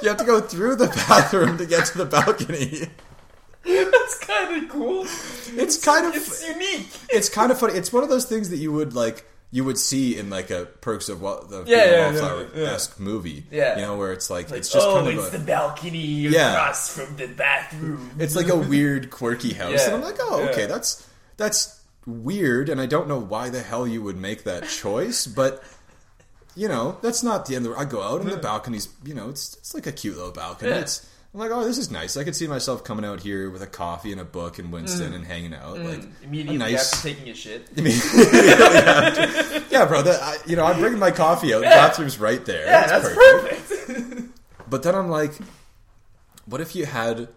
you 0.02 0.08
have 0.08 0.16
to 0.18 0.24
go 0.24 0.40
through 0.40 0.76
the 0.76 0.88
bathroom 1.08 1.56
to 1.58 1.66
get 1.66 1.86
to 1.86 1.98
the 1.98 2.04
balcony. 2.06 2.88
That's 3.64 4.18
kind 4.26 4.64
of 4.64 4.70
cool. 4.70 5.02
It's 5.04 5.84
kind 5.84 6.06
of 6.06 6.14
It's 6.16 6.46
unique. 6.48 6.88
it's 7.10 7.28
kind 7.28 7.52
of 7.52 7.58
funny. 7.60 7.74
It's 7.74 7.92
one 7.92 8.02
of 8.02 8.08
those 8.08 8.24
things 8.24 8.50
that 8.50 8.56
you 8.56 8.72
would 8.72 8.94
like 8.94 9.24
you 9.52 9.62
would 9.64 9.78
see 9.78 10.16
in 10.18 10.30
like 10.30 10.50
a 10.50 10.66
Perks 10.80 11.08
of 11.08 11.20
Wa- 11.20 11.42
the 11.44 11.64
Yeah, 11.66 11.84
yeah, 11.84 12.10
Wallflower 12.10 12.48
yeah, 12.56 12.70
yeah. 12.72 12.78
movie. 12.98 13.44
Yeah. 13.50 13.76
you 13.76 13.82
know 13.82 13.96
where 13.96 14.12
it's 14.12 14.30
like, 14.30 14.50
Like, 14.50 14.60
it's 14.60 14.72
just 14.72 14.84
oh, 14.86 14.94
kind 14.96 15.08
of 15.08 15.14
it's 15.24 15.34
a, 15.34 15.38
the 15.38 15.44
balcony 15.44 16.26
across 16.26 16.88
from 16.96 17.14
the 17.16 17.26
bathroom. 17.28 18.10
it's 18.18 18.34
like 18.34 18.48
a 18.48 18.56
weird 18.56 19.10
quirky 19.10 19.52
house, 19.52 19.86
and 19.86 19.94
I'm 19.96 20.02
like, 20.02 20.16
oh, 20.20 20.48
okay, 20.50 20.66
that's 20.66 21.06
that's 21.36 21.75
weird, 22.06 22.68
and 22.68 22.80
I 22.80 22.86
don't 22.86 23.08
know 23.08 23.18
why 23.18 23.50
the 23.50 23.60
hell 23.62 23.86
you 23.86 24.02
would 24.02 24.16
make 24.16 24.44
that 24.44 24.68
choice, 24.68 25.26
but. 25.26 25.62
You 26.58 26.68
know, 26.68 26.96
that's 27.02 27.22
not 27.22 27.44
the 27.44 27.54
end 27.54 27.66
of 27.66 27.74
the 27.74 27.78
I 27.78 27.84
go 27.84 28.00
out 28.00 28.22
and 28.22 28.30
the 28.30 28.38
balcony's, 28.38 28.88
you 29.04 29.12
know, 29.12 29.28
it's 29.28 29.58
it's 29.58 29.74
like 29.74 29.86
a 29.86 29.92
cute 29.92 30.16
little 30.16 30.32
balcony. 30.32 30.70
Yeah. 30.70 30.78
It's 30.78 31.06
I'm 31.34 31.40
like, 31.40 31.50
oh, 31.50 31.62
this 31.62 31.76
is 31.76 31.90
nice. 31.90 32.16
I 32.16 32.24
could 32.24 32.34
see 32.34 32.46
myself 32.46 32.82
coming 32.82 33.04
out 33.04 33.20
here 33.20 33.50
with 33.50 33.60
a 33.60 33.66
coffee 33.66 34.10
and 34.10 34.22
a 34.22 34.24
book 34.24 34.58
in 34.58 34.70
Winston 34.70 35.12
and 35.12 35.22
hanging 35.22 35.52
out. 35.52 35.78
Like 35.78 35.98
Mm. 36.00 36.12
Immediately 36.24 36.56
a 36.56 36.58
nice, 36.60 36.94
after 36.94 37.08
taking 37.10 37.28
a 37.28 37.34
shit. 37.34 37.76
Mean, 37.76 37.92
yeah, 39.70 39.84
bro. 39.84 40.00
That, 40.00 40.18
I, 40.22 40.36
you 40.46 40.56
know, 40.56 40.64
I'm 40.64 40.80
bringing 40.80 40.98
my 40.98 41.10
coffee 41.10 41.52
out. 41.52 41.58
The 41.58 41.66
bathroom's 41.66 42.18
right 42.18 42.42
there. 42.46 42.64
Yeah, 42.64 42.86
That's 42.86 43.02
that's 43.02 43.14
perfect. 43.14 43.68
perfect. 43.68 44.22
But 44.70 44.82
then 44.82 44.94
I'm 44.94 45.10
like, 45.10 45.32
what 46.46 46.62
if 46.62 46.74
you 46.74 46.86
had, 46.86 47.28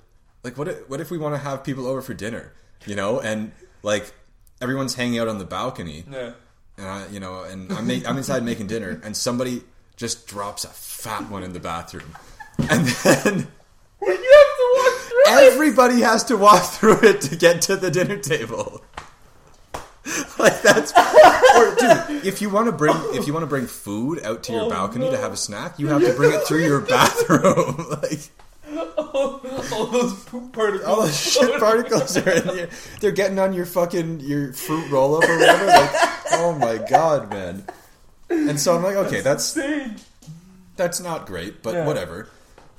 like, 0.43 0.57
what 0.57 0.69
if, 0.69 0.89
what 0.89 1.01
if 1.01 1.11
we 1.11 1.17
want 1.17 1.35
to 1.35 1.39
have 1.39 1.65
people 1.65 1.85
over 1.85 2.01
for 2.01 2.13
dinner? 2.13 2.53
You 2.87 2.95
know, 2.95 3.19
and 3.19 3.51
like 3.83 4.13
everyone's 4.61 4.95
hanging 4.95 5.19
out 5.19 5.27
on 5.27 5.37
the 5.37 5.45
balcony, 5.45 6.03
yeah. 6.11 6.31
and 6.77 6.87
I, 6.87 7.07
you 7.07 7.19
know, 7.19 7.43
and 7.43 7.71
I'm 7.71 7.87
make, 7.87 8.07
I'm 8.07 8.17
inside 8.17 8.43
making 8.43 8.67
dinner, 8.67 8.99
and 9.03 9.15
somebody 9.15 9.63
just 9.95 10.27
drops 10.27 10.63
a 10.63 10.69
fat 10.69 11.29
one 11.29 11.43
in 11.43 11.53
the 11.53 11.59
bathroom, 11.59 12.15
and 12.57 12.85
then 12.87 13.47
Well, 14.01 14.15
you 14.15 14.31
have 14.37 14.55
to 14.57 14.73
walk 14.75 14.93
through 15.01 15.21
it. 15.47 15.53
everybody 15.53 16.01
has 16.01 16.23
to 16.25 16.37
walk 16.37 16.63
through 16.63 16.99
it 17.03 17.21
to 17.21 17.35
get 17.35 17.61
to 17.63 17.75
the 17.75 17.91
dinner 17.91 18.17
table. 18.17 18.81
like 20.39 20.61
that's 20.61 20.91
or 21.55 21.75
dude, 21.75 22.25
if 22.25 22.41
you 22.41 22.49
want 22.49 22.65
to 22.67 22.71
bring 22.71 22.95
if 23.13 23.27
you 23.27 23.33
want 23.33 23.43
to 23.43 23.47
bring 23.47 23.67
food 23.67 24.23
out 24.23 24.41
to 24.43 24.53
your 24.53 24.63
Oh, 24.63 24.69
balcony 24.69 25.05
no. 25.05 25.11
to 25.11 25.17
have 25.17 25.33
a 25.33 25.37
snack, 25.37 25.77
you 25.77 25.87
have 25.89 26.01
to 26.01 26.13
bring 26.13 26.33
it 26.33 26.41
through 26.43 26.63
your 26.65 26.81
bathroom. 26.81 27.85
like 28.01 28.19
all, 28.97 29.41
all 29.73 29.85
those 29.87 30.23
poop 30.25 30.51
particles. 30.53 30.85
all 30.87 31.01
the 31.05 31.11
shit 31.11 31.59
particles 31.59 32.17
are 32.17 32.29
in 32.29 32.47
here. 32.49 32.69
They're 32.99 33.11
getting 33.11 33.39
on 33.39 33.53
your 33.53 33.65
fucking 33.65 34.19
your 34.19 34.53
fruit 34.53 34.89
roll 34.91 35.15
up 35.15 35.23
or 35.27 35.37
whatever. 35.37 35.65
Like, 35.65 35.89
oh 36.33 36.57
my 36.59 36.77
god, 36.89 37.29
man. 37.29 37.63
And 38.29 38.59
so 38.59 38.75
I'm 38.75 38.83
like, 38.83 38.95
okay, 38.95 39.21
that's 39.21 39.55
insane. 39.55 39.95
that's 40.75 40.99
not 41.01 41.25
great, 41.25 41.63
but 41.63 41.73
Yeah. 41.73 41.85
whatever. 41.85 42.27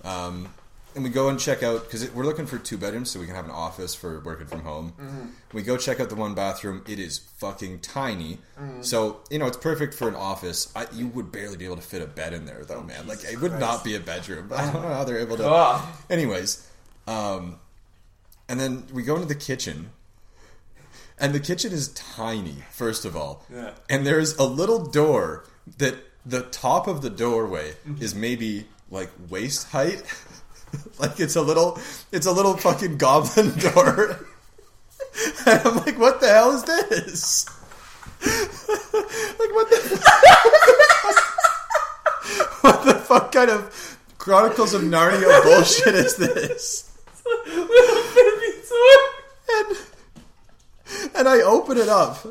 Um, 0.05 0.49
and 0.95 1.05
we 1.05 1.11
go 1.11 1.29
and 1.29 1.39
check 1.39 1.63
out 1.63 1.85
because 1.85 2.11
we're 2.13 2.25
looking 2.25 2.47
for 2.47 2.59
two 2.59 2.77
bedrooms 2.77 3.11
so 3.11 3.21
we 3.21 3.27
can 3.27 3.35
have 3.35 3.45
an 3.45 3.51
office 3.51 3.95
for 3.95 4.21
working 4.21 4.47
from 4.47 4.61
home. 4.63 4.93
Mm-hmm. 5.01 5.27
We 5.53 5.63
go 5.63 5.77
check 5.77 6.01
out 6.01 6.09
the 6.09 6.15
one 6.17 6.35
bathroom. 6.35 6.83
It 6.89 6.99
is 6.99 7.19
fucking 7.39 7.81
tiny, 7.81 8.39
Mm. 8.61 8.85
so 8.85 9.21
you 9.31 9.39
know 9.39 9.47
it's 9.47 9.57
perfect 9.57 9.95
for 9.95 10.09
an 10.09 10.15
office. 10.17 10.73
I, 10.77 10.87
you 10.93 11.07
would 11.09 11.31
barely 11.33 11.57
be 11.57 11.65
able 11.65 11.77
to 11.77 11.83
fit 11.83 12.03
a 12.03 12.07
bed 12.07 12.33
in 12.35 12.45
there, 12.47 12.65
though, 12.65 12.83
man. 12.83 13.07
Like 13.07 13.25
it 13.25 13.41
would 13.41 13.59
not 13.59 13.85
be 13.85 13.95
a 13.95 14.01
bedroom. 14.01 14.51
I 14.55 14.71
don't 14.71 14.83
know 14.83 14.89
how 14.95 15.05
they're 15.05 15.19
able 15.19 15.37
to. 15.37 15.43
God. 15.45 15.89
Anyways, 16.11 16.69
um, 17.07 17.59
and 18.49 18.59
then 18.61 18.85
we 18.93 19.03
go 19.03 19.15
into 19.15 19.29
the 19.29 19.35
kitchen, 19.35 19.91
and 21.19 21.35
the 21.35 21.41
kitchen 21.41 21.73
is 21.73 21.89
tiny. 21.89 22.57
First 22.73 23.05
of 23.05 23.17
all, 23.17 23.45
Yeah. 23.53 23.73
and 23.89 24.07
there's 24.07 24.37
a 24.37 24.45
little 24.45 24.85
door 24.87 25.45
that 25.79 25.95
the 26.27 26.43
top 26.43 26.87
of 26.87 27.01
the 27.03 27.11
doorway 27.11 27.73
Mm-hmm. 27.89 28.03
is 28.03 28.15
maybe 28.15 28.67
like 28.91 29.11
waist 29.29 29.69
height. 29.69 30.03
like 30.99 31.19
it's 31.21 31.37
a 31.37 31.43
little, 31.43 31.79
it's 32.13 32.27
a 32.27 32.33
little 32.33 32.57
fucking 32.57 32.97
goblin 32.99 33.53
door. 33.75 34.25
and 35.47 35.61
I'm 35.67 35.77
like, 35.77 35.99
what 35.99 36.21
the 36.21 36.29
hell 36.29 36.53
is 36.53 36.63
this? 36.65 37.47
like 38.21 39.53
what 39.55 39.71
the? 39.71 40.01
what 42.61 42.85
the 42.85 42.95
fuck 42.95 43.33
kind 43.33 43.51
of 43.51 43.99
Chronicles 44.19 44.75
of 44.75 44.83
Narnia 44.83 45.43
bullshit 45.43 45.95
is 45.95 46.17
this? 46.17 46.87
And 49.53 49.77
and 51.15 51.29
I 51.29 51.41
open 51.43 51.79
it 51.79 51.89
up. 51.89 52.25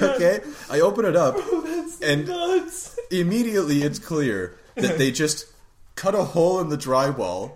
Okay, 0.00 0.40
I 0.70 0.80
open 0.80 1.04
it 1.04 1.16
up, 1.16 1.34
oh, 1.38 1.62
That's 1.66 2.00
And- 2.00 2.28
nuts. 2.28 2.96
immediately 3.10 3.82
it's 3.82 3.98
clear 3.98 4.56
that 4.76 4.96
they 4.98 5.10
just 5.10 5.46
cut 5.96 6.14
a 6.14 6.22
hole 6.22 6.60
in 6.60 6.68
the 6.68 6.76
drywall 6.78 7.52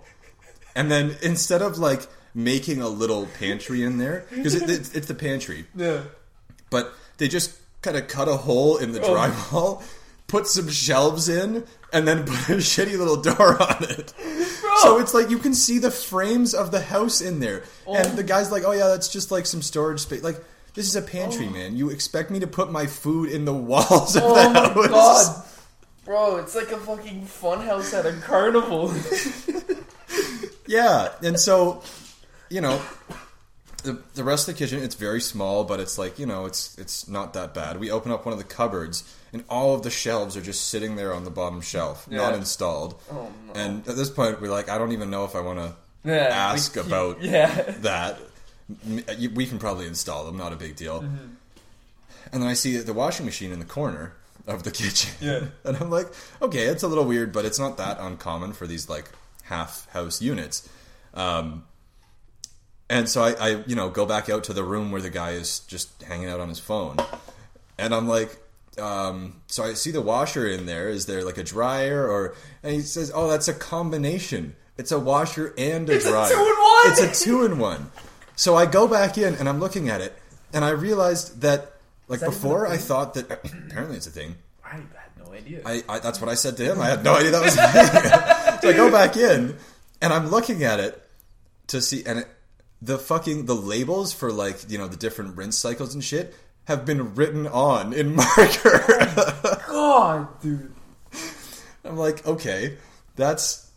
and 0.76 0.90
then 0.90 1.16
instead 1.22 1.62
of 1.62 1.78
like 1.78 2.06
making 2.34 2.80
a 2.82 2.88
little 2.88 3.26
pantry 3.38 3.82
in 3.82 3.98
there 3.98 4.26
because 4.30 4.54
it, 4.54 4.68
it's, 4.70 4.94
it's 4.94 5.06
the 5.08 5.14
pantry. 5.14 5.66
Yeah. 5.74 6.02
but 6.70 6.92
they 7.18 7.28
just 7.28 7.56
kind 7.82 7.96
of 7.96 8.06
cut 8.08 8.28
a 8.28 8.36
hole 8.36 8.76
in 8.76 8.92
the 8.92 9.00
Oh. 9.00 9.14
drywall 9.14 9.82
put 10.28 10.46
some 10.46 10.68
shelves 10.68 11.28
in 11.28 11.64
and 11.92 12.06
then 12.06 12.24
put 12.24 12.48
a 12.50 12.56
shitty 12.56 12.98
little 12.98 13.16
door 13.22 13.62
on 13.62 13.84
it. 13.84 14.12
So 14.82 14.98
it's 14.98 15.14
like 15.14 15.30
you 15.30 15.38
can 15.38 15.54
see 15.54 15.78
the 15.78 15.90
frames 15.90 16.52
of 16.52 16.70
the 16.70 16.80
house 16.80 17.20
in 17.20 17.40
there. 17.40 17.62
Oh. 17.86 17.94
And 17.94 18.18
the 18.18 18.22
guy's 18.24 18.50
like 18.52 18.64
oh 18.64 18.72
yeah 18.72 18.88
that's 18.88 19.08
just 19.08 19.30
like 19.30 19.46
some 19.46 19.62
storage 19.62 20.00
space. 20.00 20.22
Like 20.22 20.42
this 20.74 20.86
is 20.86 20.96
a 20.96 21.02
pantry 21.02 21.46
oh. 21.46 21.50
man. 21.50 21.76
You 21.76 21.90
expect 21.90 22.30
me 22.30 22.40
to 22.40 22.46
put 22.46 22.70
my 22.70 22.86
food 22.86 23.30
in 23.30 23.44
the 23.44 23.54
walls 23.54 24.16
of 24.16 24.22
Oh 24.24 24.34
the 24.34 24.50
my 24.50 24.88
house? 24.88 25.36
God. 25.38 25.44
Bro, 26.04 26.36
it's 26.36 26.54
like 26.54 26.70
a 26.70 26.76
fucking 26.76 27.22
funhouse 27.22 27.92
at 27.92 28.06
a 28.06 28.12
carnival. 28.20 28.88
Yeah, 30.66 31.10
and 31.22 31.38
so 31.38 31.82
you 32.50 32.60
know, 32.60 32.80
the 33.82 33.98
the 34.14 34.24
rest 34.24 34.48
of 34.48 34.54
the 34.54 34.58
kitchen 34.58 34.82
it's 34.82 34.94
very 34.94 35.20
small, 35.20 35.64
but 35.64 35.80
it's 35.80 35.98
like 35.98 36.18
you 36.18 36.26
know 36.26 36.46
it's 36.46 36.76
it's 36.78 37.08
not 37.08 37.34
that 37.34 37.54
bad. 37.54 37.78
We 37.80 37.90
open 37.90 38.12
up 38.12 38.24
one 38.24 38.32
of 38.32 38.38
the 38.38 38.44
cupboards, 38.44 39.02
and 39.32 39.44
all 39.48 39.74
of 39.74 39.82
the 39.82 39.90
shelves 39.90 40.36
are 40.36 40.42
just 40.42 40.68
sitting 40.68 40.96
there 40.96 41.12
on 41.14 41.24
the 41.24 41.30
bottom 41.30 41.60
shelf, 41.60 42.08
not 42.10 42.34
installed. 42.34 43.00
Oh, 43.10 43.28
no. 43.46 43.52
And 43.54 43.86
at 43.88 43.96
this 43.96 44.10
point, 44.10 44.40
we're 44.40 44.50
like, 44.50 44.68
I 44.68 44.78
don't 44.78 44.92
even 44.92 45.10
know 45.10 45.24
if 45.24 45.34
I 45.36 45.40
want 45.40 45.58
to 45.58 45.74
Yeah, 46.04 46.28
ask 46.30 46.74
you- 46.76 46.82
about 46.82 47.22
Yeah. 47.22 47.48
that. 47.80 48.18
We 49.36 49.46
can 49.46 49.60
probably 49.60 49.86
install 49.86 50.24
them, 50.24 50.36
not 50.36 50.52
a 50.52 50.56
big 50.56 50.74
deal. 50.74 51.02
Mm-hmm. 51.02 51.34
And 52.32 52.42
then 52.42 52.48
I 52.50 52.54
see 52.54 52.76
the 52.78 52.92
washing 52.92 53.24
machine 53.24 53.52
in 53.52 53.60
the 53.60 53.64
corner 53.64 54.14
of 54.48 54.64
the 54.64 54.70
kitchen. 54.82 55.12
Yeah. 55.20 55.44
And 55.64 55.76
I'm 55.76 55.88
like, 55.90 56.08
okay, 56.42 56.64
it's 56.64 56.82
a 56.82 56.88
little 56.88 57.04
weird, 57.04 57.32
but 57.32 57.44
it's 57.44 57.60
not 57.60 57.76
that 57.76 57.98
uncommon 58.00 58.54
for 58.54 58.66
these 58.66 58.88
like 58.88 59.08
half 59.46 59.88
house 59.90 60.20
units. 60.22 60.68
Um, 61.14 61.64
and 62.88 63.08
so 63.08 63.22
I, 63.22 63.32
I, 63.32 63.48
you 63.66 63.74
know, 63.74 63.90
go 63.90 64.06
back 64.06 64.28
out 64.30 64.44
to 64.44 64.52
the 64.52 64.62
room 64.62 64.92
where 64.92 65.00
the 65.02 65.10
guy 65.10 65.30
is 65.32 65.60
just 65.60 66.02
hanging 66.02 66.28
out 66.28 66.38
on 66.40 66.48
his 66.48 66.60
phone. 66.60 66.96
And 67.78 67.94
I'm 67.94 68.06
like, 68.06 68.38
um, 68.78 69.40
so 69.46 69.64
I 69.64 69.74
see 69.74 69.90
the 69.90 70.00
washer 70.02 70.46
in 70.46 70.66
there. 70.66 70.88
Is 70.88 71.06
there 71.06 71.24
like 71.24 71.38
a 71.38 71.44
dryer 71.44 72.06
or? 72.08 72.34
And 72.62 72.74
he 72.74 72.80
says, 72.82 73.10
"Oh, 73.14 73.28
that's 73.28 73.48
a 73.48 73.54
combination. 73.54 74.54
It's 74.76 74.92
a 74.92 74.98
washer 74.98 75.54
and 75.56 75.88
a 75.88 75.94
It's 75.94 76.04
a 76.04 76.10
dryer. 76.10 76.28
two-in-one!" 76.28 76.92
It's 76.92 77.22
a 77.22 77.24
two 77.24 77.44
in 77.44 77.58
one." 77.58 77.90
So 78.36 78.54
I 78.54 78.66
go 78.66 78.86
back 78.86 79.16
in 79.16 79.34
and 79.36 79.48
I'm 79.48 79.60
looking 79.60 79.88
at 79.88 80.02
it, 80.02 80.12
and 80.52 80.62
I 80.64 80.70
realized 80.70 81.40
that, 81.40 81.72
like 82.08 82.20
that 82.20 82.26
before, 82.26 82.66
I 82.66 82.76
thought 82.76 83.14
that 83.14 83.30
apparently 83.70 83.96
it's 83.96 84.06
a 84.06 84.10
thing. 84.10 84.36
I 84.62 84.74
had 84.76 84.82
no 85.24 85.32
idea. 85.32 85.62
I, 85.64 85.82
I 85.88 85.98
that's 85.98 86.20
what 86.20 86.28
I 86.28 86.34
said 86.34 86.58
to 86.58 86.64
him. 86.64 86.80
I 86.80 86.86
had 86.88 87.02
no 87.02 87.14
idea 87.16 87.30
that 87.30 87.42
was 87.42 87.56
a 87.56 87.66
thing. 87.68 88.42
so 88.66 88.72
I 88.72 88.76
go 88.76 88.90
back 88.90 89.16
in 89.16 89.56
and 90.00 90.12
I'm 90.12 90.28
looking 90.28 90.64
at 90.64 90.80
it 90.80 91.02
to 91.68 91.80
see 91.80 92.04
and 92.04 92.20
it, 92.20 92.28
the 92.82 92.98
fucking 92.98 93.46
the 93.46 93.54
labels 93.54 94.12
for 94.12 94.30
like 94.30 94.70
you 94.70 94.78
know 94.78 94.88
the 94.88 94.96
different 94.96 95.36
rinse 95.36 95.56
cycles 95.56 95.94
and 95.94 96.02
shit 96.02 96.34
have 96.64 96.84
been 96.84 97.14
written 97.14 97.46
on 97.46 97.92
in 97.92 98.14
marker. 98.16 99.62
God, 99.68 100.40
dude. 100.40 100.74
I'm 101.84 101.96
like, 101.96 102.26
okay, 102.26 102.76
that's 103.14 103.70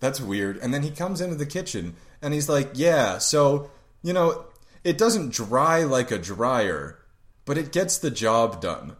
that's 0.00 0.20
weird. 0.20 0.58
And 0.58 0.72
then 0.72 0.82
he 0.82 0.90
comes 0.90 1.20
into 1.20 1.36
the 1.36 1.46
kitchen 1.46 1.96
and 2.22 2.34
he's 2.34 2.48
like, 2.48 2.70
yeah, 2.74 3.18
so 3.18 3.70
you 4.02 4.12
know, 4.12 4.44
it 4.84 4.98
doesn't 4.98 5.32
dry 5.32 5.82
like 5.82 6.10
a 6.10 6.18
dryer, 6.18 6.98
but 7.44 7.58
it 7.58 7.72
gets 7.72 7.98
the 7.98 8.10
job 8.10 8.60
done. 8.60 8.96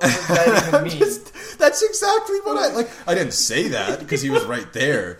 That? 0.00 0.84
Just- 0.98 1.58
that's 1.58 1.82
exactly 1.82 2.38
what 2.40 2.56
I 2.58 2.74
like. 2.74 2.90
I 3.06 3.14
didn't 3.14 3.32
say 3.34 3.68
that 3.68 4.00
because 4.00 4.20
he 4.22 4.30
was 4.30 4.44
right 4.44 4.70
there, 4.72 5.18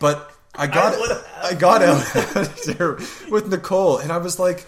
but 0.00 0.32
I 0.54 0.66
got 0.66 0.94
I 0.94 1.48
I 1.50 1.54
got 1.54 1.82
out 1.82 2.04
there 2.66 2.98
with 3.30 3.48
Nicole, 3.48 3.98
and 3.98 4.10
I 4.10 4.18
was 4.18 4.38
like, 4.38 4.62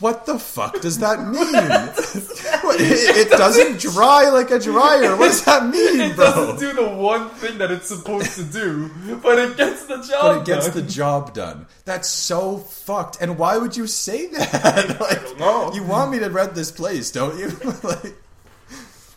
"What 0.00 0.26
the 0.26 0.38
fuck 0.38 0.80
does 0.80 0.98
that 0.98 1.20
mean? 1.26 2.34
It, 2.70 3.26
it 3.28 3.30
doesn't 3.30 3.80
dry 3.80 4.28
like 4.28 4.50
a 4.50 4.58
dryer. 4.58 5.16
What 5.16 5.28
does 5.28 5.44
that 5.46 5.64
mean, 5.66 6.00
It 6.00 6.16
bro?" 6.16 6.26
doesn't 6.26 6.58
do 6.58 6.72
the 6.74 6.88
one 6.88 7.28
thing 7.30 7.58
that 7.58 7.70
it's 7.70 7.88
supposed 7.88 8.34
to 8.36 8.44
do, 8.44 8.90
but 9.22 9.38
it 9.38 9.56
gets 9.56 9.86
the 9.86 9.96
job 10.02 10.22
but 10.22 10.38
it 10.40 10.44
gets 10.44 10.66
done. 10.66 10.74
the 10.76 10.82
job 10.82 11.34
done. 11.34 11.66
That's 11.86 12.08
so 12.08 12.58
fucked. 12.58 13.20
And 13.22 13.38
why 13.38 13.56
would 13.56 13.76
you 13.76 13.86
say 13.86 14.26
that? 14.28 15.00
like, 15.00 15.22
don't 15.24 15.38
know. 15.38 15.72
You 15.72 15.82
want 15.82 16.10
me 16.12 16.18
to 16.20 16.28
rent 16.30 16.54
this 16.54 16.70
place, 16.70 17.10
don't 17.10 17.38
you? 17.38 17.48
like, 17.82 18.14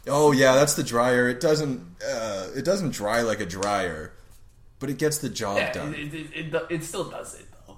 oh 0.07 0.31
yeah, 0.31 0.55
that's 0.55 0.73
the 0.75 0.83
dryer. 0.83 1.29
It 1.29 1.39
doesn't. 1.39 1.81
Uh, 2.07 2.47
it 2.55 2.65
doesn't 2.65 2.91
dry 2.91 3.21
like 3.21 3.39
a 3.39 3.45
dryer, 3.45 4.13
but 4.79 4.89
it 4.89 4.97
gets 4.97 5.19
the 5.19 5.29
job 5.29 5.57
Yeah, 5.57 5.73
done. 5.73 5.93
it, 5.93 6.13
it, 6.13 6.53
it, 6.53 6.65
it, 6.69 6.83
still 6.83 7.09
does 7.09 7.35
it 7.39 7.45
though. 7.67 7.77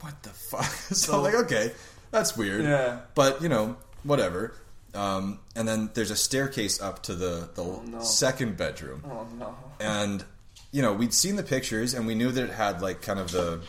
what 0.00 0.22
the 0.22 0.30
fuck? 0.30 0.64
So, 0.94 1.16
I'm 1.16 1.22
like, 1.22 1.34
okay, 1.44 1.72
that's 2.10 2.36
weird. 2.36 2.64
Yeah. 2.64 3.00
But 3.14 3.42
you 3.42 3.48
know, 3.48 3.76
whatever. 4.02 4.54
Um, 4.94 5.40
and 5.56 5.66
then 5.66 5.90
there's 5.94 6.10
a 6.10 6.16
staircase 6.16 6.80
up 6.80 7.02
to 7.04 7.14
the 7.14 7.48
the 7.54 7.64
no. 7.64 8.00
second 8.02 8.56
bedroom, 8.58 9.02
Oh 9.06 9.26
no. 9.38 9.54
and 9.80 10.22
you 10.70 10.82
know 10.82 10.92
we'd 10.92 11.14
seen 11.14 11.36
the 11.36 11.42
pictures 11.42 11.94
and 11.94 12.06
we 12.06 12.14
knew 12.14 12.30
that 12.30 12.44
it 12.44 12.50
had 12.50 12.82
like 12.82 13.00
kind 13.02 13.18
of 13.18 13.30
the. 13.30 13.60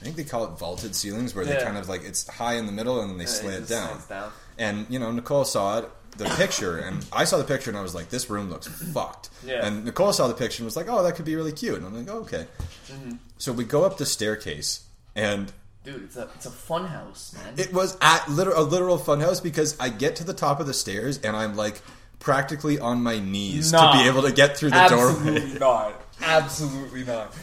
I 0.00 0.04
think 0.04 0.16
they 0.16 0.24
call 0.24 0.44
it 0.44 0.58
vaulted 0.58 0.96
ceilings, 0.96 1.32
where 1.32 1.44
they 1.44 1.56
kind 1.62 1.76
of 1.78 1.88
like 1.88 2.02
it's 2.04 2.26
high 2.28 2.54
in 2.54 2.66
the 2.66 2.72
middle 2.72 3.00
and 3.00 3.10
then 3.10 3.18
they 3.18 3.24
Yeah, 3.24 3.50
it 3.58 3.68
down. 3.68 4.00
down. 4.08 4.32
And 4.58 4.86
you 4.88 4.98
know, 4.98 5.12
Nicole 5.12 5.44
saw 5.44 5.78
it, 5.78 5.88
the 6.16 6.24
picture, 6.36 6.78
and 6.78 7.04
I 7.12 7.24
saw 7.24 7.38
the 7.38 7.44
picture, 7.44 7.70
and 7.70 7.78
I 7.78 7.82
was 7.82 7.94
like, 7.94 8.10
"This 8.10 8.28
room 8.30 8.50
looks 8.50 8.66
fucked." 8.68 9.30
Yeah. 9.44 9.64
And 9.66 9.84
Nicole 9.84 10.12
saw 10.12 10.28
the 10.28 10.34
picture 10.34 10.60
and 10.62 10.66
was 10.66 10.76
like, 10.76 10.86
"Oh, 10.88 11.02
that 11.02 11.16
could 11.16 11.24
be 11.24 11.36
really 11.36 11.52
cute." 11.52 11.76
And 11.76 11.86
I'm 11.86 11.96
like, 11.96 12.08
oh, 12.14 12.20
"Okay." 12.20 12.46
Mm-hmm. 12.88 13.12
So 13.38 13.52
we 13.52 13.64
go 13.64 13.84
up 13.84 13.96
the 13.98 14.06
staircase, 14.06 14.84
and 15.16 15.52
Dude, 15.84 16.04
it's 16.04 16.16
a 16.16 16.28
it's 16.36 16.46
a 16.46 16.50
fun 16.50 16.86
house, 16.86 17.34
man. 17.34 17.54
it 17.56 17.72
was 17.72 17.96
at 18.00 18.28
literal, 18.30 18.60
a 18.60 18.64
literal 18.64 18.98
funhouse 18.98 19.42
because 19.42 19.76
I 19.80 19.88
get 19.88 20.16
to 20.16 20.24
the 20.24 20.34
top 20.34 20.60
of 20.60 20.66
the 20.66 20.74
stairs, 20.74 21.18
and 21.18 21.34
I'm 21.36 21.56
like 21.56 21.80
practically 22.20 22.78
on 22.78 23.02
my 23.02 23.18
knees 23.18 23.72
Nah. 23.72 23.92
to 23.92 23.98
be 23.98 24.08
able 24.08 24.22
to 24.22 24.30
get 24.32 24.56
through 24.56 24.70
the 24.70 24.86
doorway. 24.88 25.14
Absolutely 25.40 25.58
not. 25.58 26.02
Absolutely 26.20 27.04
not. 27.04 27.34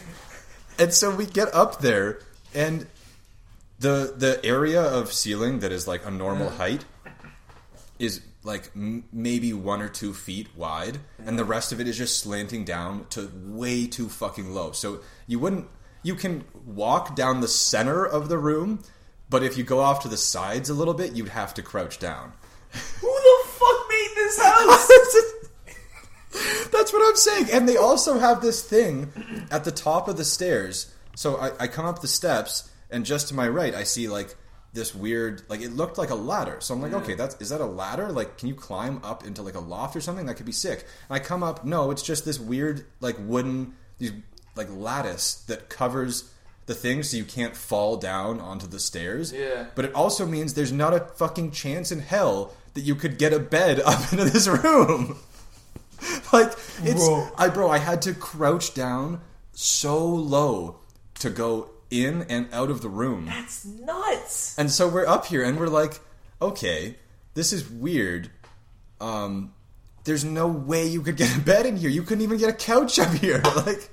And 0.78 0.94
so 0.94 1.14
we 1.14 1.26
get 1.26 1.52
up 1.54 1.80
there, 1.80 2.20
and 2.54 2.86
the 3.80 4.14
the 4.16 4.40
area 4.44 4.80
of 4.82 5.12
ceiling 5.12 5.58
that 5.60 5.70
is 5.72 5.86
like 5.86 6.06
a 6.06 6.10
normal 6.10 6.48
height 6.50 6.84
is 7.98 8.22
like 8.42 8.70
m- 8.74 9.04
maybe 9.12 9.52
one 9.52 9.82
or 9.82 9.88
two 9.88 10.14
feet 10.14 10.48
wide, 10.56 10.98
and 11.24 11.38
the 11.38 11.44
rest 11.44 11.72
of 11.72 11.80
it 11.80 11.88
is 11.88 11.98
just 11.98 12.18
slanting 12.18 12.64
down 12.64 13.06
to 13.10 13.30
way 13.34 13.86
too 13.86 14.08
fucking 14.08 14.52
low. 14.54 14.72
So 14.72 15.00
you 15.26 15.38
wouldn't 15.38 15.68
you 16.02 16.14
can 16.14 16.44
walk 16.66 17.14
down 17.14 17.40
the 17.40 17.48
center 17.48 18.04
of 18.04 18.28
the 18.28 18.38
room, 18.38 18.82
but 19.28 19.42
if 19.42 19.58
you 19.58 19.64
go 19.64 19.80
off 19.80 20.02
to 20.02 20.08
the 20.08 20.16
sides 20.16 20.70
a 20.70 20.74
little 20.74 20.94
bit, 20.94 21.12
you'd 21.14 21.28
have 21.28 21.54
to 21.54 21.62
crouch 21.62 21.98
down. 21.98 22.32
Who 23.00 23.08
the 23.08 23.48
fuck 23.48 23.88
made 23.88 24.10
this 24.14 24.40
house? 24.42 24.88
That's 26.72 26.92
what 26.92 27.06
I'm 27.06 27.16
saying. 27.16 27.46
And 27.52 27.68
they 27.68 27.76
also 27.76 28.18
have 28.18 28.40
this 28.40 28.62
thing 28.62 29.12
at 29.50 29.64
the 29.64 29.72
top 29.72 30.08
of 30.08 30.16
the 30.16 30.24
stairs. 30.24 30.94
So 31.16 31.36
I, 31.36 31.64
I 31.64 31.66
come 31.66 31.84
up 31.84 32.00
the 32.00 32.08
steps, 32.08 32.70
and 32.90 33.04
just 33.04 33.28
to 33.28 33.34
my 33.34 33.48
right, 33.48 33.74
I 33.74 33.82
see 33.82 34.08
like 34.08 34.36
this 34.72 34.94
weird, 34.94 35.42
like 35.48 35.60
it 35.60 35.72
looked 35.72 35.98
like 35.98 36.10
a 36.10 36.14
ladder. 36.14 36.58
So 36.60 36.74
I'm 36.74 36.82
like, 36.82 36.92
okay, 36.92 37.14
that's 37.14 37.34
is 37.40 37.48
that 37.48 37.60
a 37.60 37.66
ladder? 37.66 38.12
Like, 38.12 38.38
can 38.38 38.48
you 38.48 38.54
climb 38.54 39.00
up 39.02 39.24
into 39.24 39.42
like 39.42 39.54
a 39.54 39.60
loft 39.60 39.96
or 39.96 40.00
something? 40.00 40.26
That 40.26 40.34
could 40.34 40.46
be 40.46 40.52
sick. 40.52 40.86
And 41.08 41.16
I 41.16 41.18
come 41.18 41.42
up, 41.42 41.64
no, 41.64 41.90
it's 41.90 42.02
just 42.02 42.24
this 42.24 42.38
weird 42.38 42.86
like 43.00 43.16
wooden, 43.18 43.74
these 43.98 44.12
like 44.54 44.68
lattice 44.70 45.34
that 45.48 45.68
covers 45.68 46.32
the 46.66 46.74
thing 46.74 47.02
so 47.02 47.16
you 47.16 47.24
can't 47.24 47.56
fall 47.56 47.96
down 47.96 48.40
onto 48.40 48.66
the 48.66 48.78
stairs. 48.78 49.32
Yeah. 49.32 49.66
But 49.74 49.86
it 49.86 49.94
also 49.94 50.24
means 50.24 50.54
there's 50.54 50.72
not 50.72 50.94
a 50.94 51.00
fucking 51.00 51.50
chance 51.50 51.90
in 51.90 51.98
hell 51.98 52.54
that 52.74 52.82
you 52.82 52.94
could 52.94 53.18
get 53.18 53.32
a 53.32 53.40
bed 53.40 53.80
up 53.84 54.12
into 54.12 54.24
this 54.24 54.46
room. 54.46 55.18
like 56.32 56.52
it's 56.82 57.06
Bro. 57.08 57.28
I 57.36 57.48
bro, 57.48 57.68
I 57.68 57.78
had 57.78 58.02
to 58.02 58.14
crouch 58.14 58.72
down 58.74 59.20
so 59.52 60.06
low 60.06 60.76
to 61.18 61.28
go 61.28 61.70
in 61.90 62.22
and 62.28 62.48
out 62.52 62.70
of 62.70 62.82
the 62.82 62.88
room. 62.88 63.26
That's 63.26 63.64
nuts. 63.64 64.58
And 64.58 64.70
so 64.70 64.88
we're 64.88 65.06
up 65.06 65.26
here 65.26 65.42
and 65.42 65.58
we're 65.58 65.68
like, 65.68 66.00
okay, 66.40 66.96
this 67.34 67.52
is 67.52 67.68
weird. 67.68 68.30
Um 69.00 69.52
there's 70.04 70.24
no 70.24 70.48
way 70.48 70.86
you 70.86 71.02
could 71.02 71.16
get 71.16 71.36
a 71.36 71.40
bed 71.40 71.66
in 71.66 71.76
here. 71.76 71.90
You 71.90 72.02
couldn't 72.02 72.22
even 72.24 72.38
get 72.38 72.48
a 72.48 72.54
couch 72.54 72.98
up 72.98 73.12
here. 73.14 73.42
Like 73.56 73.90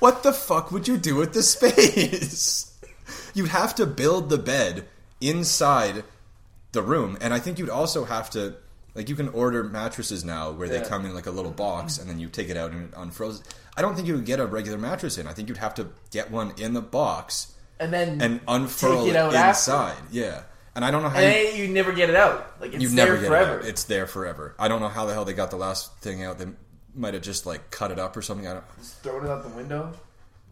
what 0.00 0.22
the 0.22 0.32
fuck 0.32 0.72
would 0.72 0.88
you 0.88 0.96
do 0.96 1.16
with 1.16 1.32
the 1.32 1.42
space? 1.42 2.76
You'd 3.34 3.50
have 3.50 3.74
to 3.76 3.86
build 3.86 4.28
the 4.28 4.38
bed 4.38 4.86
inside 5.20 6.04
the 6.72 6.82
room, 6.82 7.16
and 7.20 7.32
I 7.34 7.38
think 7.38 7.58
you'd 7.58 7.70
also 7.70 8.04
have 8.04 8.30
to 8.30 8.54
like 8.94 9.08
you 9.08 9.14
can 9.16 9.28
order 9.28 9.62
mattresses 9.64 10.24
now 10.24 10.50
where 10.50 10.68
they 10.68 10.80
come 10.80 11.04
in 11.06 11.14
like 11.14 11.26
a 11.26 11.30
little 11.30 11.50
box 11.50 11.94
mm-hmm. 11.94 12.02
and 12.02 12.10
then 12.10 12.18
you 12.18 12.28
take 12.28 12.48
it 12.48 12.56
out 12.56 12.72
and 12.72 12.84
it 12.84 12.90
unfroze. 12.92 13.42
I 13.76 13.82
don't 13.82 13.94
think 13.94 14.06
you 14.08 14.14
would 14.14 14.26
get 14.26 14.40
a 14.40 14.46
regular 14.46 14.78
mattress 14.78 15.16
in. 15.18 15.26
I 15.26 15.32
think 15.32 15.48
you'd 15.48 15.58
have 15.58 15.74
to 15.76 15.88
get 16.10 16.30
one 16.30 16.52
in 16.58 16.74
the 16.74 16.82
box 16.82 17.54
And 17.78 17.92
then 17.92 18.20
and 18.20 18.40
unfurl 18.48 19.06
it 19.06 19.10
it, 19.10 19.16
out 19.16 19.34
after. 19.34 19.48
inside. 19.48 19.96
Yeah, 20.10 20.42
and 20.74 20.84
I 20.84 20.90
don't 20.90 21.02
know 21.02 21.08
how 21.08 21.18
and 21.20 21.56
you, 21.56 21.64
you 21.64 21.72
never 21.72 21.92
get 21.92 22.10
it 22.10 22.16
out. 22.16 22.60
Like 22.60 22.72
it's 22.74 22.82
you 22.82 22.88
there 22.90 23.06
never 23.06 23.16
get 23.18 23.28
forever. 23.28 23.58
it 23.60 23.62
out. 23.62 23.68
It's 23.68 23.84
there 23.84 24.06
forever. 24.06 24.54
I 24.58 24.68
don't 24.68 24.80
know 24.80 24.88
how 24.88 25.06
the 25.06 25.12
hell 25.14 25.24
they 25.24 25.32
got 25.34 25.50
the 25.50 25.56
last 25.56 25.96
thing 25.98 26.24
out. 26.24 26.38
They 26.38 26.46
might 26.94 27.14
have 27.14 27.22
just 27.22 27.46
like 27.46 27.70
cut 27.70 27.90
it 27.92 27.98
up 27.98 28.16
or 28.16 28.22
something. 28.22 28.46
I 28.48 28.54
don't. 28.54 28.64
Just 28.78 29.02
throw 29.02 29.22
it 29.22 29.28
out 29.30 29.42
the 29.44 29.48
window. 29.50 29.92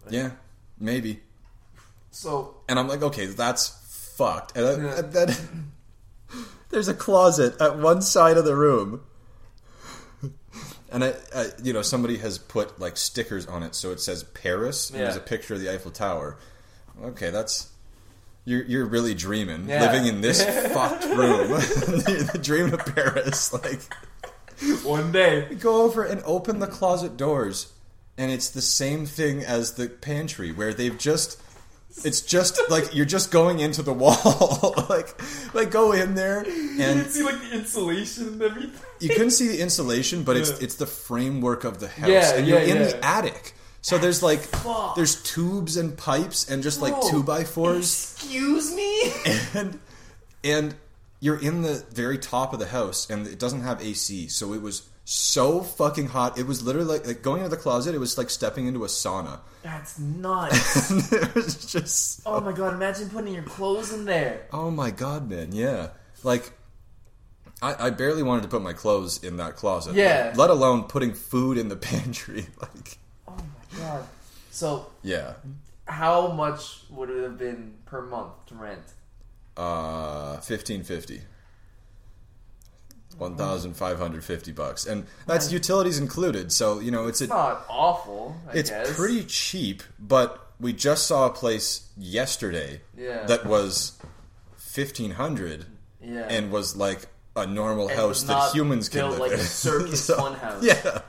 Yeah, 0.08 0.30
maybe. 0.78 1.20
So 2.10 2.56
And 2.68 2.78
I'm 2.78 2.88
like, 2.88 3.02
okay, 3.02 3.26
that's 3.26 4.14
fucked. 4.16 4.56
And, 4.56 4.66
then- 4.66 4.84
Yeah. 4.84 5.00
then 5.02 5.72
there's 6.70 6.88
a 6.88 6.94
closet 6.94 7.60
at 7.60 7.78
one 7.78 8.02
side 8.02 8.36
of 8.36 8.44
the 8.44 8.56
room. 8.56 9.02
And 10.90 11.04
I, 11.04 11.14
I, 11.34 11.46
you 11.62 11.74
know, 11.74 11.82
somebody 11.82 12.16
has 12.18 12.38
put 12.38 12.80
like 12.80 12.96
stickers 12.96 13.46
on 13.46 13.62
it, 13.62 13.74
so 13.74 13.90
it 13.90 14.00
says 14.00 14.24
Paris. 14.24 14.88
And 14.90 15.00
there's 15.00 15.16
a 15.16 15.20
picture 15.20 15.52
of 15.54 15.60
the 15.60 15.70
Eiffel 15.72 15.90
Tower. 15.90 16.38
Okay, 17.02 17.28
that's 17.30 17.68
you're 18.46 18.64
you're 18.64 18.86
really 18.86 19.14
dreaming, 19.14 19.68
Yeah. 19.68 19.82
living 19.92 20.06
in 20.06 20.22
this 20.22 20.42
fucked 20.72 21.04
room, 21.04 21.48
the 21.50 22.40
dream 22.42 22.72
of 22.72 22.80
Paris. 22.94 23.52
Like, 23.52 23.80
one 24.82 25.12
day, 25.12 25.54
go 25.56 25.82
over 25.82 26.02
and 26.02 26.22
open 26.24 26.58
the 26.58 26.66
closet 26.66 27.18
doors, 27.18 27.70
and 28.16 28.32
it's 28.32 28.48
the 28.48 28.62
same 28.62 29.04
thing 29.04 29.42
as 29.44 29.74
the 29.74 29.88
pantry, 29.90 30.52
where 30.52 30.72
they've 30.72 30.96
just. 30.98 31.38
It's 32.04 32.20
just 32.20 32.60
like 32.70 32.94
you're 32.94 33.06
just 33.06 33.30
going 33.32 33.58
into 33.60 33.82
the 33.82 33.92
wall, 33.92 34.74
like 34.88 35.20
like 35.54 35.70
go 35.70 35.92
in 35.92 36.14
there, 36.14 36.46
you 36.48 36.80
and 36.82 37.02
can 37.02 37.10
see 37.10 37.22
like 37.24 37.40
the 37.40 37.52
insulation 37.54 38.28
and 38.28 38.42
everything. 38.42 38.72
you 39.00 39.08
couldn't 39.08 39.30
see 39.32 39.48
the 39.48 39.60
insulation, 39.60 40.22
but 40.22 40.36
it's 40.36 40.50
Yeah. 40.50 40.56
it's 40.60 40.74
the 40.76 40.86
framework 40.86 41.64
of 41.64 41.80
the 41.80 41.88
house, 41.88 42.08
Yeah, 42.08 42.34
and 42.34 42.46
you're 42.46 42.58
yeah, 42.60 42.74
in 42.74 42.76
yeah. 42.82 42.84
the 42.88 43.04
attic. 43.04 43.54
So 43.80 43.96
there's 43.98 44.22
like 44.22 44.40
Fuck. 44.40 44.94
there's 44.96 45.22
tubes 45.22 45.76
and 45.76 45.96
pipes 45.96 46.48
and 46.48 46.62
just 46.62 46.80
like 46.80 46.92
Bro, 46.92 47.10
two 47.10 47.22
by 47.22 47.42
fours, 47.44 48.14
Excuse 48.16 48.74
me. 48.74 49.12
and 49.54 49.80
and 50.44 50.74
you're 51.20 51.40
in 51.40 51.62
the 51.62 51.84
very 51.92 52.18
top 52.18 52.52
of 52.52 52.60
the 52.60 52.66
house, 52.68 53.10
and 53.10 53.26
it 53.26 53.40
doesn't 53.40 53.62
have 53.62 53.82
AC, 53.82 54.28
so 54.28 54.52
it 54.52 54.62
was 54.62 54.82
so 55.10 55.62
fucking 55.62 56.06
hot. 56.08 56.38
It 56.38 56.46
was 56.46 56.62
literally 56.62 56.98
like, 56.98 57.06
like 57.06 57.22
going 57.22 57.38
into 57.42 57.48
the 57.48 57.56
closet. 57.56 57.94
It 57.94 57.98
was 57.98 58.18
like 58.18 58.28
stepping 58.28 58.66
into 58.66 58.84
a 58.84 58.88
sauna. 58.88 59.40
That's 59.62 59.98
nuts. 59.98 61.10
it 61.12 61.34
was 61.34 61.64
just 61.72 62.20
oh 62.26 62.40
my 62.40 62.52
god! 62.52 62.74
Imagine 62.74 63.08
putting 63.08 63.32
your 63.32 63.42
clothes 63.44 63.92
in 63.92 64.04
there. 64.04 64.46
Oh 64.52 64.70
my 64.70 64.90
god, 64.90 65.30
man! 65.30 65.52
Yeah, 65.52 65.88
like 66.22 66.52
I, 67.62 67.86
I 67.86 67.90
barely 67.90 68.22
wanted 68.22 68.42
to 68.42 68.48
put 68.48 68.60
my 68.60 68.74
clothes 68.74 69.24
in 69.24 69.38
that 69.38 69.56
closet. 69.56 69.94
Yeah. 69.94 70.34
let 70.36 70.50
alone 70.50 70.84
putting 70.84 71.14
food 71.14 71.56
in 71.56 71.68
the 71.68 71.76
pantry. 71.90 72.46
Like, 72.60 72.98
Oh 73.26 73.34
my 73.36 73.78
god. 73.78 74.04
So, 74.50 74.90
yeah, 75.02 75.34
how 75.86 76.28
much 76.32 76.80
would 76.90 77.08
it 77.08 77.22
have 77.22 77.38
been 77.38 77.76
per 77.86 78.02
month 78.02 78.32
to 78.48 78.54
rent? 78.56 78.82
uh, 79.56 80.36
fifteen 80.40 80.82
fifty. 80.82 81.22
One 83.18 83.36
thousand 83.36 83.74
five 83.74 83.98
hundred 83.98 84.24
fifty 84.24 84.52
bucks, 84.52 84.86
and 84.86 85.04
that's 85.26 85.50
utilities 85.52 85.98
included. 85.98 86.52
So 86.52 86.78
you 86.78 86.90
know 86.90 87.06
it's 87.08 87.20
It's 87.20 87.30
a, 87.30 87.34
not 87.34 87.64
awful. 87.68 88.36
I 88.48 88.56
it's 88.58 88.70
guess. 88.70 88.94
pretty 88.96 89.24
cheap. 89.24 89.82
But 89.98 90.44
we 90.60 90.72
just 90.72 91.06
saw 91.06 91.26
a 91.26 91.30
place 91.30 91.88
yesterday 91.96 92.80
Yeah. 92.96 93.26
that 93.26 93.44
was 93.46 93.92
fifteen 94.56 95.12
hundred 95.12 95.66
Yeah. 96.00 96.26
and 96.30 96.50
was 96.50 96.76
like 96.76 97.06
a 97.36 97.46
normal 97.46 97.88
And 97.88 97.98
house 97.98 98.22
that 98.24 98.52
humans 98.54 98.88
can 98.88 99.10
live 99.10 99.18
like 99.18 99.32
in. 99.32 99.40
a 99.40 99.42
circus 99.44 100.04
So, 100.04 100.16
fun 100.16 100.34
house. 100.34 100.62
Yeah, 100.64 101.00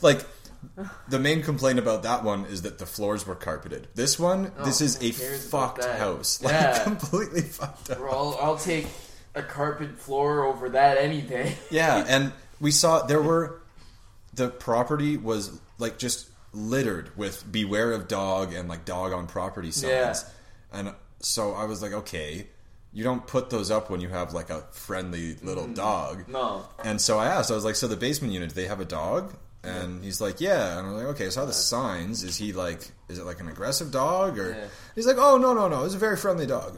like 0.00 0.24
the 1.08 1.18
main 1.18 1.42
complaint 1.42 1.78
about 1.78 2.02
that 2.04 2.22
one 2.24 2.44
is 2.46 2.62
that 2.62 2.78
the 2.78 2.86
floors 2.86 3.26
were 3.26 3.34
carpeted. 3.34 3.88
This 3.94 4.18
one, 4.18 4.52
Oh, 4.58 4.64
this 4.64 4.80
is 4.80 5.00
a 5.02 5.10
fucked 5.12 5.84
house, 5.84 6.40
like 6.44 6.52
Yeah. 6.52 6.82
completely 6.84 7.42
fucked 7.42 7.90
up. 7.90 7.98
I'll, 8.00 8.38
I'll 8.40 8.56
take 8.58 8.86
a 9.34 9.42
carpet 9.42 9.98
floor 9.98 10.44
over 10.44 10.68
that 10.70 10.98
any 10.98 11.20
day. 11.22 11.56
Yeah, 11.70 12.04
and 12.08 12.32
we 12.60 12.70
saw 12.70 13.02
there 13.06 13.22
were 13.22 13.62
the 14.34 14.48
property 14.48 15.16
was 15.16 15.58
like 15.78 15.98
just 15.98 16.28
littered 16.52 17.16
with 17.16 17.50
beware 17.50 17.92
of 17.92 18.08
dog 18.08 18.52
and 18.52 18.68
like 18.68 18.84
dog 18.84 19.12
on 19.12 19.26
property 19.26 19.70
signs. 19.70 19.90
Yeah. 19.90 20.78
And 20.78 20.94
so 21.20 21.52
I 21.54 21.64
was 21.64 21.82
like, 21.82 21.92
okay, 21.92 22.46
you 22.92 23.04
don't 23.04 23.26
put 23.26 23.48
those 23.50 23.70
up 23.70 23.88
when 23.90 24.00
you 24.00 24.08
have 24.08 24.32
like 24.34 24.50
a 24.50 24.60
friendly 24.72 25.34
little 25.42 25.66
dog. 25.66 26.28
No. 26.28 26.64
And 26.84 27.00
so 27.00 27.18
I 27.18 27.26
asked, 27.26 27.50
I 27.50 27.54
was 27.54 27.64
like, 27.64 27.74
so 27.74 27.88
the 27.88 27.96
basement 27.96 28.32
unit, 28.34 28.50
do 28.50 28.54
they 28.54 28.66
have 28.68 28.80
a 28.80 28.84
dog? 28.84 29.34
And 29.64 30.02
he's 30.04 30.20
like, 30.20 30.40
yeah. 30.40 30.78
And 30.78 30.88
I'm 30.88 30.94
like, 30.94 31.06
okay, 31.06 31.30
so 31.30 31.42
are 31.42 31.46
the 31.46 31.52
signs? 31.52 32.22
Is 32.24 32.36
he 32.36 32.52
like, 32.52 32.90
is 33.08 33.18
it 33.18 33.24
like 33.24 33.40
an 33.40 33.48
aggressive 33.48 33.90
dog? 33.92 34.38
Or 34.38 34.50
Yeah. 34.50 34.64
he's 34.94 35.06
like, 35.06 35.18
oh, 35.18 35.38
no, 35.38 35.54
no, 35.54 35.68
no, 35.68 35.84
it's 35.84 35.94
a 35.94 35.98
very 35.98 36.16
friendly 36.16 36.46
dog. 36.46 36.76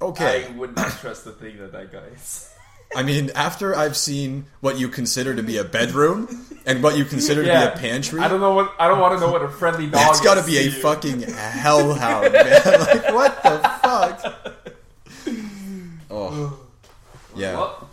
Okay. 0.00 0.46
I 0.46 0.50
would 0.52 0.76
not 0.76 0.92
trust 0.92 1.24
the 1.24 1.32
thing 1.32 1.58
that 1.58 1.72
that 1.72 1.92
guy 1.92 2.04
is. 2.14 2.50
I 2.94 3.02
mean, 3.02 3.30
after 3.34 3.74
I've 3.76 3.96
seen 3.96 4.46
what 4.60 4.78
you 4.78 4.88
consider 4.88 5.34
to 5.34 5.42
be 5.42 5.58
a 5.58 5.64
bedroom 5.64 6.46
and 6.64 6.82
what 6.82 6.96
you 6.96 7.04
consider 7.04 7.42
to 7.42 7.48
be 7.48 7.54
a 7.54 7.70
pantry. 7.78 8.20
I 8.20 8.28
don't 8.28 8.40
know 8.40 8.54
what. 8.54 8.72
I 8.78 8.88
don't 8.88 8.98
want 8.98 9.14
to 9.14 9.20
know 9.20 9.30
what 9.30 9.42
a 9.42 9.48
friendly 9.48 9.84
dog. 9.84 9.94
That's 9.94 10.20
got 10.20 10.40
to 10.40 10.46
be 10.46 10.56
a 10.56 10.62
you. 10.62 10.70
fucking 10.70 11.22
hellhound, 11.22 12.32
man. 12.32 12.44
like 12.64 13.12
what 13.12 13.42
the 13.42 13.58
fuck? 13.82 14.64
Oh, 16.10 16.58
yeah. 17.36 17.56
Well, 17.58 17.90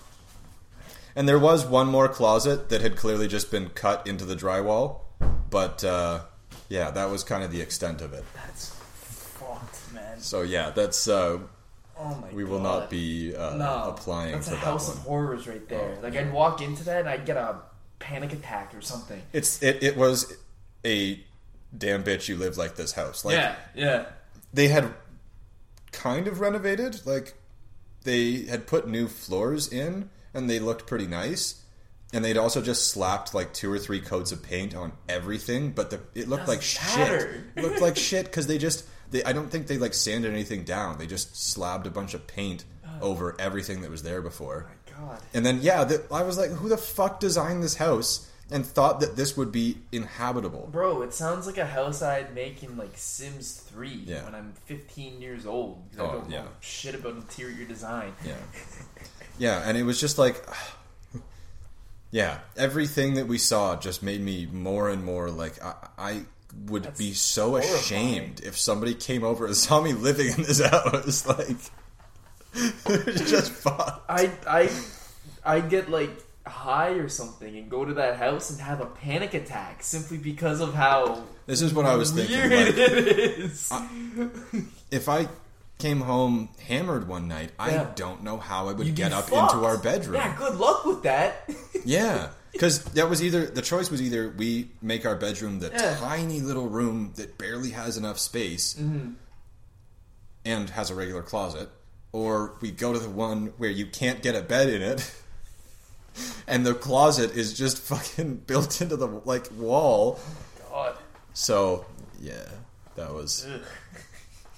And 1.16 1.28
there 1.28 1.40
was 1.40 1.66
one 1.66 1.88
more 1.88 2.08
closet 2.08 2.70
that 2.70 2.82
had 2.82 2.96
clearly 2.96 3.28
just 3.28 3.52
been 3.52 3.70
cut 3.70 4.08
into 4.08 4.24
the 4.24 4.36
drywall, 4.36 5.00
but 5.50 5.84
uh, 5.84 6.22
yeah, 6.70 6.90
that 6.92 7.10
was 7.10 7.24
kind 7.24 7.44
of 7.44 7.52
the 7.52 7.60
extent 7.60 8.02
of 8.02 8.14
it. 8.14 8.24
that's 8.34 8.70
fucked, 8.70 9.94
man. 9.94 10.20
So 10.20 10.42
yeah, 10.42 10.70
that's 10.70 11.10
uh, 11.10 11.40
Oh 11.98 12.16
my. 12.22 12.30
we 12.34 12.44
will 12.44 12.60
God. 12.60 12.82
not 12.82 12.90
be 12.90 13.36
uh, 13.36 13.56
no, 13.56 13.86
applying 13.90 14.34
That's 14.34 14.50
for 14.50 14.56
a 14.56 14.58
that 14.58 14.66
house 14.66 14.90
one. 14.90 14.98
of 14.98 15.04
horrors 15.04 15.48
right 15.48 15.68
there. 15.70 15.96
Oh, 15.98 16.02
like. 16.02 16.16
I'd 16.16 16.34
walk 16.34 16.62
into 16.62 16.84
that 16.86 17.02
and 17.02 17.10
I'd 17.10 17.26
get 17.26 17.38
a 17.38 17.60
panic 18.00 18.34
attack 18.34 18.76
or 18.76 18.82
something. 18.82 19.22
It's 19.32 19.62
it, 19.64 19.82
it 19.82 19.98
was 19.98 20.34
a 20.86 21.20
damn 21.78 22.04
bitch 22.04 22.28
you 22.28 22.36
live 22.36 22.58
like 22.58 22.76
this 22.76 22.92
house. 22.92 23.24
Like 23.24 23.36
yeah, 23.36 23.56
yeah. 23.74 24.06
they 24.54 24.68
had 24.68 24.94
kind 25.92 26.28
of 26.28 26.40
renovated, 26.40 27.06
like 27.06 27.36
they 28.04 28.44
had 28.44 28.68
put 28.68 28.88
new 28.88 29.08
floors 29.08 29.72
in 29.72 30.10
and 30.34 30.50
they 30.50 30.60
looked 30.60 30.88
pretty 30.88 31.08
nice. 31.08 31.62
And 32.14 32.24
they'd 32.24 32.38
also 32.38 32.62
just 32.62 32.88
slapped 32.92 33.34
like 33.34 33.54
two 33.54 33.72
or 33.72 33.80
three 33.80 34.00
coats 34.00 34.32
of 34.32 34.42
paint 34.42 34.76
on 34.76 34.94
everything, 35.10 35.72
but 35.72 35.90
the, 35.90 36.00
it 36.14 36.30
looked 36.30 36.48
like 36.48 36.62
shit. 36.62 37.10
It 37.56 37.64
looked 37.64 37.82
like 37.82 37.98
shit 37.98 38.26
because 38.26 38.48
they 38.48 38.58
just 38.58 38.86
they 39.12 39.24
I 39.24 39.34
don't 39.34 39.50
think 39.50 39.68
they 39.68 39.78
like 39.78 39.94
sanded 39.94 40.32
anything 40.34 40.64
down. 40.64 40.98
They 40.98 41.08
just 41.08 41.36
slabbed 41.36 41.88
a 41.88 41.92
bunch 41.92 42.14
of 42.14 42.28
paint 42.28 42.66
oh. 42.86 42.90
over 43.10 43.36
everything 43.40 43.82
that 43.82 43.90
was 43.92 44.04
there 44.04 44.22
before. 44.22 44.68
Oh 44.68 45.02
my 45.02 45.08
God. 45.08 45.22
And 45.34 45.46
then 45.46 45.60
yeah, 45.62 45.84
the, 45.84 46.04
I 46.12 46.24
was 46.24 46.38
like, 46.38 46.52
who 46.52 46.70
the 46.70 46.78
fuck 46.78 47.20
designed 47.20 47.62
this 47.64 47.76
house 47.76 48.30
and 48.52 48.66
thought 48.66 49.00
that 49.00 49.16
this 49.16 49.36
would 49.36 49.52
be 49.52 49.78
inhabitable? 49.92 50.70
Bro, 50.72 51.02
it 51.02 51.14
sounds 51.14 51.48
like 51.48 51.58
a 51.58 51.66
house 51.66 52.02
I'd 52.02 52.34
make 52.36 52.62
in 52.64 52.78
like 52.78 52.92
Sims 52.96 53.54
3 53.54 54.04
Yeah. 54.06 54.24
when 54.24 54.36
I'm 54.36 54.54
15 54.66 55.22
years 55.22 55.46
old. 55.46 55.82
'cause 55.92 56.00
I 56.00 56.04
Oh, 56.10 56.20
don't 56.20 56.30
yeah. 56.32 56.42
know 56.44 56.48
shit 56.62 56.94
about 56.96 57.16
interior 57.16 57.66
design. 57.66 58.14
Yeah. 58.26 58.36
Yeah, 59.38 59.68
and 59.68 59.78
it 59.78 59.84
was 59.84 60.00
just 60.00 60.18
like 60.18 60.42
Yeah, 62.12 62.40
everything 62.56 63.16
that 63.16 63.28
we 63.28 63.38
saw 63.38 63.76
just 63.76 64.02
made 64.02 64.22
me 64.22 64.46
more 64.46 64.90
and 64.90 65.04
more 65.04 65.30
like 65.30 65.62
I, 65.62 65.74
I 65.98 66.22
would 66.68 66.84
That's 66.84 66.98
be 67.00 67.14
so 67.14 67.52
horrifying. 67.52 67.76
ashamed 67.76 68.42
if 68.44 68.58
somebody 68.58 68.94
came 68.94 69.24
over 69.24 69.46
and 69.46 69.56
saw 69.56 69.82
me 69.82 69.94
living 69.94 70.28
in 70.28 70.44
this 70.44 70.62
house. 70.66 71.26
Like, 71.28 71.58
it's 72.54 73.30
just 73.30 73.52
fucked. 73.52 74.10
I 74.10 74.32
I 74.48 74.70
I 75.44 75.60
get 75.62 75.90
like 75.90 76.10
high 76.48 76.92
or 76.92 77.10
something 77.10 77.58
and 77.58 77.70
go 77.70 77.84
to 77.86 77.96
that 77.96 78.18
house 78.18 78.52
and 78.52 78.62
have 78.62 78.80
a 78.80 78.86
panic 78.86 79.34
attack 79.34 79.82
simply 79.84 80.18
because 80.18 80.62
of 80.62 80.74
how 80.76 81.24
This 81.48 81.62
is 81.62 81.74
what 81.74 81.86
I 81.86 81.96
was 81.96 82.12
thinking. 82.12 82.38
weird 82.38 82.52
like, 82.52 82.78
it 82.78 83.08
is. 83.40 83.72
if 84.92 85.10
I 85.10 85.28
came 85.80 86.02
home 86.02 86.50
hammered 86.68 87.08
one 87.08 87.28
night, 87.28 87.52
I 87.60 87.86
don't 87.96 88.24
know 88.24 88.38
how 88.38 88.70
I 88.70 88.74
would 88.74 88.86
You'd 88.88 88.96
get 88.96 89.12
up 89.12 89.26
fucked. 89.30 89.54
into 89.54 89.66
our 89.66 89.78
bedroom. 89.78 90.16
Yeah, 90.16 90.36
good 90.38 90.56
luck 90.58 90.86
with 90.86 91.04
that. 91.04 91.50
Yeah, 91.84 92.30
because 92.56 92.84
that 92.94 93.10
was 93.10 93.24
either 93.24 93.46
the 93.46 93.62
choice 93.62 93.90
was 93.92 94.02
either 94.02 94.30
we 94.38 94.70
make 94.82 95.06
our 95.06 95.16
bedroom 95.16 95.60
the 95.60 95.70
Yeah. 95.72 95.96
tiny 95.98 96.40
little 96.42 96.70
room 96.70 97.14
that 97.18 97.38
barely 97.38 97.72
has 97.72 97.98
enough 97.98 98.18
space 98.20 98.74
Mm-hmm. 98.76 99.12
and 100.46 100.70
has 100.72 100.90
a 100.90 100.96
regular 100.96 101.22
closet, 101.22 101.70
or 102.12 102.54
we 102.62 102.72
go 102.72 102.94
to 102.94 103.00
the 103.00 103.10
one 103.10 103.48
where 103.58 103.70
you 103.70 103.86
can't 103.86 104.22
get 104.22 104.36
a 104.36 104.42
bed 104.42 104.70
in 104.70 104.82
it, 104.82 105.12
and 106.48 106.66
the 106.66 106.74
closet 106.74 107.36
is 107.36 107.54
just 107.58 107.78
fucking 107.80 108.36
built 108.48 108.82
into 108.82 108.96
the 108.96 109.08
like 109.08 109.48
wall. 109.58 110.20
God. 110.70 110.96
So 111.34 111.86
yeah, 112.20 112.48
that 112.96 113.14
was 113.14 113.46
Ugh. 113.52 113.62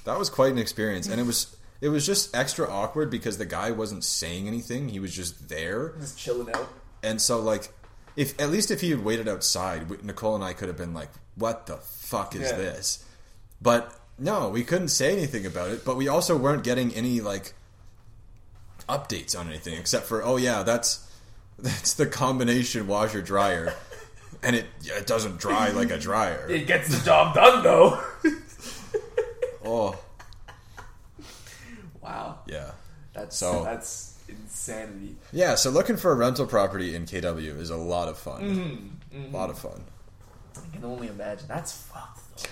that 0.05 0.19
was 0.19 0.29
quite 0.29 0.51
an 0.51 0.57
experience, 0.57 1.07
and 1.07 1.19
it 1.19 1.25
was. 1.25 1.53
It 1.79 1.89
was 1.89 2.07
just 2.07 2.35
extra 2.35 2.67
awkward 2.67 3.11
because 3.11 3.37
the 3.37 3.45
guy 3.45 3.69
wasn't 3.69 4.03
saying 4.03 4.47
anything. 4.47 4.89
He 4.89 4.99
was 4.99 5.13
just 5.13 5.47
there. 5.47 5.89
Just 5.99 6.17
chilling 6.17 6.51
out. 6.51 6.67
And 7.03 7.21
so, 7.21 7.39
like, 7.39 7.69
if 8.17 8.37
at 8.41 8.49
least 8.49 8.69
if 8.71 8.81
he 8.81 8.89
had 8.89 9.05
waited 9.05 9.29
outside, 9.29 10.03
Nicole 10.03 10.35
and 10.35 10.43
I 10.43 10.51
could 10.51 10.67
have 10.67 10.77
been 10.77 10.93
like, 10.93 11.09
"What 11.35 11.67
the 11.67 11.77
fuck 11.77 12.35
is 12.35 12.41
Yeah. 12.51 12.57
this?" 12.57 13.05
But 13.61 13.93
no, 14.19 14.49
we 14.49 14.63
couldn't 14.65 14.89
say 14.89 15.13
anything 15.13 15.45
about 15.45 15.69
it. 15.69 15.85
But 15.85 15.95
we 15.95 16.07
also 16.09 16.35
weren't 16.35 16.63
getting 16.65 16.93
any 16.93 17.21
like 17.21 17.53
updates 18.89 19.37
on 19.39 19.47
anything 19.47 19.75
except 19.75 20.05
for, 20.07 20.23
"Oh 20.23 20.35
yeah, 20.37 20.63
that's 20.63 21.07
that's 21.59 21.93
the 21.93 22.05
combination 22.07 22.87
washer 22.87 23.21
dryer, 23.21 23.73
and 24.43 24.55
it 24.55 24.65
yeah, 24.81 24.95
it 24.97 25.07
doesn't 25.07 25.37
dry 25.39 25.69
like 25.81 25.91
a 25.91 25.97
dryer." 25.99 26.45
It 26.49 26.67
gets 26.67 26.89
the 26.89 27.03
job 27.05 27.33
done 27.35 27.63
though. 27.63 28.03
Oh 29.69 29.97
wow. 32.01 32.39
yeah, 32.47 32.71
That's 33.13 33.35
So- 33.35 33.65
that's 33.65 34.06
insanity. 34.67 35.15
yeah. 35.31 35.55
So 35.55 35.69
looking 35.69 35.97
for 35.97 36.11
a 36.11 36.15
rental 36.15 36.45
property 36.45 36.95
in 36.95 37.05
KW 37.05 37.57
is 37.59 37.69
a 37.69 37.77
lot 37.77 38.07
of 38.07 38.17
fun. 38.17 38.41
Mm-hmm. 39.11 39.33
A 39.33 39.37
lot 39.37 39.49
of 39.49 39.57
fun. 39.59 39.83
I 40.55 40.75
can 40.75 40.83
only 40.85 41.07
imagine. 41.07 41.47
That's 41.47 41.71
fucked 41.73 42.19
though. 42.37 42.49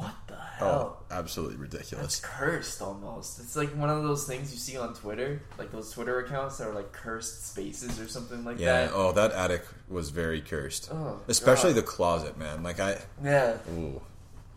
What 0.00 0.14
the 0.26 0.34
hell? 0.36 0.68
Oh, 0.68 0.68
hell? 0.68 1.02
absolutely 1.10 1.56
That's 1.56 1.74
ridiculous. 1.74 2.20
cursed 2.22 2.82
almost. 2.82 3.38
It's 3.40 3.56
like 3.56 3.70
one 3.76 3.88
of 3.88 4.02
those 4.02 4.26
things 4.26 4.52
you 4.52 4.58
see 4.58 4.76
on 4.76 4.94
Twitter, 4.94 5.40
like 5.58 5.72
those 5.72 5.90
Twitter 5.92 6.18
accounts 6.20 6.58
that 6.58 6.68
are 6.68 6.74
like 6.74 6.92
cursed 6.92 7.46
spaces 7.46 7.98
or 8.00 8.06
something 8.08 8.44
like 8.44 8.58
Yeah. 8.58 8.72
that. 8.86 8.90
Yeah. 8.90 8.96
Oh, 8.96 9.12
that 9.12 9.32
attic 9.32 9.64
was 9.88 10.10
very 10.10 10.40
cursed. 10.42 10.90
Oh, 10.92 11.20
Especially 11.28 11.72
God. 11.72 11.82
the 11.82 11.86
closet, 11.86 12.36
man. 12.38 12.62
Like 12.62 12.78
I, 12.80 12.98
Yeah. 13.24 13.56
ooh, 13.72 14.00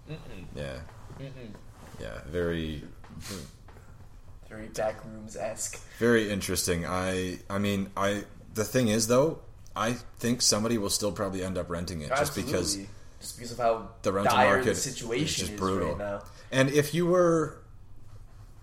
Mm-mm. 0.10 0.18
yeah, 0.56 0.80
Mm-mm. 1.20 1.32
yeah. 2.02 2.20
Very, 2.28 2.84
Very 4.50 4.68
backrooms 4.68 5.36
esque. 5.38 5.80
very 6.00 6.30
interesting. 6.32 6.86
I, 6.86 7.38
I 7.50 7.60
mean, 7.60 7.92
I. 7.96 8.24
The 8.56 8.64
thing 8.66 8.88
is, 8.88 9.08
though, 9.08 9.40
I 9.76 9.94
think 10.18 10.42
somebody 10.42 10.78
will 10.78 10.90
still 10.90 11.12
probably 11.12 11.44
end 11.44 11.58
up 11.58 11.70
renting 11.70 12.02
it 12.02 12.10
just 12.10 12.36
because. 12.36 12.78
just 13.22 13.38
because 13.38 13.52
of 13.52 13.58
how 13.60 13.90
the 14.02 14.12
rental 14.12 14.36
market 14.36 14.66
the 14.66 14.76
situation 14.76 15.26
is 15.26 15.38
just 15.38 15.52
is 15.54 15.60
brutal. 15.60 15.90
right 15.90 15.98
now. 16.00 16.24
And 16.52 16.70
if 16.72 16.96
you 16.96 17.06
were, 17.06 17.60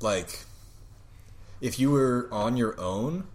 like, 0.01 0.41
if 1.61 1.79
you 1.79 1.93
were 1.93 2.29
on 2.33 2.57
your 2.57 2.79
own, 2.81 3.29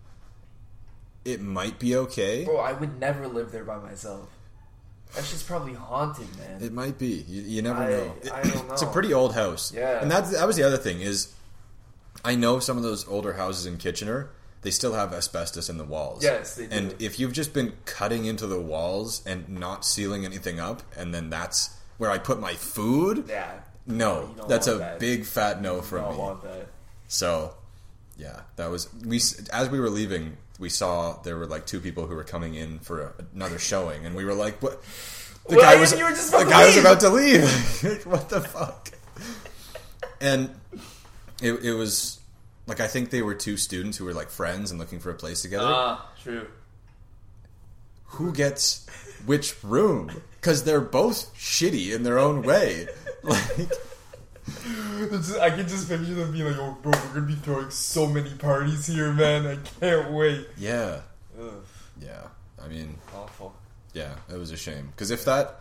it 1.24 1.40
might 1.42 1.80
be 1.80 1.96
okay. 1.96 2.44
Bro, 2.44 2.58
I 2.58 2.74
would 2.74 3.00
never 3.00 3.28
live 3.28 3.52
there 3.54 3.64
by 3.64 3.78
myself. 3.78 4.28
That 5.16 5.24
shit's 5.26 5.44
probably 5.44 5.74
haunted, 5.74 6.28
man. 6.38 6.62
It 6.62 6.72
might 6.74 6.98
be. 6.98 7.26
You, 7.28 7.42
you 7.44 7.62
never 7.62 7.82
I- 7.82 7.90
know. 7.90 8.14
I 8.34 8.42
don't 8.50 8.68
know. 8.68 8.74
It's 8.74 8.82
a 8.82 8.88
pretty 8.88 9.14
old 9.14 9.34
house. 9.34 9.74
Yeah. 9.74 10.02
And 10.02 10.12
that's 10.12 10.32
that 10.32 10.46
was 10.46 10.56
the 10.58 10.64
other 10.64 10.78
thing 10.78 11.02
is 11.02 11.34
I 12.24 12.36
know 12.36 12.60
some 12.60 12.78
of 12.78 12.84
those 12.84 13.08
older 13.08 13.34
houses 13.34 13.66
in 13.66 13.78
Kitchener, 13.78 14.30
they 14.62 14.72
still 14.72 14.94
have 14.94 15.12
asbestos 15.14 15.70
in 15.70 15.78
the 15.78 15.84
walls. 15.84 16.24
Yes, 16.24 16.56
they 16.56 16.68
do. 16.68 16.76
And 16.76 16.96
if 17.00 17.20
you've 17.20 17.34
just 17.34 17.54
been 17.54 17.74
cutting 17.86 18.26
into 18.26 18.46
the 18.48 18.60
walls 18.60 19.24
and 19.26 19.50
not 19.50 19.86
sealing 19.86 20.24
anything 20.26 20.60
up 20.60 20.84
and 20.98 21.14
then 21.14 21.30
that's 21.30 21.76
where 21.98 22.12
I 22.12 22.18
put 22.20 22.40
my 22.40 22.54
food, 22.54 23.26
yeah. 23.28 23.52
no. 23.88 24.34
That's 24.48 24.68
a 24.68 24.76
that. 24.76 25.00
big 25.00 25.26
fat 25.26 25.62
no 25.62 25.82
from 25.82 26.12
me. 26.12 26.18
want 26.18 26.44
that. 26.44 26.68
So, 27.08 27.56
yeah, 28.18 28.42
that 28.56 28.70
was 28.70 28.88
we. 29.04 29.18
As 29.52 29.70
we 29.70 29.80
were 29.80 29.90
leaving, 29.90 30.38
we 30.60 30.70
saw 30.70 31.22
there 31.24 31.38
were 31.38 31.46
like 31.48 31.66
two 31.66 31.80
people 31.80 32.06
who 32.08 32.16
were 32.16 32.24
coming 32.24 32.54
in 32.56 32.80
for 32.80 33.02
a, 33.02 33.14
another 33.36 33.58
showing, 33.60 34.06
and 34.06 34.16
we 34.16 34.26
were 34.26 34.34
like, 34.34 34.62
"What?" 34.62 34.82
The 35.50 35.56
Well, 35.58 35.66
guy 35.66 35.80
was 35.80 35.92
you 35.98 36.04
were 36.04 36.12
just 36.12 36.32
the 36.32 36.44
guy 36.46 36.66
was 36.68 36.76
leave. 36.76 36.86
about 36.86 37.00
to 37.02 37.10
leave. 37.10 38.06
What 38.06 38.30
the 38.30 38.42
fuck? 38.42 38.92
And 40.20 40.52
it, 41.41 41.54
it 41.63 41.73
was 41.73 42.19
like 42.67 42.80
I 42.80 42.88
think 42.88 43.10
they 43.10 43.21
were 43.21 43.34
two 43.36 43.58
students 43.58 43.97
who 43.97 44.06
were 44.06 44.13
like 44.13 44.30
friends 44.30 44.71
and 44.71 44.80
looking 44.80 44.99
for 44.99 45.10
a 45.10 45.15
place 45.15 45.41
together. 45.41 45.65
Ah, 45.67 46.10
true. 46.21 46.47
who 48.06 48.32
gets 48.34 48.86
which 49.25 49.56
room? 49.63 50.12
Because 50.39 50.63
they're 50.63 50.82
both 50.82 51.34
shitty 51.36 51.93
in 51.93 52.04
their 52.04 52.19
own 52.19 52.41
way. 52.43 52.88
Like, 53.23 53.69
I 55.39 55.50
can 55.52 55.67
just 55.67 55.87
picture 55.87 56.13
them 56.13 56.31
being 56.31 56.46
like, 56.46 56.58
"Oh, 56.58 56.75
bro, 56.81 56.92
we're 56.92 57.13
gonna 57.13 57.27
be 57.27 57.35
throwing 57.35 57.69
so 57.69 58.08
many 58.08 58.31
parties 58.31 58.87
here, 58.87 59.13
man. 59.13 59.46
I 59.46 59.56
can't 59.79 60.12
wait." 60.12 60.48
yeah, 60.58 61.02
Ugh, 61.39 61.63
yeah. 62.02 62.27
I 62.62 62.67
mean, 62.67 62.98
awful. 63.15 63.54
Yeah, 63.94 64.15
it 64.31 64.37
was 64.37 64.52
a 64.52 64.58
shame. 64.58 64.87
Because 64.92 65.12
if 65.12 65.23
that. 65.25 65.60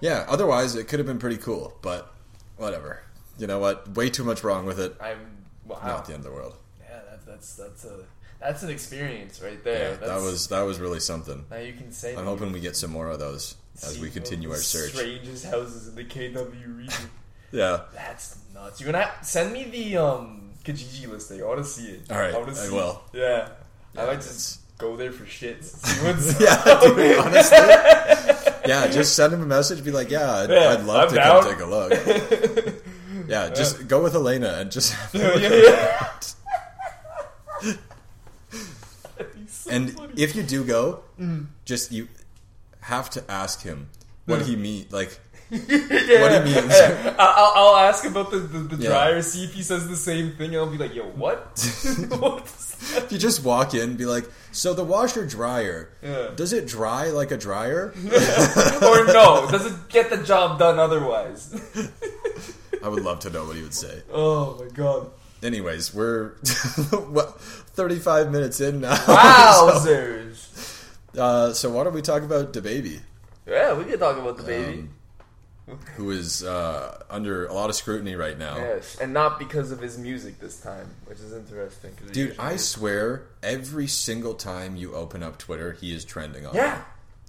Yeah, 0.00 0.24
otherwise 0.28 0.74
it 0.74 0.88
could 0.88 0.98
have 0.98 1.06
been 1.06 1.18
pretty 1.18 1.36
cool, 1.38 1.72
but 1.82 2.12
whatever. 2.56 3.02
You 3.42 3.48
know 3.48 3.58
what? 3.58 3.88
Way 3.96 4.08
too 4.08 4.22
much 4.22 4.44
wrong 4.44 4.66
with 4.66 4.78
it. 4.78 4.94
I'm 5.00 5.18
wow. 5.66 5.80
Not 5.84 6.06
the 6.06 6.14
end 6.14 6.20
of 6.24 6.30
the 6.30 6.30
world. 6.30 6.54
Yeah, 6.80 7.00
that, 7.10 7.26
that's 7.26 7.56
that's 7.56 7.84
a 7.84 8.04
that's 8.40 8.62
an 8.62 8.70
experience 8.70 9.42
right 9.42 9.62
there. 9.64 9.98
Yeah, 10.00 10.06
that 10.06 10.20
was 10.22 10.46
that 10.46 10.62
was 10.62 10.78
really 10.78 11.00
something. 11.00 11.44
Now 11.50 11.56
you 11.56 11.72
can 11.72 11.90
say. 11.90 12.14
I'm 12.14 12.24
hoping 12.24 12.52
we 12.52 12.60
get 12.60 12.76
some 12.76 12.92
more 12.92 13.08
of 13.08 13.18
those 13.18 13.56
as 13.82 13.98
we 13.98 14.10
continue 14.10 14.48
our 14.52 14.58
search. 14.58 14.92
Strangest 14.92 15.46
houses 15.46 15.88
in 15.88 15.96
the 15.96 16.04
KW 16.04 16.78
region. 16.78 17.10
Yeah. 17.54 17.80
That's 17.94 18.38
nuts. 18.54 18.80
You 18.80 18.86
gonna 18.86 19.10
send 19.20 19.52
me 19.52 19.64
the 19.64 19.98
um 19.98 20.52
Kijiji 20.64 21.06
listing? 21.06 21.42
I 21.42 21.44
want 21.44 21.58
to 21.58 21.64
see 21.64 21.88
it. 21.90 22.10
All 22.10 22.18
right, 22.18 22.32
I, 22.34 22.38
wanna 22.38 22.52
I 22.52 22.54
see 22.54 22.72
will. 22.74 23.02
It. 23.12 23.18
Yeah. 23.18 23.48
Yeah, 23.94 24.02
I 24.02 24.06
might 24.06 24.14
it's 24.14 24.26
just 24.28 24.78
go 24.78 24.96
there 24.96 25.12
for 25.12 25.24
shits. 25.24 25.64
See 25.64 26.06
what's 26.06 26.40
yeah, 26.40 26.80
dude, 26.80 27.18
honestly. 27.18 27.58
Yeah, 28.66 28.86
just 28.86 29.14
send 29.16 29.34
him 29.34 29.42
a 29.42 29.46
message. 29.46 29.84
Be 29.84 29.90
like, 29.90 30.10
yeah, 30.10 30.32
I'd, 30.32 30.48
Yeah, 30.50 30.68
I'd 30.78 30.84
love 30.84 31.02
I'm 31.02 31.08
to 31.10 31.14
down. 31.16 31.42
come 31.42 31.52
take 31.52 31.60
a 31.60 31.66
look. 31.66 32.84
Yeah, 33.28 33.50
just 33.50 33.86
go 33.88 34.02
with 34.02 34.14
Elena 34.14 34.54
and 34.60 34.70
just. 34.70 34.92
have 34.92 35.14
Yeah, 35.42 35.48
yeah. 35.48 36.10
So 39.48 39.70
And 39.70 39.92
funny. 39.92 40.12
if 40.16 40.34
you 40.34 40.42
do 40.42 40.64
go, 40.64 41.02
just 41.64 41.92
you 41.92 42.08
have 42.80 43.08
to 43.10 43.30
ask 43.30 43.62
him 43.62 43.88
what 44.26 44.42
he 44.42 44.56
mean. 44.56 44.86
Like, 44.90 45.18
yeah, 45.50 45.58
what 46.20 46.32
he 46.46 46.52
means. 46.54 46.72
I'll, 47.18 47.52
I'll 47.54 47.76
ask 47.76 48.04
about 48.04 48.30
the, 48.30 48.38
the, 48.38 48.58
the 48.76 48.84
dryer, 48.86 49.22
see 49.22 49.44
if 49.44 49.52
he 49.54 49.62
says 49.62 49.88
the 49.88 49.96
same 49.96 50.32
thing, 50.32 50.48
and 50.50 50.56
I'll 50.56 50.70
be 50.70 50.78
like, 50.78 50.94
yo, 50.94 51.04
what? 51.04 51.54
That? 51.56 52.42
if 52.96 53.12
you 53.12 53.18
just 53.18 53.44
walk 53.44 53.74
in, 53.74 53.80
and 53.80 53.98
be 53.98 54.06
like, 54.06 54.24
so 54.50 54.74
the 54.74 54.84
washer 54.84 55.24
dryer, 55.26 55.90
Yeah. 56.02 56.30
does 56.34 56.52
it 56.52 56.66
dry 56.66 57.06
like 57.10 57.30
a 57.30 57.36
dryer? 57.36 57.92
or 57.96 59.06
no, 59.06 59.46
does 59.50 59.66
it 59.66 59.88
get 59.88 60.10
the 60.10 60.18
job 60.24 60.58
done 60.58 60.78
otherwise? 60.78 61.54
I 62.82 62.88
would 62.88 63.02
love 63.02 63.20
to 63.20 63.30
know 63.30 63.44
what 63.46 63.56
he 63.56 63.62
would 63.62 63.74
say. 63.74 64.02
oh 64.12 64.58
my 64.62 64.68
god. 64.74 65.10
Anyways, 65.42 65.92
we're 65.92 66.30
what, 66.90 67.40
35 67.40 68.30
minutes 68.30 68.60
in 68.60 68.80
now. 68.82 68.94
Wowzers. 68.94 70.86
so, 71.14 71.22
uh, 71.22 71.52
so 71.52 71.70
why 71.70 71.84
don't 71.84 71.94
we 71.94 72.02
talk 72.02 72.22
about 72.22 72.52
DaBaby? 72.52 73.00
yeah, 73.46 73.74
we 73.74 73.84
can 73.84 73.98
talk 73.98 74.16
about 74.16 74.38
DaBaby. 74.38 74.78
Um, 74.80 74.90
who 75.96 76.10
is 76.10 76.42
uh, 76.42 77.02
under 77.08 77.46
a 77.46 77.54
lot 77.54 77.70
of 77.70 77.76
scrutiny 77.76 78.14
right 78.14 78.36
now. 78.36 78.56
yes, 78.56 78.98
and 79.00 79.12
not 79.12 79.38
because 79.38 79.70
of 79.70 79.80
his 79.80 79.96
music 79.96 80.40
this 80.40 80.60
time, 80.60 80.88
which 81.06 81.18
is 81.18 81.32
interesting. 81.32 81.92
Dude, 82.12 82.36
I 82.38 82.56
swear, 82.56 83.26
every 83.42 83.86
single 83.86 84.34
time 84.34 84.76
you 84.76 84.94
open 84.94 85.22
up 85.22 85.38
Twitter, 85.38 85.72
he 85.72 85.94
is 85.94 86.04
trending 86.04 86.46
on. 86.46 86.54
Yeah. 86.54 86.82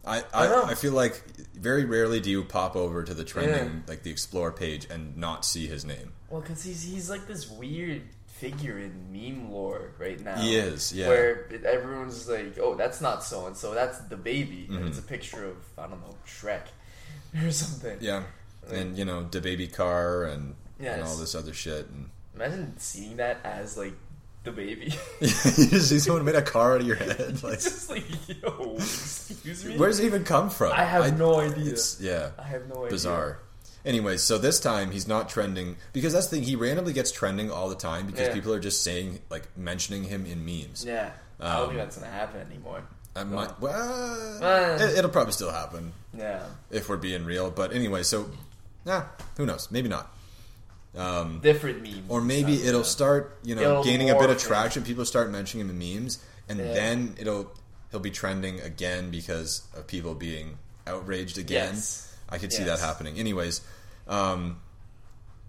I, 0.05 0.19
I. 0.33 0.47
I, 0.47 0.69
I 0.71 0.75
feel 0.75 0.93
like 0.93 1.21
very 1.53 1.85
rarely 1.85 2.19
do 2.19 2.29
you 2.29 2.43
pop 2.43 2.75
over 2.75 3.03
to 3.03 3.13
the 3.13 3.23
trending, 3.23 3.55
Yeah. 3.75 3.79
like 3.87 4.03
the 4.03 4.11
explore 4.11 4.51
page, 4.51 4.85
and 4.89 5.15
not 5.17 5.45
see 5.45 5.67
his 5.67 5.85
name. 5.85 6.13
Well, 6.29 6.41
because 6.41 6.63
he's 6.63 6.83
he's 6.83 7.09
like 7.09 7.27
this 7.27 7.49
weird 7.49 8.01
figure 8.27 8.77
in 8.79 9.11
meme 9.13 9.51
lore 9.51 9.91
right 9.99 10.19
now. 10.19 10.35
He 10.35 10.55
is, 10.57 10.91
yeah. 10.91 11.07
Where 11.07 11.47
everyone's 11.65 12.27
like, 12.27 12.57
"Oh, 12.59 12.75
that's 12.75 12.99
not 12.99 13.23
so 13.23 13.45
and 13.47 13.55
so. 13.55 13.73
That's 13.73 13.99
DaBaby." 14.01 14.67
Mm-hmm. 14.69 14.87
it's 14.87 14.99
a 14.99 15.03
picture 15.03 15.45
of 15.45 15.55
I 15.77 15.87
don't 15.87 16.01
know 16.01 16.15
Shrek 16.27 16.63
or 17.45 17.51
something. 17.51 17.97
Yeah, 18.01 18.23
and 18.69 18.97
you 18.97 19.05
know, 19.05 19.23
DaBaby 19.29 19.73
car 19.73 20.25
and 20.25 20.55
and 20.79 21.03
all 21.03 21.15
this 21.15 21.33
other 21.35 21.53
shit. 21.53 21.87
And 21.87 22.09
Imagine 22.35 22.73
seeing 22.79 23.17
that 23.17 23.37
as 23.45 23.77
like 23.77 23.93
DaBaby. 24.43 24.93
you 25.21 25.67
just 25.67 25.89
see 25.89 25.99
someone 25.99 26.25
made 26.25 26.35
a 26.35 26.41
car 26.41 26.75
out 26.75 26.81
of 26.81 26.87
your 26.87 26.95
head. 26.97 27.41
Like, 27.43 27.53
it's 27.55 27.63
just 27.63 27.89
like, 27.89 28.03
yo, 28.41 28.73
excuse 28.75 29.63
me. 29.65 29.77
where 29.77 29.89
does 29.89 29.99
it 29.99 30.05
even 30.05 30.23
come 30.23 30.49
from? 30.49 30.71
I 30.73 30.83
have 30.83 31.17
no 31.17 31.39
idea. 31.39 31.75
Yeah, 31.99 32.31
I 32.37 32.43
have 32.43 32.67
no 32.67 32.79
idea. 32.81 32.89
bizarre. 32.89 33.39
Anyways, 33.85 34.21
so 34.23 34.37
this 34.37 34.59
time 34.61 34.91
he's 34.91 35.07
not 35.07 35.27
trending 35.29 35.75
because 35.91 36.13
that's 36.13 36.27
the 36.27 36.37
thing. 36.37 36.45
He 36.45 36.55
randomly 36.55 36.93
gets 36.93 37.11
trending 37.11 37.51
all 37.51 37.67
the 37.67 37.75
time 37.75 38.05
because 38.05 38.27
Yeah. 38.27 38.33
people 38.33 38.53
are 38.53 38.59
just 38.59 38.81
saying 38.81 39.19
like 39.29 39.45
mentioning 39.57 40.03
him 40.03 40.25
in 40.25 40.45
memes. 40.45 40.85
Yeah. 40.85 41.11
I 41.39 41.53
don't 41.57 41.61
Um, 41.63 41.67
think 41.69 41.79
that's 41.81 41.97
gonna 41.97 42.09
happen 42.11 42.39
anymore. 42.49 42.83
I 43.15 43.23
might, 43.25 43.59
well, 43.59 44.39
Uh. 44.41 44.79
it'll 44.95 45.11
probably 45.11 45.33
still 45.33 45.51
happen 45.51 45.91
Yeah. 46.17 46.43
if 46.71 46.87
we're 46.89 46.95
being 46.97 47.25
real. 47.25 47.51
But 47.51 47.73
anyway, 47.73 48.03
so 48.03 48.29
yeah, 48.85 49.03
who 49.37 49.45
knows? 49.45 49.67
Maybe 49.69 49.89
not. 49.89 50.15
Um, 50.95 51.39
Different 51.41 51.81
memes. 51.81 52.03
or 52.07 52.21
maybe 52.21 52.61
it'll 52.63 52.83
start, 52.83 53.39
you 53.43 53.55
know, 53.55 53.61
It'll 53.61 53.83
gaining 53.83 54.09
a 54.11 54.19
bit 54.19 54.29
of 54.29 54.37
traction. 54.37 54.83
People 54.83 55.05
start 55.05 55.31
mentioning 55.31 55.67
him 55.67 55.81
in 55.81 55.95
memes, 56.03 56.19
and 56.47 56.59
Yeah. 56.59 56.73
then 56.73 57.15
it'll 57.17 57.51
he'll 57.91 57.99
be 57.99 58.11
trending 58.11 58.59
again 58.61 59.09
because 59.11 59.63
of 59.75 59.87
people 59.87 60.13
being 60.13 60.57
outraged 60.85 61.37
again. 61.37 61.73
Yes. 61.75 62.15
I 62.29 62.37
could 62.37 62.53
see 62.53 62.63
that 62.63 62.79
happening. 62.79 63.17
Anyways, 63.17 63.61
um, 64.07 64.59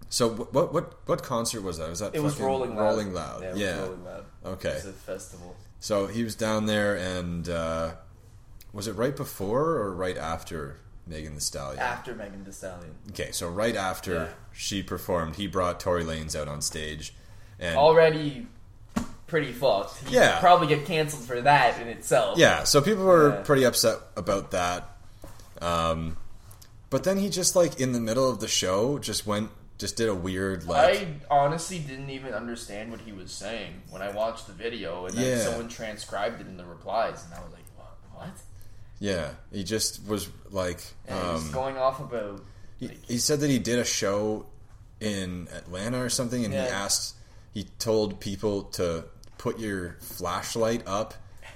so 0.09 0.29
what 0.29 0.73
what 0.73 0.93
what 1.07 1.21
concert 1.23 1.61
was 1.61 1.77
that? 1.77 1.89
Was 1.89 1.99
that 1.99 2.15
It 2.15 2.21
was 2.23 2.39
Rolling 2.39 2.75
Loud. 2.75 2.81
Rolling 2.83 3.13
Loud? 3.13 3.41
Yeah. 3.43 3.49
It 3.51 3.57
Yeah. 3.57 3.79
Rolling 3.81 4.03
Loud. 4.03 4.25
Okay. 4.45 4.69
It's 4.69 4.85
a 4.85 4.93
festival. 4.93 5.55
So 5.79 6.07
he 6.07 6.23
was 6.23 6.33
down 6.35 6.65
there, 6.65 6.95
and 6.95 7.47
uh, 7.49 7.91
was 8.73 8.87
it 8.87 8.93
right 8.93 9.15
before 9.15 9.75
or 9.75 9.93
right 9.93 10.17
after 10.17 10.77
Megan 11.07 11.33
Thee 11.35 11.39
Stallion? 11.39 11.79
After 11.79 12.15
Megan 12.15 12.43
Thee 12.43 12.51
Stallion. 12.51 12.95
Okay, 13.11 13.31
so 13.31 13.47
right 13.49 13.75
after 13.75 14.13
Yeah. 14.13 14.27
she 14.53 14.81
performed, 14.83 15.35
he 15.35 15.47
brought 15.47 15.79
Tory 15.79 16.03
Lanez 16.03 16.35
out 16.35 16.47
on 16.47 16.61
stage, 16.61 17.13
and 17.59 17.77
Already 17.77 18.47
pretty 19.27 19.51
fucked. 19.51 19.97
He'd 20.05 20.13
Yeah. 20.15 20.39
probably 20.39 20.67
get 20.67 20.85
canceled 20.85 21.23
for 21.25 21.41
that 21.41 21.79
in 21.81 21.87
itself. 21.87 22.37
yeah, 22.37 22.63
so 22.63 22.81
people 22.81 23.03
were 23.05 23.29
Yeah. 23.29 23.41
pretty 23.43 23.63
upset 23.65 23.99
about 24.15 24.51
that. 24.51 24.89
Um, 25.61 26.17
but 26.89 27.03
then 27.03 27.17
he 27.17 27.29
just 27.29 27.55
like 27.55 27.79
in 27.79 27.91
the 27.93 27.99
middle 27.99 28.29
of 28.29 28.39
the 28.39 28.47
show 28.47 28.99
just 28.99 29.25
went, 29.25 29.49
just 29.77 29.95
did 29.97 30.07
a 30.09 30.15
weird 30.15 30.63
like, 30.65 30.99
I 30.99 31.07
honestly 31.29 31.79
didn't 31.79 32.09
even 32.09 32.33
understand 32.33 32.91
what 32.91 33.01
he 33.01 33.11
was 33.11 33.31
saying 33.31 33.81
when 33.89 34.01
I 34.01 34.09
watched 34.11 34.47
the 34.47 34.53
video, 34.53 35.05
and 35.05 35.17
then 35.17 35.37
Yeah. 35.37 35.43
someone 35.43 35.67
transcribed 35.69 36.39
it 36.41 36.47
in 36.47 36.55
the 36.57 36.65
replies, 36.65 37.23
and 37.25 37.33
I 37.33 37.39
was 37.43 37.51
like, 37.51 37.65
"What? 38.13 38.29
What?" 38.99 39.07
yeah, 39.07 39.29
he 39.51 39.63
just 39.63 40.07
was 40.07 40.29
like, 40.51 40.81
And 41.07 41.19
he 41.19 41.33
was 41.33 41.45
um, 41.45 41.51
going 41.51 41.77
off 41.77 41.99
about 41.99 42.43
he, 42.79 42.87
like, 42.87 43.05
he 43.05 43.17
said 43.17 43.39
that 43.41 43.49
he 43.49 43.59
did 43.59 43.79
a 43.79 43.85
show 43.85 44.45
in 44.99 45.47
Atlanta 45.55 46.01
or 46.03 46.09
something, 46.09 46.43
and 46.43 46.53
he 46.53 46.59
asked, 46.59 47.15
he 47.53 47.65
told 47.79 48.19
people 48.19 48.63
to 48.63 49.05
put 49.37 49.59
your 49.59 49.97
flashlight 49.99 50.83
up 50.87 51.13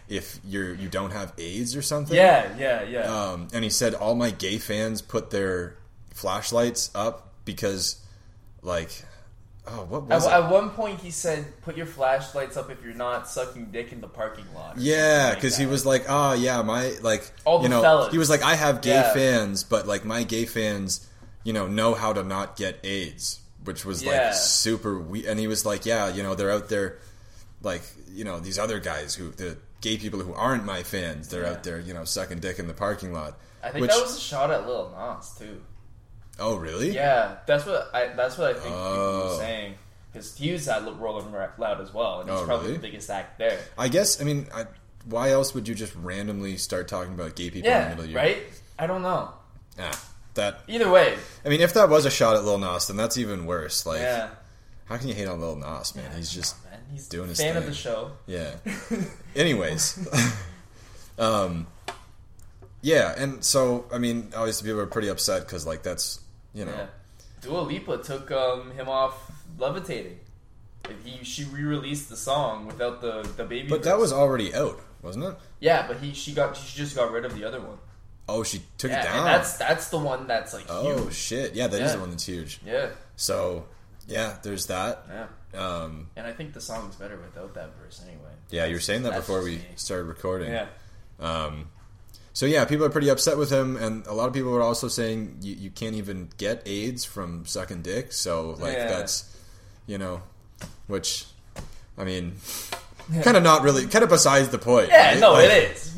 if 0.08 0.40
you're 0.44 0.74
you 0.74 0.90
don't 0.90 1.12
have 1.12 1.34
AIDS 1.38 1.76
or 1.76 1.82
something. 1.82 2.16
yeah, 2.16 2.56
yeah, 2.58 2.84
yeah. 2.84 3.02
Um, 3.02 3.48
and 3.54 3.64
he 3.64 3.70
said 3.70 3.94
all 3.94 4.16
my 4.16 4.32
gay 4.32 4.58
fans 4.58 5.02
put 5.02 5.30
their 5.30 5.78
flashlights 6.14 6.92
up 6.96 7.34
because, 7.46 8.04
like, 8.62 9.04
oh, 9.68 9.86
what 9.86 10.04
At, 10.04 10.08
was 10.10 10.26
it? 10.26 10.32
at 10.32 10.50
one 10.52 10.70
point, 10.72 11.00
he 11.02 11.12
said, 11.12 11.46
"Put 11.62 11.78
your 11.78 11.86
flashlights 11.86 12.58
up 12.58 12.70
if 12.70 12.84
you're 12.84 12.94
not 12.94 13.28
sucking 13.30 13.68
dick 13.72 13.92
in 13.92 14.02
the 14.02 14.08
parking 14.08 14.46
lot." 14.54 14.78
Yeah, 14.78 14.96
something 14.96 15.28
like 15.30 15.36
because 15.38 15.58
he 15.58 15.66
was 15.66 15.86
like, 15.86 16.06
oh 16.10 16.34
yeah, 16.34 16.62
my 16.62 16.94
like, 17.02 17.30
All 17.46 17.58
you 17.62 17.64
the 17.64 17.70
know, 17.70 17.82
fellas. 17.82 18.12
he 18.12 18.18
was 18.18 18.30
like, 18.30 18.42
I 18.44 18.56
have 18.56 18.82
gay 18.82 18.92
Yeah. 18.96 19.14
fans, 19.14 19.64
but 19.64 19.88
like 19.88 20.06
my 20.06 20.24
gay 20.24 20.46
fans, 20.46 21.08
you 21.44 21.54
know, 21.54 21.68
know 21.68 21.94
how 21.94 22.14
to 22.14 22.24
not 22.24 22.56
get 22.58 22.80
AIDS, 22.84 23.40
which 23.64 23.86
was 23.86 24.02
Yeah. 24.04 24.28
like 24.28 24.34
super 24.36 24.98
weird. 24.98 25.26
And 25.26 25.40
he 25.40 25.48
was 25.48 25.66
like, 25.66 25.86
yeah, 25.86 26.08
you 26.10 26.24
know, 26.24 26.36
they're 26.36 26.52
out 26.52 26.70
there, 26.70 26.98
like, 27.62 27.82
you 28.12 28.24
know, 28.24 28.40
these 28.40 28.58
other 28.60 28.80
guys 28.80 29.16
who 29.16 29.30
the 29.32 29.58
gay 29.82 29.98
people 29.98 30.20
who 30.20 30.34
aren't 30.34 30.66
my 30.66 30.84
fans, 30.84 31.30
they're 31.30 31.44
Yeah. 31.44 31.52
out 31.52 31.64
there, 31.64 31.80
you 31.80 31.94
know, 31.94 32.04
sucking 32.06 32.40
dick 32.40 32.60
in 32.60 32.68
the 32.68 32.74
parking 32.74 33.14
lot. 33.14 33.38
I 33.64 33.70
think 33.72 33.82
which- 33.84 33.92
that 33.92 34.02
was 34.02 34.18
a 34.18 34.20
shot 34.20 34.52
at 34.52 34.66
Lil 34.68 34.90
Nas 34.98 35.32
too. 35.38 35.62
Oh 36.40 36.56
really? 36.58 36.92
Yeah, 36.92 37.36
that's 37.46 37.66
what 37.66 37.90
I. 37.94 38.08
That's 38.08 38.38
what 38.38 38.50
I 38.52 38.54
think 38.54 38.66
people 38.66 38.80
Oh. 38.80 39.28
were 39.34 39.38
saying. 39.38 39.76
Because 40.12 40.36
he 40.36 40.52
was 40.52 40.68
at 40.68 40.84
Rolling 41.00 41.32
Loud 41.60 41.82
as 41.82 41.94
well, 41.94 42.22
and 42.22 42.30
he's 42.30 42.40
Oh, 42.40 42.46
probably 42.46 42.68
really? 42.70 42.78
the 42.78 42.82
biggest 42.88 43.10
act 43.12 43.38
there. 43.38 43.60
I 43.78 43.90
guess. 43.90 44.20
I 44.20 44.24
mean, 44.24 44.48
I, 44.54 44.66
why 45.06 45.30
else 45.30 45.54
would 45.54 45.68
you 45.68 45.76
just 45.76 45.94
randomly 45.96 46.58
start 46.58 46.88
talking 46.88 47.14
about 47.14 47.36
gay 47.36 47.52
people 47.52 47.70
in 47.70 47.74
the 47.76 47.80
Yeah, 47.80 47.90
middle 47.90 48.04
of 48.06 48.10
your 48.10 48.20
right. 48.20 48.38
I 48.80 48.88
don't 48.88 49.04
know. 49.04 49.30
Ah, 49.78 50.04
that. 50.34 50.62
Either 50.68 50.90
way, 50.90 51.16
I 51.46 51.50
mean, 51.50 51.62
if 51.62 51.74
that 51.76 51.90
was 51.90 52.06
a 52.06 52.10
shot 52.10 52.36
at 52.36 52.44
Lil 52.44 52.58
Nas, 52.58 52.88
then 52.88 52.98
that's 52.98 53.18
even 53.20 53.46
worse. 53.46 53.86
Like, 53.86 54.00
yeah. 54.02 54.30
how 54.86 54.98
can 54.98 55.10
you 55.10 55.14
hate 55.14 55.28
on 55.28 55.40
Lil 55.42 55.58
Nas, 55.58 55.96
man? 55.96 56.10
He's 56.16 56.32
just 56.32 56.56
Oh, 56.66 56.72
man, 56.72 56.80
he's 56.92 57.08
doing 57.08 57.30
his 57.30 57.40
fan 57.40 57.56
of 57.58 57.68
the 57.68 57.74
show. 57.74 58.12
yeah. 58.26 58.56
Anyways, 59.36 60.08
um, 61.20 61.68
yeah, 62.82 63.14
and 63.18 63.44
so 63.44 63.86
I 63.94 64.00
mean, 64.00 64.32
obviously 64.36 64.68
people 64.68 64.82
are 64.82 64.88
pretty 64.88 65.10
upset 65.10 65.42
because 65.46 65.68
like 65.68 65.84
that's 65.84 66.20
you 66.54 66.66
know 66.66 66.72
Yeah. 66.72 66.88
Dua 67.42 67.62
Lipa 67.62 67.98
took 68.00 68.32
um, 68.32 68.72
him 68.72 68.90
off 68.90 69.32
levitating. 69.58 70.20
Like, 70.86 71.04
He 71.06 71.24
she 71.24 71.44
re-released 71.46 72.10
the 72.10 72.18
song 72.18 72.66
without 72.68 73.02
the 73.02 73.22
DaBaby. 73.24 73.70
but 73.70 73.84
that 73.84 73.98
was 73.98 74.12
already 74.12 74.54
out, 74.54 74.80
wasn't 75.02 75.26
it? 75.26 75.36
yeah, 75.60 75.88
but 75.88 75.98
he 75.98 76.14
she 76.14 76.34
got 76.34 76.56
she 76.58 76.78
just 76.78 76.96
got 76.96 77.12
rid 77.12 77.26
of 77.26 77.36
the 77.36 77.44
other 77.46 77.62
one. 77.62 77.78
Oh, 78.28 78.44
she 78.44 78.62
took 78.78 78.92
Yeah, 78.92 79.02
it 79.02 79.04
down. 79.06 79.26
that's 79.26 79.58
that's 79.58 79.90
the 79.90 79.98
one 79.98 80.28
that's 80.28 80.54
like 80.54 80.66
oh 80.70 81.04
huge. 81.06 81.14
shit! 81.16 81.54
Yeah, 81.56 81.68
that 81.68 81.82
is 81.82 81.90
Yeah. 81.92 81.96
the 81.96 82.00
one 82.02 82.10
that's 82.12 82.26
huge. 82.26 82.60
Yeah, 82.66 82.90
So 83.16 83.66
yeah, 84.08 84.38
there's 84.44 84.66
that. 84.68 85.06
yeah. 85.10 85.28
Um, 85.60 86.10
And 86.16 86.28
I 86.28 86.32
think 86.32 86.54
the 86.54 86.62
song's 86.62 86.96
better 86.96 87.18
without 87.18 87.54
that 87.56 87.72
verse 87.82 88.02
anyway. 88.08 88.30
yeah, 88.52 88.66
you 88.66 88.76
were 88.76 88.80
saying 88.82 89.02
that 89.04 89.16
before 89.16 89.42
we 89.44 89.56
me. 89.58 89.66
started 89.76 90.04
recording. 90.06 90.52
Yeah. 90.52 90.68
Um, 91.20 91.70
so 92.40 92.46
yeah, 92.46 92.64
people 92.64 92.86
are 92.86 92.90
pretty 92.90 93.10
upset 93.10 93.38
with 93.38 93.52
him, 93.52 93.76
and 93.76 94.08
a 94.08 94.14
lot 94.14 94.30
of 94.30 94.34
people 94.34 94.56
are 94.56 94.62
also 94.62 94.88
saying 94.88 95.40
you, 95.42 95.56
you 95.56 95.70
can't 95.70 95.96
even 95.96 96.30
get 96.38 96.64
AIDS 96.66 97.04
from 97.04 97.46
sucking 97.46 97.82
dick. 97.82 98.14
So 98.14 98.52
like 98.60 98.78
Yeah. 98.78 98.88
that's 98.88 99.26
you 99.88 99.98
know, 99.98 100.22
which 100.88 101.26
I 101.98 102.06
mean, 102.06 102.38
kind 103.24 103.36
of 103.36 103.44
not 103.44 103.64
really, 103.64 103.88
kind 103.88 104.04
of 104.04 104.10
besides 104.10 104.48
the 104.48 104.58
point. 104.58 104.88
Yeah, 104.88 105.10
right? 105.12 105.20
no, 105.20 105.34
Like, 105.34 105.50
it 105.50 105.72
is. 105.72 105.94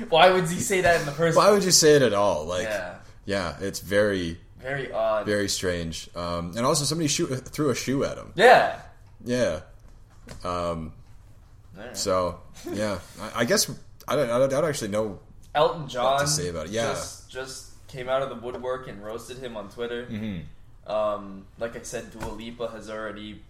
Why 0.08 0.30
would 0.32 0.48
he 0.48 0.58
say 0.58 0.80
that 0.80 0.98
in 0.98 1.06
the 1.06 1.12
first 1.12 1.36
Why 1.36 1.52
would 1.52 1.62
you 1.62 1.70
say 1.70 1.94
it 1.94 2.02
at 2.02 2.14
all? 2.14 2.46
Like, 2.46 2.64
Yeah. 2.64 2.94
yeah, 3.26 3.56
it's 3.60 3.78
very, 3.78 4.40
Very 4.60 4.90
odd. 4.90 5.24
very 5.24 5.48
strange. 5.48 6.10
Um, 6.16 6.54
and 6.56 6.66
also, 6.66 6.84
somebody 6.84 7.06
shoot, 7.06 7.28
threw 7.46 7.70
a 7.70 7.76
shoe 7.76 8.02
at 8.02 8.16
him. 8.18 8.32
yeah. 8.34 8.80
Yeah. 9.24 9.60
Um, 10.42 10.92
Alright. 11.78 11.96
so 11.96 12.40
yeah. 12.72 12.98
I, 13.20 13.42
I 13.42 13.44
guess 13.44 13.70
I 14.08 14.16
don't, 14.16 14.30
I 14.30 14.38
don't, 14.40 14.52
I 14.52 14.60
don't 14.60 14.68
actually 14.68 14.88
know. 14.90 15.20
Elton 15.54 15.88
John 15.88 16.26
say 16.26 16.48
about 16.48 16.66
it. 16.66 16.72
Yeah. 16.72 16.88
just, 16.88 17.30
just 17.30 17.86
came 17.88 18.08
out 18.08 18.22
of 18.22 18.28
the 18.28 18.36
woodwork 18.36 18.88
and 18.88 19.02
roasted 19.04 19.38
him 19.38 19.56
on 19.56 19.68
Twitter. 19.68 20.06
Mm-hmm. 20.06 20.90
Um, 20.90 21.46
like 21.58 21.76
I 21.76 21.82
said, 21.82 22.10
Dua 22.12 22.30
Lipa 22.30 22.68
has 22.68 22.88
already 22.90 23.42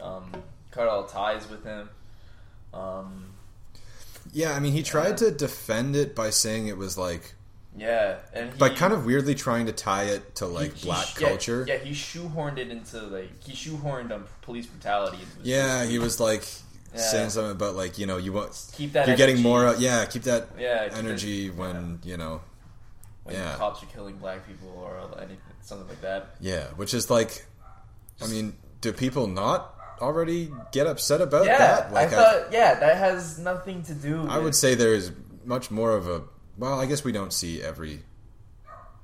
um, 0.00 0.30
cut 0.70 0.88
all 0.88 1.04
ties 1.04 1.48
with 1.48 1.64
him. 1.64 1.88
Um, 2.72 3.26
Yeah, 4.32 4.54
I 4.54 4.60
mean, 4.60 4.72
he 4.72 4.82
tried 4.82 5.16
to 5.18 5.30
defend 5.30 5.96
it 5.96 6.14
by 6.14 6.30
saying 6.30 6.68
it 6.68 6.76
was 6.76 6.98
like, 6.98 7.34
yeah, 7.76 8.16
and 8.32 8.52
he, 8.52 8.58
but 8.58 8.76
kind 8.76 8.92
of 8.92 9.06
weirdly 9.06 9.34
trying 9.34 9.66
to 9.66 9.72
tie 9.72 10.04
it 10.04 10.34
to 10.36 10.46
like 10.46 10.74
he- 10.74 10.80
he 10.80 10.86
black 10.86 11.20
yeah, 11.20 11.28
culture. 11.28 11.64
Yeah, 11.68 11.76
he 11.78 11.92
shoehorned 11.92 12.58
it 12.58 12.70
into 12.70 13.00
like 13.02 13.30
he 13.42 13.52
shoehorned 13.52 14.10
um, 14.10 14.24
police 14.42 14.66
brutality. 14.66 15.18
Yeah, 15.42 15.80
tweet. 15.80 15.90
he 15.92 15.98
was 15.98 16.18
like 16.18 16.44
Yeah. 16.94 17.00
saying 17.00 17.30
something 17.30 17.52
about 17.52 17.74
like 17.74 17.98
you 17.98 18.06
know 18.06 18.16
you 18.16 18.32
want 18.32 18.70
keep 18.72 18.92
that. 18.92 19.06
you're 19.06 19.16
getting 19.16 19.36
energy. 19.36 19.48
more. 19.48 19.74
Yeah, 19.78 20.06
keep 20.06 20.22
that 20.22 20.48
Yeah, 20.58 20.88
keep 20.88 20.98
energy 20.98 21.50
when 21.50 22.00
you 22.02 22.16
know. 22.16 22.40
when 23.24 23.36
yeah. 23.36 23.56
cops 23.56 23.82
are 23.82 23.86
killing 23.86 24.16
black 24.16 24.46
people 24.46 24.70
or 24.76 24.98
anything, 25.18 25.38
something 25.60 25.86
like 25.88 26.00
that. 26.00 26.36
Yeah, 26.40 26.64
which 26.76 26.94
is 26.94 27.10
like, 27.10 27.44
I 28.22 28.26
mean, 28.26 28.54
do 28.80 28.92
people 28.92 29.26
not 29.26 29.74
already 30.00 30.50
get 30.72 30.86
upset 30.86 31.20
about 31.20 31.44
yeah, 31.44 31.58
that? 31.58 31.94
I 31.94 32.06
thought. 32.06 32.52
yeah, 32.52 32.74
that 32.74 32.96
has 32.96 33.38
nothing 33.38 33.82
to 33.84 33.94
do. 33.94 34.26
I 34.28 34.38
would 34.38 34.54
say 34.54 34.74
there 34.74 34.94
is 34.94 35.12
much 35.44 35.70
more 35.70 35.92
of 35.92 36.08
a. 36.08 36.22
Well, 36.56 36.80
I 36.80 36.86
guess 36.86 37.04
we 37.04 37.12
don't 37.12 37.32
see 37.32 37.62
every 37.62 38.02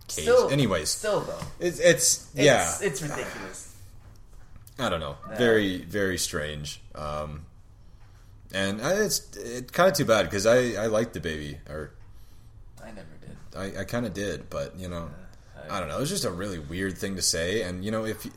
case. 0.08 0.24
Still, 0.24 0.48
Anyways, 0.50 0.90
still 0.90 1.20
though, 1.20 1.38
it's 1.60 1.78
it's 1.78 2.30
it's, 2.34 2.34
yeah. 2.34 2.74
it's 2.80 3.02
ridiculous. 3.02 3.76
I 4.78 4.88
don't 4.88 5.00
know. 5.00 5.16
Yeah. 5.30 5.36
Very 5.38 5.82
very 5.84 6.18
strange. 6.18 6.80
Um, 6.94 7.46
and 8.54 8.80
I, 8.80 8.92
it's 9.04 9.36
it 9.36 9.72
kind 9.72 9.90
of 9.90 9.96
too 9.96 10.04
bad 10.06 10.22
because 10.24 10.46
I 10.46 10.74
I 10.82 10.86
liked 10.86 11.14
DaBaby 11.14 11.58
or 11.68 11.90
I 12.82 12.86
never 12.92 13.08
did. 13.20 13.36
I, 13.76 13.80
I 13.82 13.84
kind 13.84 14.06
of 14.06 14.14
did, 14.14 14.48
but 14.48 14.78
you 14.78 14.88
know. 14.88 15.10
Uh, 15.56 15.60
I, 15.70 15.76
I 15.76 15.80
don't 15.80 15.88
know. 15.88 15.96
It 15.96 16.00
was 16.00 16.10
just 16.10 16.24
a 16.24 16.30
really 16.30 16.58
weird 16.58 16.96
thing 16.98 17.16
to 17.16 17.22
say, 17.22 17.62
and 17.62 17.84
you 17.84 17.90
know, 17.90 18.04
if 18.04 18.24
you, 18.24 18.32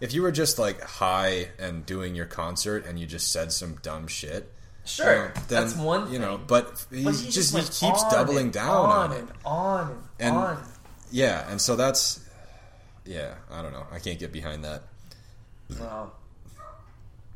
if 0.00 0.12
you 0.14 0.22
were 0.22 0.32
just 0.32 0.58
like 0.58 0.80
high 0.80 1.48
and 1.58 1.84
doing 1.86 2.14
your 2.14 2.26
concert 2.26 2.86
and 2.86 2.98
you 2.98 3.06
just 3.06 3.30
said 3.32 3.52
some 3.52 3.74
dumb 3.82 4.06
shit, 4.08 4.52
Sure, 4.84 5.06
you 5.12 5.18
know, 5.18 5.24
then, 5.34 5.42
that's 5.64 5.76
one. 5.76 6.04
Thing. 6.04 6.14
You 6.14 6.18
know, 6.20 6.38
but 6.44 6.86
he 6.90 7.04
But 7.04 7.12
just, 7.14 7.54
he 7.54 7.60
keeps 7.86 8.02
doubling 8.10 8.50
down 8.50 8.68
on, 8.90 9.12
it. 9.12 9.18
and 9.20 9.28
on 9.44 9.90
and, 9.90 10.00
And- 10.18 10.36
on. 10.36 10.64
Yeah, 11.12 11.48
and 11.50 11.60
so 11.60 11.76
that's 11.76 12.20
yeah. 13.04 13.34
I 13.50 13.62
don't 13.62 13.72
know. 13.72 13.84
I 13.92 13.98
can't 13.98 14.18
get 14.18 14.32
behind 14.32 14.64
that. 14.64 14.82
Wow. 15.78 16.12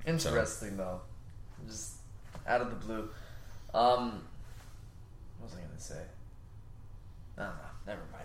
Interesting 0.07 0.77
though. 0.77 1.01
Just 1.69 1.94
out 2.47 2.61
of 2.61 2.71
the 2.71 2.77
blue. 2.77 3.09
Um, 3.73 4.23
what 5.39 5.51
was 5.51 5.55
I 5.55 5.61
gonna 5.67 5.79
say? 5.81 6.03
No, 7.37 7.45
no, 7.45 7.51
never 7.87 8.01
mind. 8.13 8.25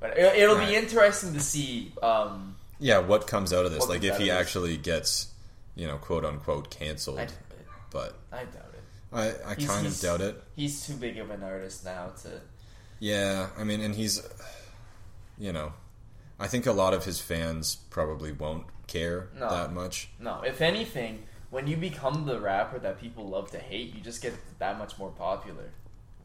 But 0.00 0.18
it, 0.18 0.36
it'll 0.38 0.58
be 0.58 0.74
interesting 0.76 1.32
to 1.34 1.40
see. 1.40 1.92
Um, 2.02 2.56
Yeah, 2.80 2.98
what 2.98 3.26
comes 3.26 3.52
out 3.52 3.64
of 3.66 3.72
this? 3.72 3.88
Like 3.88 4.04
if 4.04 4.16
he 4.18 4.30
actually 4.30 4.76
gets, 4.76 5.28
you 5.74 5.86
know, 5.86 5.96
quote 5.98 6.24
unquote 6.24 6.70
canceled. 6.70 7.18
I 7.18 7.24
doubt 7.26 7.32
it. 7.50 7.66
but 7.90 8.14
I 8.32 8.44
doubt 8.44 8.74
it. 8.74 8.82
I 9.12 9.50
I 9.50 9.54
He's- 9.54 9.68
kind 9.70 9.86
of 9.86 10.00
doubt 10.00 10.20
it. 10.20 10.42
He's 10.56 10.86
too 10.86 10.94
big 10.94 11.18
of 11.18 11.30
an 11.30 11.42
artist 11.42 11.84
now 11.84 12.12
to. 12.22 12.40
Yeah, 13.00 13.48
I 13.56 13.62
mean, 13.62 13.80
and 13.80 13.94
he's, 13.94 14.20
you 15.38 15.52
know, 15.52 15.72
I 16.40 16.48
think 16.48 16.66
a 16.66 16.72
lot 16.72 16.94
of 16.94 17.04
his 17.04 17.20
fans 17.20 17.76
probably 17.90 18.32
won't 18.32 18.66
care 18.88 19.28
No. 19.36 19.48
that 19.48 19.72
much. 19.72 20.08
No, 20.18 20.42
if 20.42 20.60
anything, 20.60 21.22
when 21.50 21.66
you 21.66 21.76
become 21.76 22.26
the 22.26 22.38
rapper 22.40 22.78
that 22.78 23.00
people 23.00 23.28
love 23.28 23.50
to 23.52 23.58
hate, 23.58 23.94
you 23.94 24.00
just 24.00 24.22
get 24.22 24.34
that 24.58 24.78
much 24.78 24.98
more 24.98 25.10
popular. 25.10 25.70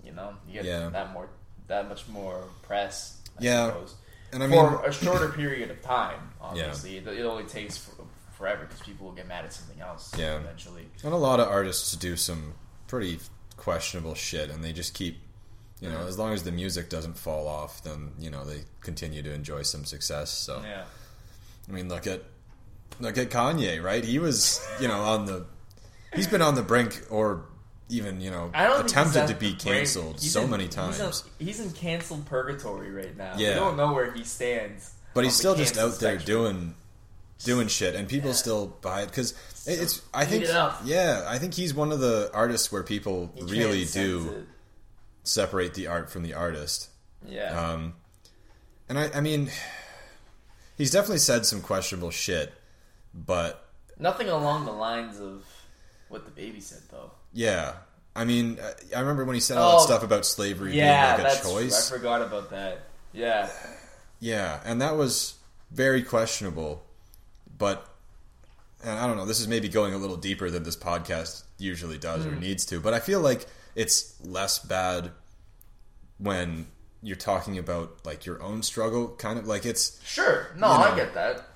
You 0.03 0.11
know, 0.11 0.35
you 0.47 0.53
get 0.53 0.65
Yeah. 0.65 0.89
that 0.89 1.13
more, 1.13 1.29
that 1.67 1.87
much 1.87 2.07
more 2.07 2.43
press. 2.63 3.17
I 3.39 3.43
Yeah. 3.43 3.67
suppose. 3.67 3.95
And 4.33 4.43
I 4.43 4.47
mean, 4.47 4.59
for 4.59 4.83
a 4.85 4.91
shorter 4.91 5.29
period 5.29 5.69
of 5.71 5.81
time. 5.81 6.31
Obviously, 6.41 6.97
it, 6.97 7.07
it 7.07 7.23
only 7.25 7.45
takes 7.45 7.77
for, 7.77 7.91
forever 8.37 8.65
because 8.65 8.81
people 8.81 9.05
will 9.07 9.13
get 9.13 9.27
mad 9.27 9.45
at 9.45 9.53
something 9.53 9.79
else. 9.79 10.11
Yeah. 10.17 10.35
eventually. 10.37 10.89
and 11.03 11.13
a 11.13 11.17
lot 11.17 11.39
of 11.39 11.47
artists 11.47 11.95
do 11.95 12.17
some 12.17 12.53
pretty 12.87 13.19
questionable 13.57 14.15
shit, 14.15 14.49
and 14.49 14.63
they 14.63 14.73
just 14.73 14.93
keep, 14.93 15.21
you 15.79 15.89
know, 15.89 15.99
Mhm. 15.99 16.07
as 16.07 16.17
long 16.17 16.33
as 16.33 16.43
the 16.43 16.51
music 16.51 16.89
doesn't 16.89 17.13
fall 17.17 17.47
off, 17.47 17.81
then 17.83 18.11
you 18.19 18.29
know 18.29 18.43
they 18.43 18.65
continue 18.81 19.21
to 19.23 19.31
enjoy 19.31 19.61
some 19.61 19.85
success. 19.85 20.31
So 20.31 20.61
Yeah, 20.61 20.85
I 21.69 21.71
mean, 21.71 21.87
look 21.87 22.07
at 22.07 22.23
look 22.99 23.17
at 23.17 23.29
Kanye, 23.29 23.81
right? 23.83 24.03
He 24.03 24.19
was, 24.19 24.65
you 24.79 24.87
know, 24.87 25.01
on 25.01 25.25
the 25.25 25.45
he's 26.15 26.27
been 26.27 26.41
on 26.41 26.55
the 26.55 26.61
brink 26.63 27.01
or 27.09 27.45
even 27.89 28.21
you 28.21 28.31
know 28.31 28.49
attempted 28.53 29.27
to 29.27 29.35
be 29.35 29.53
canceled 29.53 30.19
so 30.19 30.43
in- 30.43 30.49
many 30.49 30.65
he's 30.65 30.75
times. 30.75 30.99
in- 31.39 31.45
He's 31.45 31.59
in, 31.59 31.71
canceled 31.71 32.25
purgatory 32.25 32.91
right 32.91 33.15
now. 33.15 33.33
Yeah. 33.37 33.49
we 33.49 33.55
don't 33.55 33.77
know 33.77 33.93
where 33.93 34.11
he 34.13 34.23
stands. 34.23 34.91
but 35.13 35.23
he's 35.23 35.35
still 35.35 35.53
just 35.55 35.77
out 35.77 35.99
there 35.99 36.15
spectrum. 36.19 36.25
doing 36.25 36.75
doing 37.43 37.67
shit 37.67 37.93
and 37.93 38.07
people 38.07 38.29
Yeah. 38.29 38.35
still 38.35 38.67
buy 38.81 39.01
it 39.01 39.07
because 39.07 39.33
it's 39.65 40.01
i 40.13 40.23
think 40.23 40.45
it 40.45 40.49
yeah 40.85 41.25
i 41.27 41.37
think 41.37 41.53
he's 41.53 41.73
one 41.73 41.91
of 41.91 41.99
the 41.99 42.31
artists 42.33 42.71
where 42.71 42.83
people 42.83 43.33
He 43.35 43.43
really 43.43 43.83
do 43.83 44.29
it. 44.29 44.45
separate 45.23 45.73
the 45.73 45.87
art 45.87 46.09
from 46.09 46.23
the 46.23 46.33
artist 46.35 46.87
Yeah, 47.27 47.49
um 47.71 47.95
and 48.87 48.97
i 48.97 49.09
i 49.13 49.19
mean 49.19 49.51
he's 50.77 50.91
definitely 50.91 51.17
said 51.19 51.45
some 51.45 51.61
questionable 51.61 52.11
shit 52.11 52.53
but 53.13 53.65
nothing 53.99 54.29
along 54.29 54.65
the 54.65 54.71
lines 54.71 55.19
of 55.19 55.43
what 56.09 56.25
DaBaby 56.35 56.61
said 56.61 56.81
though. 56.91 57.11
yeah 57.33 57.73
i 58.15 58.23
mean 58.25 58.57
i 58.61 58.97
I 58.97 58.99
remember 59.01 59.25
when 59.25 59.33
he 59.35 59.39
said 59.39 59.57
all 59.57 59.77
that 59.77 59.83
Oh, 59.83 59.85
stuff 59.85 60.03
about 60.03 60.25
slavery 60.25 60.75
Yeah, 60.75 61.15
being 61.15 61.25
like 61.25 61.33
a 61.33 61.35
that's 61.35 61.49
choice 61.49 61.91
I 61.91 61.95
forgot 61.97 62.21
about 62.21 62.49
that. 62.51 62.79
Yeah, 63.13 63.49
Yeah, 64.19 64.59
and 64.65 64.81
that 64.81 64.95
was 64.95 65.35
very 65.71 66.01
questionable. 66.03 66.83
But 67.57 67.87
and 68.83 68.97
I 68.99 69.05
don't 69.07 69.17
know, 69.17 69.25
this 69.25 69.39
is 69.39 69.47
maybe 69.47 69.69
going 69.69 69.93
a 69.93 69.97
little 69.97 70.17
deeper 70.17 70.49
than 70.49 70.63
this 70.63 70.75
podcast 70.75 71.43
usually 71.59 71.97
does 71.97 72.23
Hmm. 72.25 72.31
or 72.33 72.35
needs 72.35 72.65
to, 72.65 72.79
but 72.79 72.93
I 72.93 72.99
feel 72.99 73.19
like 73.21 73.45
it's 73.75 74.15
less 74.25 74.59
bad 74.59 75.11
when 76.17 76.67
you're 77.01 77.15
talking 77.15 77.57
about 77.57 78.05
like 78.05 78.25
your 78.25 78.41
own 78.41 78.63
struggle 78.63 79.09
kind 79.09 79.37
of 79.37 79.47
like 79.47 79.65
it's 79.65 79.99
sure. 80.05 80.47
No, 80.57 80.71
You 80.71 80.77
know. 80.79 80.83
I 80.91 80.95
get 80.95 81.13
that. 81.13 81.47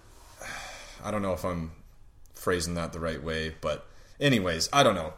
I 1.03 1.11
don't 1.11 1.21
know 1.21 1.33
if 1.33 1.43
I'm 1.45 1.71
phrasing 2.35 2.75
that 2.75 2.93
the 2.93 2.99
right 2.99 3.21
way, 3.23 3.55
but 3.61 3.85
anyways, 4.19 4.69
I 4.71 4.83
don't 4.83 4.95
know. 4.95 5.13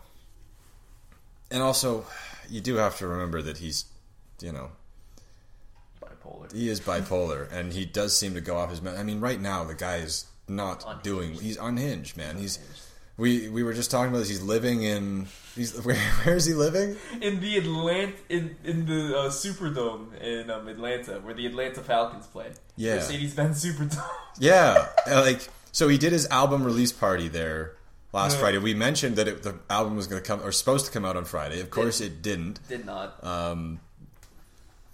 And 1.51 1.61
also 1.61 2.05
you 2.49 2.61
do 2.61 2.75
have 2.75 2.97
to 2.97 3.07
remember 3.07 3.41
that 3.41 3.57
he's 3.57 3.86
you 4.41 4.51
know, 4.53 4.71
Bipolar. 6.01 6.53
He 6.53 6.69
is 6.69 6.80
bipolar, 6.80 7.51
and 7.51 7.73
he 7.73 7.86
does 7.86 8.15
seem 8.17 8.34
to 8.36 8.41
go 8.41 8.57
off 8.57 8.69
his. 8.69 8.86
I 8.86 9.03
mean, 9.03 9.19
right 9.19 9.39
now 9.39 9.63
the 9.65 9.75
guy 9.75 9.97
is 9.97 10.25
not 10.47 10.84
Unhinged. 10.86 11.03
doing. 11.03 11.34
He's 11.34 11.57
unhinged, 11.57 12.17
man. 12.17 12.38
He's. 12.38 12.59
We 13.17 13.49
we 13.49 13.63
were 13.63 13.73
just 13.73 13.91
talking 13.91 14.09
about 14.09 14.19
this. 14.19 14.30
He's 14.30 14.41
living 14.41 14.84
in. 14.84 15.27
He's 15.53 15.77
where 15.86 15.97
where 16.23 16.36
is 16.38 16.45
he 16.45 16.53
living? 16.53 16.95
in 17.21 17.41
the 17.41 17.57
Atlanta 17.57 18.13
in 18.30 18.55
in 18.63 18.86
the 18.86 19.17
uh, 19.17 19.30
Superdome 19.30 20.17
in 20.21 20.49
um, 20.49 20.69
Atlanta, 20.69 21.19
where 21.19 21.34
the 21.34 21.45
Atlanta 21.45 21.82
Falcons 21.82 22.27
play. 22.27 22.51
Yeah. 22.77 22.95
Mercedes-Benz 22.95 23.65
Superdome. 23.65 24.01
Yeah, 24.39 24.88
like 25.07 25.49
so 25.72 25.88
he 25.88 25.97
did 25.97 26.11
his 26.11 26.28
album 26.28 26.63
release 26.63 26.91
party 26.91 27.28
there 27.28 27.76
last. 28.13 28.38
Friday. 28.38 28.57
We 28.57 28.74
mentioned 28.74 29.15
that 29.17 29.28
it, 29.28 29.43
the 29.43 29.55
album 29.70 29.95
was 29.95 30.07
going 30.07 30.22
to 30.22 30.28
come 30.28 30.41
or 30.41 30.51
supposed 30.51 30.86
to 30.88 30.91
come 30.91 31.05
out 31.05 31.15
on 31.15 31.26
Friday. 31.26 31.59
Of 31.61 31.70
course, 31.70 32.01
it 32.01 32.22
didn't. 32.22 32.59
Did 32.67 32.86
not. 32.86 33.24
Um, 33.24 33.80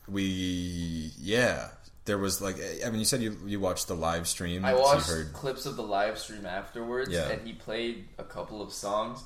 we 0.08 1.12
yeah, 1.20 1.70
there 2.06 2.18
was 2.18 2.42
like 2.42 2.58
I 2.86 2.90
mean, 2.90 3.00
you 3.00 3.06
said 3.06 3.22
you 3.22 3.38
you 3.46 3.60
watched 3.60 3.88
the 3.88 3.96
live 3.96 4.28
stream. 4.28 4.64
I 4.66 4.72
so 4.74 4.82
watched 4.82 5.08
heard 5.08 5.34
clips 5.34 5.66
of 5.66 5.76
the 5.76 5.84
live 5.84 6.18
stream 6.20 6.46
afterwards, 6.46 7.10
Yeah. 7.12 7.30
and 7.30 7.46
he 7.46 7.54
played 7.54 8.06
a 8.18 8.24
couple 8.24 8.62
of 8.62 8.72
songs, 8.72 9.24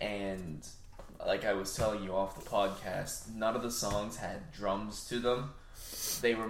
and 0.00 0.66
like 1.26 1.44
I 1.44 1.52
was 1.52 1.74
telling 1.74 2.02
you 2.02 2.14
off 2.14 2.42
the 2.42 2.48
podcast, 2.48 3.34
none 3.34 3.56
of 3.56 3.62
the 3.62 3.70
songs 3.70 4.16
had 4.16 4.52
drums 4.52 5.06
to 5.08 5.18
them. 5.18 5.50
They 6.20 6.34
were 6.34 6.48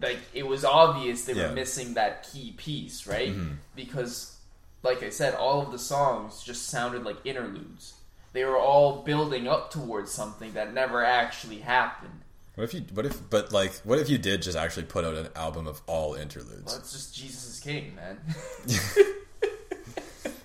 like 0.00 0.18
it 0.34 0.46
was 0.46 0.64
obvious 0.64 1.24
they 1.24 1.32
Yeah. 1.34 1.44
Mm-hmm. 1.44 1.48
were 1.50 1.54
missing 1.54 1.94
that 1.94 2.28
key 2.30 2.52
piece, 2.56 3.06
right? 3.06 3.34
Because, 3.74 4.36
like 4.82 5.02
I 5.02 5.10
said, 5.10 5.34
all 5.34 5.62
of 5.62 5.72
the 5.72 5.78
songs 5.78 6.42
just 6.42 6.68
sounded 6.68 7.04
like 7.04 7.16
interludes. 7.24 7.94
They 8.32 8.44
were 8.44 8.58
all 8.58 9.02
building 9.02 9.48
up 9.48 9.70
towards 9.70 10.12
something 10.12 10.52
that 10.52 10.74
never 10.74 11.02
actually 11.04 11.60
happened. 11.60 12.20
What 12.54 12.64
if 12.64 12.74
you? 12.74 12.82
What 12.94 13.06
if? 13.06 13.30
But 13.30 13.52
like, 13.52 13.74
what 13.84 13.98
if 13.98 14.08
you 14.08 14.18
did 14.18 14.42
just 14.42 14.56
actually 14.56 14.84
put 14.84 15.04
out 15.04 15.14
an 15.14 15.28
album 15.36 15.66
of 15.66 15.80
all 15.86 16.14
interludes? 16.14 16.64
Well, 16.66 16.76
it's 16.76 16.92
just 16.92 17.14
Jesus 17.14 17.48
is 17.54 17.60
King, 17.60 17.94
man. 17.96 18.18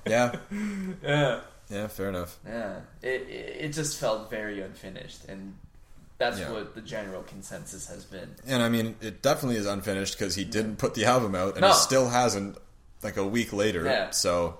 Yeah, 0.07 0.35
yeah. 1.03 1.41
yeah, 1.69 1.87
fair 1.87 2.09
enough. 2.09 2.37
Yeah, 2.45 2.79
it, 3.01 3.21
it 3.29 3.55
it 3.65 3.69
just 3.73 3.99
felt 3.99 4.29
very 4.29 4.61
unfinished, 4.61 5.25
and 5.29 5.55
that's 6.21 6.39
Yeah. 6.39 6.51
what 6.51 6.75
the 6.75 6.81
general 6.81 7.23
consensus 7.23 7.87
has 7.87 8.05
been. 8.05 8.35
And 8.47 8.61
I 8.63 8.69
mean, 8.69 8.95
it 9.01 9.21
definitely 9.21 9.57
is 9.57 9.65
unfinished 9.65 10.17
because 10.17 10.35
he 10.35 10.43
didn't 10.45 10.77
put 10.77 10.93
the 10.93 11.05
album 11.05 11.35
out, 11.35 11.53
and 11.53 11.61
No. 11.61 11.69
he 11.69 11.73
still 11.73 12.07
hasn't. 12.09 12.57
Like 13.03 13.17
a 13.17 13.25
week 13.25 13.51
later, 13.51 13.83
Yeah. 13.83 14.11
so 14.11 14.59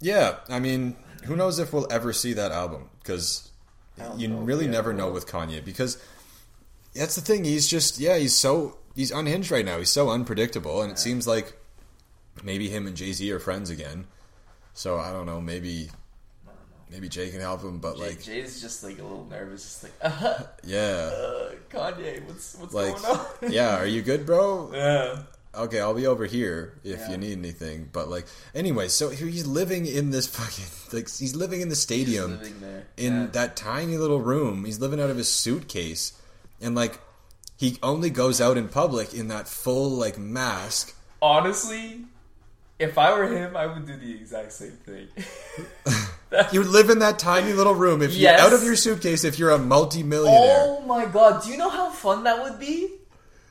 Yeah, 0.00 0.36
I 0.48 0.58
mean, 0.60 0.96
who 1.24 1.36
knows 1.36 1.58
if 1.58 1.72
we'll 1.72 1.86
ever 1.90 2.12
see 2.12 2.32
that 2.34 2.52
album 2.52 2.88
because 3.02 3.50
you 4.16 4.28
know 4.28 4.38
really 4.38 4.64
we 4.64 4.70
never 4.70 4.90
ever 4.90 4.92
know 4.98 5.10
with 5.10 5.26
Kanye 5.26 5.64
because 5.64 5.98
that's 6.94 7.14
the 7.14 7.20
thing. 7.20 7.44
He's 7.44 7.66
just 7.68 7.98
yeah, 7.98 8.16
he's 8.16 8.34
so 8.34 8.78
he's 8.94 9.10
unhinged 9.10 9.50
right 9.50 9.64
now. 9.64 9.78
He's 9.78 9.90
so 9.90 10.08
unpredictable, 10.10 10.80
and 10.82 10.90
it 10.90 10.98
seems 10.98 11.26
like 11.26 11.52
maybe 12.42 12.68
him 12.70 12.86
and 12.86 12.96
Jay 12.96 13.12
Z 13.12 13.30
are 13.30 13.38
friends 13.40 13.68
again. 13.70 14.06
So 14.72 14.98
I 14.98 15.12
don't 15.12 15.26
know. 15.26 15.40
Maybe 15.40 15.90
maybe 16.90 17.08
Jay 17.08 17.30
can 17.30 17.40
help 17.40 17.62
him, 17.62 17.78
but 17.78 17.96
Jay, 17.96 18.02
like 18.08 18.22
Jay's 18.22 18.60
just 18.60 18.82
like 18.84 18.98
a 18.98 19.02
little 19.02 19.26
nervous, 19.30 19.62
just 19.62 19.82
like, 19.84 19.92
uh, 20.02 20.44
yeah, 20.64 21.10
uh, 21.12 21.50
Kanye, 21.70 22.24
what's 22.26 22.54
what's 22.56 22.74
like 22.74 22.96
going 23.02 23.18
on? 23.18 23.26
yeah, 23.52 23.76
are 23.78 23.86
you 23.86 24.02
good, 24.02 24.24
bro? 24.26 24.70
yeah. 24.72 25.22
okay, 25.54 25.80
I'll 25.80 25.94
be 25.94 26.06
over 26.06 26.26
here 26.26 26.74
if 26.82 26.98
Yeah. 26.98 27.10
you 27.12 27.16
need 27.16 27.38
anything. 27.38 27.88
But 27.92 28.08
like, 28.08 28.26
anyway, 28.54 28.88
so 28.88 29.10
he- 29.10 29.30
he's 29.30 29.46
living 29.46 29.86
in 29.86 30.10
this 30.10 30.26
fucking 30.26 30.64
like 30.92 31.08
he's 31.10 31.34
living 31.36 31.60
in 31.60 31.68
the 31.68 31.76
stadium 31.76 32.38
Just 32.38 32.42
living 32.52 32.60
there. 32.60 32.86
in 32.96 33.12
Yeah. 33.22 33.26
that 33.32 33.56
tiny 33.56 33.96
little 33.96 34.20
room. 34.20 34.64
He's 34.64 34.80
living 34.80 35.00
out 35.00 35.10
of 35.10 35.16
his 35.16 35.28
suitcase, 35.28 36.12
and 36.60 36.74
like 36.74 36.98
he 37.56 37.78
only 37.84 38.10
goes 38.10 38.40
out 38.40 38.56
in 38.56 38.68
public 38.68 39.14
in 39.14 39.28
that 39.28 39.46
full 39.48 39.90
like 39.90 40.18
mask. 40.18 40.94
Honestly, 41.22 42.02
if 42.80 42.98
I 42.98 43.16
were 43.16 43.28
him, 43.28 43.56
I 43.56 43.66
would 43.66 43.86
do 43.86 43.96
the 43.96 44.12
exact 44.12 44.52
same 44.52 44.72
thing. 44.84 45.06
You 46.52 46.62
live 46.64 46.90
in 46.90 46.98
that 47.00 47.18
tiny 47.18 47.52
little 47.52 47.74
room. 47.74 48.02
If 48.02 48.12
Yes. 48.12 48.38
you're 48.38 48.46
out 48.48 48.52
of 48.52 48.62
your 48.64 48.76
suitcase, 48.76 49.24
if 49.24 49.38
you're 49.38 49.50
a 49.50 49.58
multi-millionaire, 49.58 50.56
Oh 50.66 50.80
my 50.86 51.06
god, 51.06 51.42
do 51.42 51.50
you 51.50 51.56
know 51.56 51.68
how 51.70 51.90
fun 51.90 52.24
that 52.24 52.42
would 52.42 52.58
be? 52.58 52.90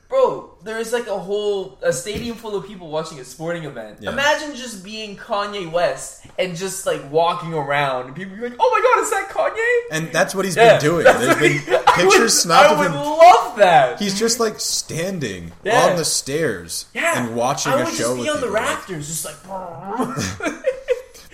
Bro, 0.08 0.58
there's 0.62 0.92
like 0.92 1.08
a 1.08 1.18
whole 1.18 1.78
a 1.82 1.92
stadium 1.92 2.36
full 2.36 2.54
of 2.54 2.66
people 2.66 2.88
watching 2.88 3.18
a 3.18 3.24
sporting 3.24 3.64
event. 3.64 3.98
Yeah. 4.00 4.10
Imagine 4.12 4.54
just 4.54 4.84
being 4.84 5.16
Kanye 5.16 5.68
West 5.72 6.26
and 6.38 6.54
just 6.54 6.86
like 6.86 7.10
walking 7.10 7.52
around 7.54 8.06
and 8.06 8.14
people 8.14 8.36
be 8.36 8.42
like, 8.42 8.54
"Oh 8.60 8.70
my 8.70 8.80
god, 8.80 9.02
is 9.02 9.10
that 9.10 9.28
Kanye?" 9.30 9.96
and 9.96 10.12
that's 10.12 10.32
what 10.34 10.44
he's 10.44 10.54
Yeah, 10.56 10.74
been 10.78 10.80
doing. 10.88 11.04
There's 11.04 11.36
been 11.66 11.74
I 11.88 11.92
pictures 11.96 12.20
would- 12.20 12.30
snapped 12.30 12.68
I 12.68 12.72
of 12.74 12.78
would 12.78 12.86
him. 12.90 12.94
love 12.94 13.56
that. 13.56 13.98
He's 13.98 14.16
just 14.16 14.38
like 14.38 14.60
standing 14.60 15.50
Yeah. 15.64 15.80
on 15.88 15.96
the 15.96 16.04
stairs 16.04 16.84
and 16.94 17.34
watching 17.34 17.72
I 17.72 17.80
a 17.80 17.84
would 17.86 17.94
show 17.94 18.14
just 18.14 18.22
be 18.22 18.28
on 18.28 18.36
the 18.40 18.46
people, 18.46 18.52
like- 18.52 18.62
rafters, 18.68 19.06
just 19.08 19.24
like. 19.24 19.36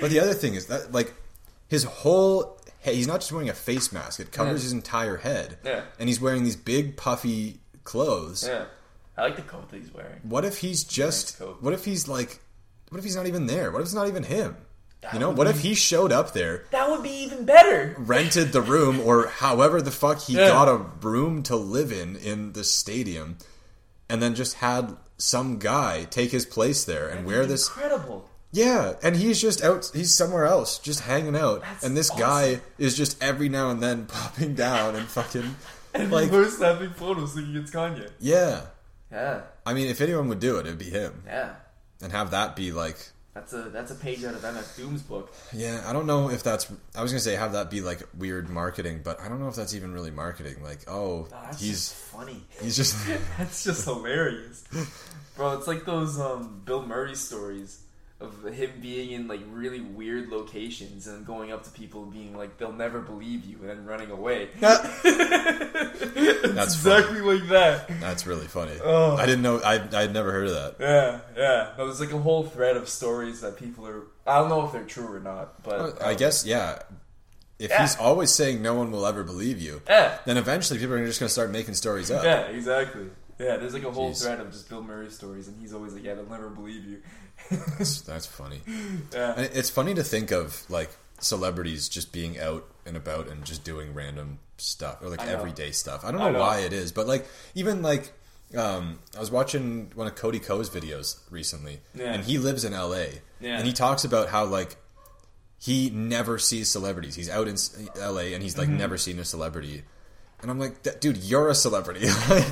But 0.00 0.08
the 0.10 0.20
other 0.20 0.32
thing 0.32 0.54
is 0.54 0.66
that 0.66 0.92
like 0.92 1.12
his 1.70 1.84
whole 1.84 2.60
head, 2.80 2.94
he's 2.94 3.06
not 3.06 3.20
just 3.20 3.32
wearing 3.32 3.48
a 3.48 3.54
face 3.54 3.92
mask; 3.92 4.20
it 4.20 4.32
covers 4.32 4.60
Yeah. 4.60 4.64
his 4.64 4.72
entire 4.72 5.16
head. 5.18 5.56
Yeah. 5.64 5.84
And 5.98 6.08
he's 6.08 6.20
wearing 6.20 6.44
these 6.44 6.56
big 6.56 6.96
puffy 6.98 7.60
clothes. 7.84 8.44
yeah, 8.46 8.64
I 9.16 9.22
like 9.22 9.36
the 9.36 9.42
coat 9.42 9.70
that 9.70 9.80
he's 9.80 9.94
wearing. 9.94 10.20
What 10.22 10.44
if 10.44 10.58
he's 10.58 10.84
just? 10.84 11.40
Nice. 11.40 11.48
What 11.60 11.72
if 11.72 11.84
he's 11.86 12.06
like? 12.08 12.40
What 12.90 12.98
if 12.98 13.04
he's 13.04 13.16
not 13.16 13.26
even 13.26 13.46
there? 13.46 13.70
What 13.70 13.78
if 13.80 13.84
it's 13.86 13.94
not 13.94 14.08
even 14.08 14.24
him? 14.24 14.56
That 15.02 15.14
You 15.14 15.20
know, 15.20 15.30
what 15.30 15.44
be- 15.44 15.50
if 15.50 15.60
he 15.60 15.74
showed 15.74 16.12
up 16.12 16.34
there, 16.34 16.64
That 16.72 16.90
would 16.90 17.02
be 17.02 17.22
even 17.24 17.46
better. 17.46 17.94
rented 17.96 18.52
the 18.52 18.60
room, 18.60 19.00
or 19.00 19.28
however 19.28 19.80
the 19.80 19.90
fuck 19.90 20.18
he 20.20 20.34
Yeah. 20.34 20.48
got 20.48 20.68
a 20.68 20.76
room 20.76 21.42
to 21.44 21.56
live 21.56 21.90
in 21.92 22.16
in 22.16 22.52
the 22.52 22.64
stadium, 22.64 23.38
and 24.10 24.20
then 24.22 24.34
just 24.34 24.54
had 24.54 24.96
some 25.16 25.58
guy 25.58 26.04
take 26.04 26.32
his 26.32 26.44
place 26.44 26.84
there 26.84 27.06
and 27.08 27.24
wear 27.24 27.46
this 27.46 27.66
incredible. 27.68 28.28
Yeah, 28.52 28.94
and 29.02 29.14
he's 29.14 29.40
just 29.40 29.62
out. 29.62 29.90
He's 29.94 30.12
somewhere 30.14 30.44
else, 30.44 30.78
just 30.78 31.00
hanging 31.00 31.36
out. 31.36 31.60
That's 31.62 31.84
and 31.84 31.96
this 31.96 32.10
awesome. 32.10 32.20
guy 32.20 32.60
is 32.78 32.96
just 32.96 33.22
every 33.22 33.48
now 33.48 33.70
and 33.70 33.80
then 33.82 34.06
popping 34.08 34.54
down 34.54 34.96
and 34.96 35.06
fucking 35.06 35.54
And 35.94 36.10
like, 36.12 36.30
we're 36.30 36.48
snapping 36.48 36.90
photos 36.90 37.34
thinking 37.34 37.56
it's 37.56 37.70
Kanye. 37.70 38.10
yeah. 38.20 38.62
Yeah, 39.12 39.40
I 39.66 39.74
mean, 39.74 39.88
if 39.88 40.00
anyone 40.00 40.28
would 40.28 40.38
do 40.38 40.58
it, 40.58 40.66
it'd 40.66 40.78
be 40.78 40.84
him, 40.88 41.24
yeah. 41.26 41.54
and 42.00 42.12
have 42.12 42.30
that 42.30 42.54
be 42.54 42.70
like, 42.70 42.96
That's 43.34 43.52
a 43.52 43.62
that's 43.62 43.90
a 43.90 43.96
page 43.96 44.22
out 44.22 44.34
of 44.34 44.40
MF 44.42 44.76
Doom's 44.76 45.02
book. 45.02 45.34
yeah. 45.52 45.82
I 45.84 45.92
don't 45.92 46.06
know 46.06 46.30
if 46.30 46.44
that's. 46.44 46.70
I 46.94 47.02
was 47.02 47.10
gonna 47.10 47.18
say 47.18 47.34
have 47.34 47.54
that 47.54 47.70
be 47.72 47.80
like 47.80 48.02
weird 48.16 48.48
marketing, 48.48 49.00
but 49.02 49.20
I 49.20 49.28
don't 49.28 49.40
know 49.40 49.48
if 49.48 49.56
that's 49.56 49.74
even 49.74 49.92
really 49.92 50.12
marketing. 50.12 50.62
Like, 50.62 50.88
oh, 50.88 51.26
that's 51.28 51.60
he's 51.60 51.70
just 51.88 51.94
funny. 51.94 52.40
he's 52.62 52.76
just 52.76 52.96
That's 53.38 53.64
just 53.64 53.84
hilarious, 53.84 54.62
bro. 55.34 55.58
It's 55.58 55.66
like 55.66 55.84
those 55.84 56.20
um, 56.20 56.62
Bill 56.64 56.86
Murray 56.86 57.16
stories 57.16 57.80
of 58.20 58.44
him 58.52 58.70
being 58.82 59.12
in 59.12 59.26
like 59.28 59.40
really 59.50 59.80
weird 59.80 60.28
locations 60.28 61.06
and 61.06 61.24
going 61.26 61.52
up 61.52 61.64
to 61.64 61.70
people 61.70 62.02
and 62.04 62.12
being 62.12 62.36
like, 62.36 62.58
"They'll 62.58 62.72
never 62.72 63.00
believe 63.00 63.44
you," 63.46 63.56
and 63.60 63.68
then 63.70 63.84
running 63.86 64.10
away. 64.10 64.48
it's 64.60 64.60
That's 66.54 66.74
exactly 66.74 67.20
like 67.20 67.48
that. 67.48 67.88
that's 68.00 68.26
really 68.26 68.46
funny. 68.46 68.72
Oh. 68.82 69.16
I 69.16 69.26
didn't 69.26 69.42
know. 69.42 69.60
I 69.60 69.74
I 69.92 70.02
had 70.02 70.12
never 70.12 70.32
heard 70.32 70.48
of 70.48 70.54
that. 70.54 70.76
Yeah, 70.80 71.20
yeah. 71.36 71.70
No, 71.78 71.86
there's 71.86 72.00
like 72.00 72.12
a 72.12 72.18
whole 72.18 72.44
thread 72.44 72.76
of 72.76 72.88
stories 72.88 73.40
that 73.40 73.56
people 73.56 73.86
are. 73.86 74.02
I 74.26 74.38
don't 74.38 74.48
know 74.48 74.64
if 74.66 74.72
they're 74.72 74.84
true 74.84 75.12
or 75.12 75.20
not, 75.20 75.62
but 75.62 76.02
I 76.02 76.10
um, 76.12 76.16
guess 76.16 76.44
yeah. 76.44 76.80
If 77.58 77.70
Yeah. 77.70 77.82
he's 77.82 77.96
always 77.98 78.30
saying 78.30 78.62
no 78.62 78.74
one 78.74 78.90
will 78.90 79.04
ever 79.06 79.22
believe 79.22 79.60
you, 79.60 79.82
Yeah, 79.86 80.16
then 80.24 80.38
eventually 80.38 80.78
people 80.78 80.94
are 80.94 81.04
just 81.06 81.20
gonna 81.20 81.28
start 81.28 81.50
making 81.50 81.74
stories 81.74 82.10
up. 82.10 82.24
yeah, 82.24 82.42
exactly. 82.42 83.06
Yeah, 83.38 83.56
there's 83.56 83.72
like 83.74 83.84
a 83.84 83.90
whole 83.90 84.10
Jeez. 84.12 84.22
thread 84.22 84.40
of 84.40 84.50
just 84.52 84.68
Bill 84.68 84.82
Murray 84.82 85.10
stories, 85.10 85.48
and 85.48 85.58
he's 85.60 85.72
always 85.74 85.92
like, 85.94 86.04
"Yeah, 86.04 86.14
they'll 86.14 86.26
never 86.28 86.48
believe 86.50 86.84
you." 86.84 87.02
That's, 87.50 88.00
that's 88.02 88.26
funny. 88.26 88.60
yeah, 89.12 89.34
And 89.36 89.50
it's 89.54 89.70
funny 89.70 89.94
to 89.94 90.04
think 90.04 90.30
of 90.30 90.64
like 90.70 90.90
celebrities 91.20 91.88
just 91.88 92.12
being 92.12 92.38
out 92.38 92.66
and 92.86 92.96
about 92.96 93.28
and 93.28 93.44
just 93.44 93.64
doing 93.64 93.92
random 93.94 94.38
stuff 94.56 95.02
or 95.02 95.08
like 95.08 95.26
everyday 95.26 95.70
stuff. 95.70 96.04
I 96.04 96.10
don't 96.12 96.20
I 96.20 96.26
know, 96.26 96.32
know. 96.32 96.40
why 96.40 96.58
it 96.60 96.72
is, 96.72 96.92
but 96.92 97.06
like 97.06 97.26
even 97.54 97.82
like 97.82 98.12
um, 98.56 98.98
I 99.16 99.20
was 99.20 99.30
watching 99.30 99.90
one 99.94 100.06
of 100.06 100.14
Cody 100.16 100.38
Ko's 100.40 100.68
videos 100.70 101.18
recently, 101.30 101.80
Yeah. 101.94 102.12
and 102.14 102.24
he 102.24 102.38
lives 102.38 102.64
in 102.64 102.72
L.A. 102.74 103.20
Yeah. 103.40 103.56
and 103.58 103.66
he 103.66 103.72
talks 103.72 104.04
about 104.04 104.28
how 104.28 104.44
like 104.44 104.76
he 105.58 105.90
never 105.90 106.38
sees 106.38 106.68
celebrities. 106.68 107.14
He's 107.14 107.28
out 107.30 107.46
in 107.48 107.56
L.A. 108.00 108.34
and 108.34 108.42
he's 108.42 108.54
Mm-hmm. 108.54 108.60
like 108.72 108.78
never 108.78 108.96
seen 108.98 109.18
a 109.18 109.24
celebrity, 109.24 109.82
and 110.42 110.50
I'm 110.50 110.58
like, 110.58 110.82
"That- 110.84 111.00
dude, 111.00 111.18
you're 111.18 111.48
a 111.48 111.54
celebrity. 111.54 112.06
like, 112.28 112.46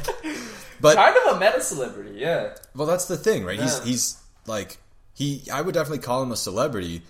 but 0.80 0.96
kind 0.96 1.16
of 1.26 1.36
a 1.36 1.40
meta 1.40 1.60
celebrity. 1.62 2.12
Yeah, 2.18 2.54
well, 2.76 2.86
that's 2.86 3.06
the 3.06 3.16
thing, 3.16 3.44
right? 3.44 3.58
He's 3.58 3.82
he's 3.82 4.22
like 4.46 4.76
he. 5.18 5.42
I 5.52 5.60
would 5.60 5.74
definitely 5.74 5.98
call 5.98 6.22
him 6.22 6.32
a 6.32 6.36
celebrity, 6.36 7.02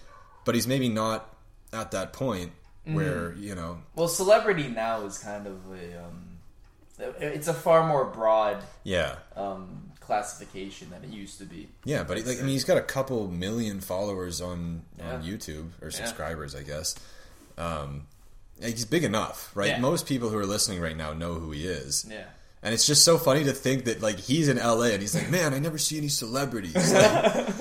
but 0.45 0.55
he's 0.55 0.67
maybe 0.67 0.89
not 0.89 1.29
at 1.73 1.91
that 1.93 2.13
point 2.13 2.53
Mm-hmm. 2.87 2.95
where 2.97 3.35
you 3.35 3.55
know. 3.55 3.79
Well, 3.95 4.09
celebrity 4.09 4.69
now 4.69 5.03
is 5.05 5.19
kind 5.19 5.47
of 5.47 5.59
a 5.71 6.05
um, 6.05 6.39
it's 7.21 7.47
a 7.47 7.53
far 7.53 7.87
more 7.87 8.07
broad 8.07 8.63
Yeah, 8.83 9.17
um, 9.37 9.91
classification 10.01 10.89
than 10.89 11.05
it 11.05 11.11
used 11.11 11.39
to 11.41 11.45
be. 11.45 11.69
yeah, 11.85 12.03
but 12.03 12.17
he, 12.17 12.23
like 12.23 12.39
I 12.39 12.41
mean, 12.41 12.53
he's 12.53 12.65
got 12.65 12.79
a 12.79 12.83
couple 12.83 13.29
million 13.29 13.81
followers 13.81 14.41
on 14.41 14.83
on 15.03 15.23
YouTube 15.23 15.69
or 15.83 15.91
subscribers, 15.91 16.55
I 16.55 16.63
guess. 16.63 16.95
Um, 17.59 18.07
he's 18.63 18.87
big 18.87 19.05
enough, 19.05 19.51
right? 19.55 19.69
Yeah. 19.71 19.81
Most 19.81 20.07
people 20.07 20.31
who 20.31 20.39
are 20.39 20.47
listening 20.47 20.81
right 20.81 20.97
now 20.97 21.13
know 21.13 21.35
who 21.35 21.51
he 21.51 21.67
is. 21.67 22.07
Yeah. 22.09 22.25
And 22.63 22.73
it's 22.73 22.87
just 22.87 23.05
so 23.05 23.19
funny 23.19 23.45
to 23.45 23.53
think 23.53 23.85
that 23.85 24.01
like 24.01 24.19
he's 24.19 24.49
in 24.49 24.57
LA 24.57 24.85
and 24.95 25.03
he's 25.03 25.15
like, 25.15 25.29
man, 25.31 25.53
I 25.55 25.59
never 25.59 25.77
see 25.79 25.99
any 25.99 26.09
celebrities. 26.09 26.75
Like- 26.95 27.55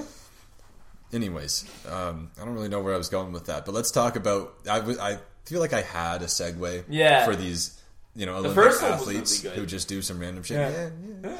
anyways, 1.13 1.65
um, 1.89 2.31
I 2.39 2.45
don't 2.45 2.53
really 2.53 2.69
know 2.69 2.81
where 2.81 2.93
I 2.93 2.97
was 2.97 3.09
going 3.09 3.31
with 3.31 3.45
that, 3.45 3.65
but 3.65 3.73
let's 3.73 3.91
talk 3.91 4.15
about. 4.15 4.53
I 4.69 4.79
w- 4.79 4.99
I 4.99 5.19
feel 5.45 5.59
like 5.59 5.73
I 5.73 5.81
had 5.81 6.21
a 6.21 6.25
segue, 6.25 6.83
Yeah. 6.89 7.25
for 7.25 7.35
these, 7.35 7.79
you 8.15 8.25
know, 8.25 8.35
Olympic 8.35 8.55
first 8.55 8.83
athletes 8.83 9.43
really 9.43 9.55
who 9.57 9.65
just 9.65 9.87
do 9.87 10.01
some 10.01 10.19
random 10.19 10.43
shit. 10.43 10.57
Yeah. 10.57 10.89
Yeah, 11.23 11.29
yeah. 11.29 11.37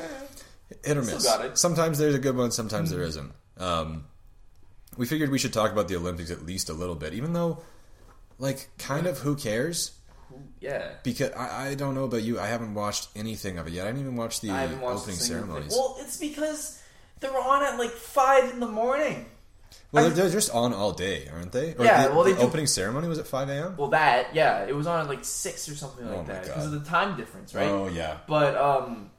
hit 0.84 0.97
or 0.97 1.01
miss. 1.01 1.24
got 1.26 1.43
it. 1.45 1.57
Sometimes 1.57 1.97
there's 1.97 2.15
a 2.15 2.20
good 2.20 2.36
one, 2.38 2.51
sometimes 2.51 2.89
there 2.91 3.01
isn't. 3.01 3.32
Um, 3.57 4.05
we 4.97 5.05
figured 5.05 5.30
we 5.30 5.38
should 5.39 5.53
talk 5.53 5.72
about 5.72 5.88
the 5.89 5.95
Olympics 5.97 6.32
at 6.32 6.45
least 6.45 6.70
a 6.70 6.74
little 6.74 6.95
bit, 6.95 7.13
even 7.13 7.34
though, 7.34 7.61
like, 8.39 8.68
kind 8.78 9.05
of 9.07 9.20
who 9.20 9.36
cares? 9.36 9.91
Yeah. 10.59 10.91
Because 11.03 11.32
I, 11.34 11.70
I 11.70 11.76
don't 11.76 11.93
know 11.95 12.03
about 12.05 12.24
you, 12.24 12.39
I 12.39 12.47
haven't 12.47 12.74
watched 12.74 13.09
anything 13.15 13.57
of 13.57 13.68
it 13.68 13.74
yet. 13.74 13.86
I 13.86 13.89
didn't 13.89 14.01
even 14.01 14.15
watch 14.15 14.41
the 14.41 14.49
watched 14.49 14.74
opening 15.01 15.15
a 15.18 15.20
ceremonies. 15.20 15.68
Thing. 15.74 15.78
Well, 15.78 15.97
it's 15.99 16.18
because 16.18 16.82
they're 17.20 17.38
on 17.38 17.63
at 17.63 17.78
like 17.78 17.91
five 17.91 18.49
in 18.51 18.59
the 18.59 18.68
morning. 18.68 19.26
Well, 19.92 20.06
I- 20.06 20.10
they're, 20.10 20.24
they're 20.24 20.30
just 20.32 20.54
on 20.54 20.74
all 20.74 20.92
day, 20.92 21.30
aren't 21.34 21.52
they? 21.54 21.74
Or 21.76 21.86
Yeah, 21.86 22.08
the, 22.10 22.14
well, 22.16 22.24
the 22.26 22.34
do- 22.34 22.40
opening 22.42 22.68
ceremony 22.68 23.08
was 23.08 23.20
at 23.20 23.28
five 23.28 23.48
a.m. 23.50 23.76
Well, 23.78 23.90
that 23.90 24.34
yeah, 24.36 24.66
it 24.66 24.76
was 24.76 24.86
on 24.88 25.00
at 25.02 25.08
like 25.08 25.24
six 25.24 25.70
or 25.70 25.76
something 25.76 26.06
like 26.08 26.18
Oh 26.20 26.24
that 26.24 26.44
because 26.44 26.66
of 26.66 26.72
the 26.72 26.90
time 26.90 27.16
difference, 27.18 27.56
right? 27.56 27.68
Oh 27.70 27.88
yeah, 27.88 28.18
But 28.28 28.56
um, 28.58 29.10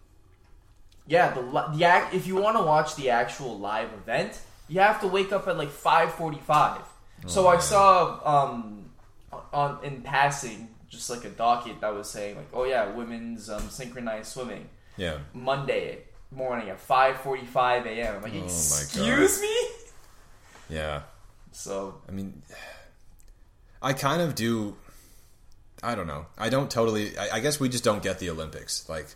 yeah, 1.07 1.33
the 1.33 1.43
the 1.75 1.85
act, 1.85 2.15
if 2.15 2.27
you 2.27 2.37
want 2.37 2.57
to 2.57 2.63
watch 2.63 2.97
the 2.97 3.11
actual 3.11 3.59
live 3.59 3.93
event, 3.95 4.39
you 4.69 4.81
have 4.81 5.01
to 5.01 5.07
wake 5.09 5.33
up 5.33 5.49
at 5.49 5.57
like 5.57 5.71
five 5.71 6.13
forty 6.15 6.39
five. 6.39 6.83
so 7.27 7.47
Oh, 7.47 7.49
I 7.49 7.59
saw 7.59 8.21
um 8.47 8.91
on 9.53 9.79
in 9.83 10.03
passing 10.03 10.69
just 10.91 11.09
like 11.11 11.25
a 11.25 11.31
docket 11.31 11.81
that 11.81 11.95
was 11.95 12.11
saying 12.11 12.37
like, 12.37 12.49
oh 12.53 12.65
yeah, 12.65 12.91
women's 12.93 13.49
um, 13.51 13.69
synchronized 13.71 14.33
swimming 14.33 14.69
yeah. 14.97 15.19
Monday 15.33 15.99
morning 16.31 16.69
at 16.71 16.79
five 16.81 17.17
forty 17.21 17.45
five 17.47 17.87
a.m. 17.87 18.17
I'm 18.17 18.23
like, 18.23 18.33
Oh 18.35 18.37
my 18.37 18.43
God. 18.47 18.51
excuse 18.51 19.41
me. 19.41 19.57
Yeah, 20.69 21.03
So 21.53 22.01
I 22.09 22.13
mean, 22.13 22.43
I 23.81 23.93
kind 23.93 24.21
of 24.23 24.35
do. 24.35 24.77
I 25.83 25.95
don't 25.95 26.07
know. 26.07 26.27
I 26.37 26.49
don't 26.49 26.71
totally. 26.71 27.17
I, 27.17 27.37
I 27.37 27.41
guess 27.41 27.59
we 27.61 27.69
just 27.69 27.85
don't 27.85 28.03
get 28.03 28.19
the 28.19 28.31
Olympics. 28.31 28.89
Like, 28.89 29.07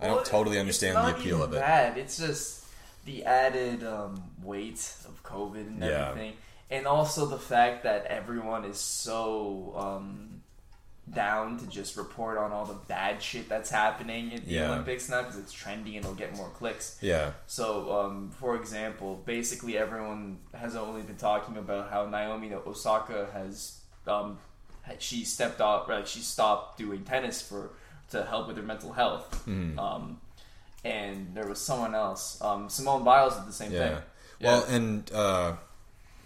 I 0.00 0.06
don't 0.06 0.24
totally 0.24 0.58
understand 0.58 0.96
the 0.96 1.16
appeal 1.16 1.42
of 1.42 1.52
it. 1.52 1.56
That. 1.56 1.98
It's 1.98 2.16
just 2.18 2.64
the 3.04 3.24
added 3.24 3.84
um, 3.84 4.22
weight 4.42 4.92
of 5.06 5.22
COVID 5.22 5.66
and 5.66 5.80
Yeah. 5.80 6.10
everything. 6.10 6.32
and 6.70 6.86
also 6.86 7.26
the 7.26 7.38
fact 7.38 7.84
that 7.84 8.06
everyone 8.06 8.64
is 8.64 8.78
so 8.80 9.72
um, 9.76 10.35
down 11.12 11.56
to 11.58 11.66
just 11.68 11.96
report 11.96 12.36
on 12.36 12.50
all 12.50 12.64
the 12.64 12.74
bad 12.88 13.22
shit 13.22 13.48
that's 13.48 13.70
happening 13.70 14.34
at 14.34 14.44
the 14.44 14.54
Yeah. 14.54 14.70
Olympics 14.72 15.08
now 15.08 15.22
because 15.22 15.38
it's 15.38 15.54
trendy 15.54 15.94
and 15.96 15.98
it'll 15.98 16.14
get 16.14 16.36
more 16.36 16.48
clicks. 16.50 16.98
Yeah. 17.00 17.30
So, 17.46 18.00
um, 18.00 18.30
for 18.40 18.56
example, 18.56 19.22
basically 19.24 19.78
everyone 19.78 20.38
has 20.52 20.74
only 20.74 21.02
been 21.02 21.16
talking 21.16 21.56
about 21.58 21.90
how 21.90 22.06
Naomi 22.06 22.52
Osaka 22.54 23.28
has 23.32 23.80
um, 24.08 24.38
she 24.98 25.24
stepped 25.24 25.60
off, 25.60 25.88
like 25.88 26.06
she 26.06 26.20
stopped 26.20 26.78
doing 26.78 27.04
tennis 27.04 27.40
for 27.42 27.70
to 28.10 28.24
help 28.24 28.46
with 28.48 28.56
her 28.56 28.62
mental 28.62 28.92
health. 28.92 29.30
Mm-hmm. 29.48 29.78
Um, 29.78 30.20
and 30.84 31.34
there 31.34 31.46
was 31.46 31.60
someone 31.60 31.94
else, 31.94 32.40
um, 32.40 32.68
Simone 32.68 33.02
Biles, 33.04 33.34
did 33.36 33.46
the 33.48 33.52
same 33.52 33.72
Yeah. 33.72 33.88
thing. 33.88 33.98
Well, 34.40 34.64
and 34.68 35.10
uh, 35.12 35.54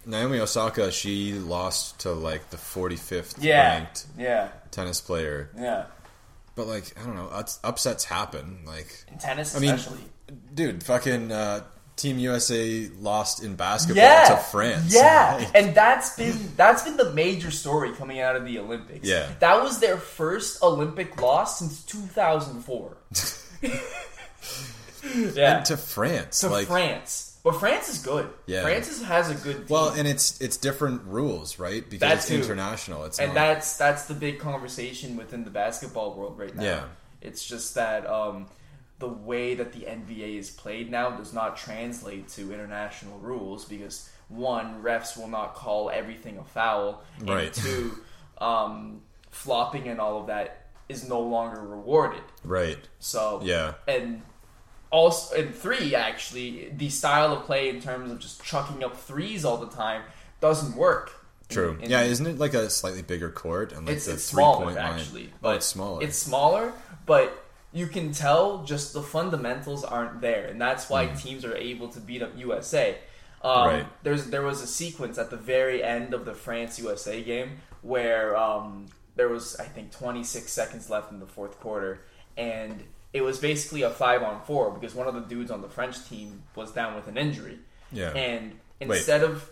Naomi 0.05 0.39
Osaka, 0.39 0.91
she 0.91 1.33
lost 1.33 1.99
to 2.01 2.11
like 2.11 2.49
the 2.49 2.57
45th 2.57 3.35
Yeah, 3.39 3.75
ranked 3.77 4.05
yeah, 4.17 4.49
tennis 4.71 4.99
player. 5.01 5.49
yeah. 5.57 5.85
But 6.55 6.67
like, 6.67 6.93
I 7.01 7.05
don't 7.05 7.15
know, 7.15 7.27
ups- 7.27 7.59
upsets 7.63 8.03
happen. 8.03 8.59
Like, 8.65 9.05
In 9.11 9.17
tennis, 9.17 9.55
I 9.55 9.59
mean, 9.59 9.71
especially. 9.75 10.03
dude, 10.53 10.83
fucking 10.83 11.31
uh, 11.31 11.61
Team 11.95 12.17
USA 12.19 12.89
lost 12.99 13.43
in 13.43 13.55
basketball 13.55 14.03
yeah, 14.03 14.25
to 14.29 14.37
France. 14.37 14.93
Yeah, 14.93 15.37
Like, 15.39 15.55
and 15.55 15.73
that's 15.75 16.15
been 16.17 16.37
that's 16.57 16.83
been 16.83 16.97
the 16.97 17.11
major 17.13 17.51
story 17.51 17.93
coming 17.93 18.19
out 18.19 18.35
of 18.35 18.43
the 18.45 18.59
Olympics. 18.59 19.07
Yeah. 19.07 19.29
that 19.39 19.61
was 19.63 19.79
their 19.79 19.97
first 19.97 20.61
Olympic 20.63 21.21
loss 21.21 21.59
since 21.59 21.83
2004. 21.85 22.97
yeah, 25.35 25.57
and 25.57 25.65
to 25.65 25.77
France. 25.77 26.39
to 26.41 26.49
like, 26.49 26.67
France, 26.67 27.30
but 27.43 27.53
France 27.59 27.89
is 27.89 27.99
good. 27.99 28.29
Yeah. 28.45 28.61
France 28.63 29.01
has 29.03 29.29
a 29.29 29.35
good 29.35 29.57
team. 29.57 29.65
well, 29.69 29.89
and 29.89 30.07
it's 30.07 30.39
it's 30.41 30.57
different 30.57 31.03
rules, 31.05 31.57
right? 31.59 31.83
Because 31.83 31.99
That 32.01 32.17
it's 32.17 32.27
too. 32.27 32.35
international. 32.35 33.05
It's 33.05 33.19
and 33.19 33.29
not, 33.29 33.35
that's 33.35 33.77
that's 33.77 34.05
the 34.05 34.13
big 34.13 34.39
conversation 34.39 35.15
within 35.17 35.43
the 35.43 35.49
basketball 35.51 36.13
world 36.15 36.37
right 36.37 36.55
now. 36.55 36.63
Yeah. 36.63 36.83
It's 37.21 37.43
just 37.45 37.75
that 37.75 38.07
um, 38.07 38.47
the 38.99 39.07
way 39.07 39.55
that 39.55 39.73
the 39.73 39.81
NBA 39.81 40.37
is 40.37 40.49
played 40.49 40.89
now 40.91 41.11
does 41.11 41.33
not 41.33 41.57
translate 41.57 42.27
to 42.29 42.53
international 42.53 43.17
rules 43.19 43.65
because 43.65 44.09
one, 44.29 44.81
refs 44.81 45.17
will 45.17 45.27
not 45.27 45.53
call 45.55 45.89
everything 45.89 46.37
a 46.37 46.43
foul, 46.43 47.03
and 47.19 47.29
Right. 47.29 47.53
two, 47.53 47.97
um, 48.39 49.01
flopping 49.29 49.87
and 49.87 49.99
all 49.99 50.19
of 50.21 50.27
that 50.27 50.67
is 50.89 51.07
no 51.07 51.19
longer 51.21 51.61
rewarded. 51.61 52.23
right. 52.43 52.77
So 52.99 53.41
Yeah. 53.43 53.73
and 53.87 54.21
also 54.91 55.35
in 55.35 55.51
three 55.53 55.95
actually 55.95 56.69
the 56.77 56.89
style 56.89 57.33
of 57.33 57.45
play 57.45 57.69
in 57.69 57.81
terms 57.81 58.11
of 58.11 58.19
just 58.19 58.43
chucking 58.43 58.83
up 58.83 58.97
threes 58.97 59.43
all 59.45 59.57
the 59.57 59.69
time 59.69 60.03
doesn't 60.39 60.75
work. 60.75 61.13
True. 61.49 61.71
In- 61.73 61.81
in- 61.85 61.89
yeah, 61.89 62.01
isn't 62.01 62.25
it 62.27 62.37
like 62.37 62.53
a 62.53 62.69
slightly 62.69 63.01
bigger 63.01 63.29
court 63.29 63.71
and 63.73 63.87
like 63.87 63.97
it's, 63.97 64.05
the 64.05 64.13
it's 64.13 64.29
three 64.29 64.43
smaller 64.43 64.65
point 64.65 64.75
line? 64.77 64.99
actually. 64.99 65.29
oh, 65.33 65.37
But 65.41 65.55
it's 65.57 65.65
smaller. 65.65 66.03
It's 66.03 66.17
smaller, 66.17 66.73
but 67.05 67.45
you 67.73 67.87
can 67.87 68.11
tell 68.11 68.63
just 68.63 68.93
the 68.93 69.01
fundamentals 69.01 69.83
aren't 69.83 70.19
there, 70.21 70.45
and 70.47 70.59
that's 70.61 70.89
why 70.89 71.07
teams 71.07 71.45
are 71.45 71.55
able 71.55 71.87
to 71.89 71.99
beat 71.99 72.21
up 72.21 72.37
USA. 72.37 72.97
Um. 73.43 73.67
Right. 73.67 73.85
There's 74.03 74.27
there 74.27 74.43
was 74.43 74.61
a 74.61 74.67
sequence 74.67 75.17
at 75.17 75.29
the 75.29 75.37
very 75.37 75.83
end 75.83 76.13
of 76.13 76.25
the 76.25 76.33
France 76.33 76.77
USA 76.79 77.23
game 77.23 77.57
where 77.81 78.37
um, 78.37 78.85
there 79.15 79.29
was 79.29 79.55
I 79.55 79.63
think 79.65 79.91
26 79.91 80.51
seconds 80.51 80.89
left 80.89 81.11
in 81.11 81.19
the 81.19 81.25
fourth 81.25 81.59
quarter, 81.59 82.01
and 82.37 82.83
it 83.13 83.21
was 83.21 83.39
basically 83.39 83.81
a 83.81 83.89
five 83.89 84.23
on 84.23 84.41
four 84.43 84.71
because 84.71 84.95
one 84.95 85.07
of 85.07 85.13
the 85.13 85.21
dudes 85.21 85.51
on 85.51 85.61
the 85.61 85.69
French 85.69 86.07
team 86.07 86.43
was 86.55 86.71
down 86.71 86.95
with 86.95 87.07
an 87.07 87.17
injury, 87.17 87.59
yeah. 87.91 88.11
and 88.11 88.53
Wait. 88.79 88.97
instead 88.97 89.23
of 89.23 89.49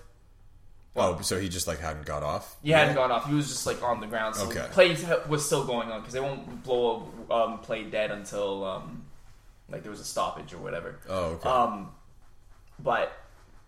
oh, 0.95 1.19
so 1.21 1.39
he 1.39 1.49
just 1.49 1.67
like 1.67 1.79
hadn't 1.79 2.05
got 2.05 2.23
off. 2.23 2.55
He 2.63 2.71
hadn't 2.71 2.95
gone 2.95 3.11
off. 3.11 3.27
He 3.27 3.33
was 3.33 3.47
just 3.47 3.65
like 3.65 3.81
on 3.83 3.99
the 4.01 4.07
ground. 4.07 4.35
So 4.35 4.47
Okay. 4.47 4.67
play 4.71 4.95
was 5.27 5.45
still 5.45 5.65
going 5.65 5.91
on 5.91 6.01
because 6.01 6.13
they 6.13 6.19
won't 6.19 6.63
blow 6.63 7.09
a 7.29 7.33
um, 7.33 7.59
play 7.59 7.83
dead 7.83 8.11
until 8.11 8.65
um, 8.65 9.05
like 9.69 9.83
there 9.83 9.91
was 9.91 9.99
a 9.99 10.05
stoppage 10.05 10.53
or 10.53 10.57
whatever. 10.57 10.99
Oh, 11.07 11.25
okay. 11.25 11.49
Um, 11.49 11.91
but 12.79 13.13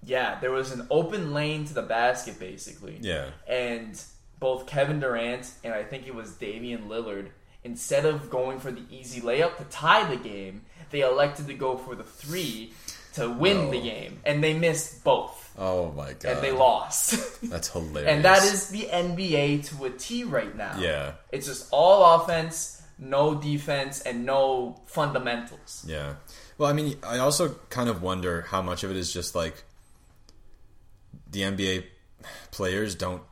yeah, 0.03 0.39
there 0.39 0.51
was 0.51 0.71
an 0.71 0.87
open 0.89 1.33
lane 1.33 1.65
to 1.65 1.73
the 1.73 1.81
basket 1.81 2.39
basically. 2.39 2.97
yeah. 3.01 3.29
And 3.47 4.01
both 4.39 4.65
Kevin 4.65 4.99
Durant 4.99 5.51
and 5.63 5.73
I 5.73 5.83
think 5.83 6.07
it 6.07 6.15
was 6.15 6.31
Damian 6.33 6.89
Lillard, 6.89 7.29
instead 7.63 8.05
of 8.05 8.29
going 8.29 8.59
for 8.59 8.71
the 8.71 8.81
easy 8.89 9.21
layup 9.21 9.57
to 9.57 9.63
tie 9.65 10.03
the 10.09 10.17
game, 10.17 10.61
they 10.89 11.01
elected 11.01 11.47
to 11.47 11.53
go 11.53 11.77
for 11.77 11.95
the 11.95 12.03
three 12.03 12.73
to 13.13 13.29
win 13.29 13.71
the 13.71 13.81
game, 13.81 14.19
and 14.25 14.41
they 14.43 14.53
missed 14.53 15.03
both, 15.03 15.53
Oh 15.57 15.91
my 15.91 16.13
god. 16.13 16.25
and 16.25 16.41
they 16.41 16.51
lost. 16.53 17.41
That's 17.49 17.67
hilarious. 17.69 18.09
And 18.09 18.23
that 18.23 18.41
is 18.43 18.69
the 18.69 18.83
NBA 18.91 19.65
to 19.67 19.85
a 19.85 19.89
T 19.89 20.23
right 20.23 20.55
now. 20.55 20.77
Yeah. 20.79 21.13
It's 21.29 21.45
just 21.45 21.67
all 21.71 22.21
offense, 22.21 22.81
no 22.97 23.35
defense, 23.35 23.99
and 24.01 24.25
no 24.25 24.79
fundamentals. 24.85 25.83
Yeah. 25.85 26.15
Well, 26.57 26.69
I 26.69 26.73
mean, 26.73 26.95
I 27.03 27.17
also 27.17 27.55
kind 27.69 27.89
of 27.89 28.01
wonder 28.01 28.43
how 28.43 28.61
much 28.61 28.83
of 28.85 28.91
it 28.91 28.95
is 28.95 29.11
just 29.11 29.35
like 29.35 29.63
the 31.29 31.41
NBA 31.41 31.83
players 32.51 32.95
don't 32.95 33.23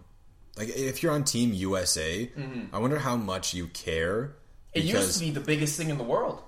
like 0.60 0.70
if 0.70 1.01
you're 1.01 1.12
on 1.14 1.24
Team 1.24 1.53
USA. 1.53 2.30
I 2.72 2.78
wonder 2.78 2.99
how 2.99 3.16
much 3.16 3.53
you 3.55 3.68
care 3.68 4.36
Mm-hmm. 4.76 4.88
It 4.88 4.93
used 4.93 5.14
to 5.18 5.20
be 5.26 5.32
the 5.32 5.39
biggest 5.39 5.78
thing 5.80 5.89
in 5.89 5.97
the 5.97 6.03
world. 6.03 6.43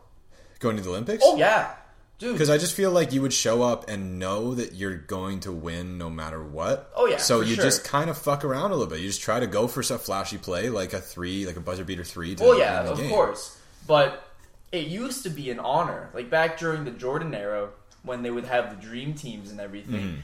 going 0.59 0.77
to 0.77 0.83
the 0.83 0.89
Olympics. 0.89 1.23
Oh 1.25 1.37
yeah, 1.37 1.73
dude. 2.19 2.33
Because 2.33 2.51
I 2.51 2.59
just 2.59 2.75
feel 2.75 2.91
like 2.91 3.13
you 3.13 3.21
would 3.23 3.33
show 3.33 3.63
up 3.63 3.89
and 3.89 4.19
know 4.19 4.53
that 4.53 4.73
you're 4.75 4.95
going 4.95 5.39
to 5.39 5.51
win 5.51 5.97
no 5.97 6.07
matter 6.07 6.41
what. 6.43 6.91
Oh, 6.95 7.07
yeah, 7.07 7.17
So 7.17 7.41
you 7.41 7.55
sure. 7.55 7.63
just 7.63 7.83
kind 7.83 8.11
of 8.11 8.17
fuck 8.19 8.45
around 8.45 8.69
a 8.69 8.75
little 8.75 8.85
bit. 8.85 8.99
You 8.99 9.07
just 9.07 9.21
try 9.21 9.39
to 9.39 9.47
go 9.47 9.67
for 9.67 9.81
some 9.81 9.97
flashy 9.97 10.37
play, 10.37 10.69
like 10.69 10.93
a 10.93 11.01
three, 11.01 11.47
like 11.47 11.55
a 11.55 11.61
buzzer 11.61 11.83
beater 11.83 12.03
three. 12.03 12.35
To 12.35 12.43
Well, 12.43 12.59
yeah, 12.59 12.81
of 12.83 12.97
game. 12.99 13.09
course. 13.09 13.57
But 13.87 14.23
it 14.71 14.85
used 14.85 15.23
to 15.23 15.31
be 15.31 15.49
an 15.49 15.57
honor. 15.59 16.11
Like 16.13 16.29
back 16.29 16.59
during 16.59 16.83
the 16.85 16.91
Jordan 16.91 17.33
era, 17.33 17.69
when 18.03 18.21
they 18.21 18.29
would 18.29 18.45
have 18.45 18.69
the 18.69 18.87
dream 18.87 19.15
teams 19.15 19.49
and 19.49 19.59
everything, 19.59 19.95
Mm-hmm. 20.01 20.19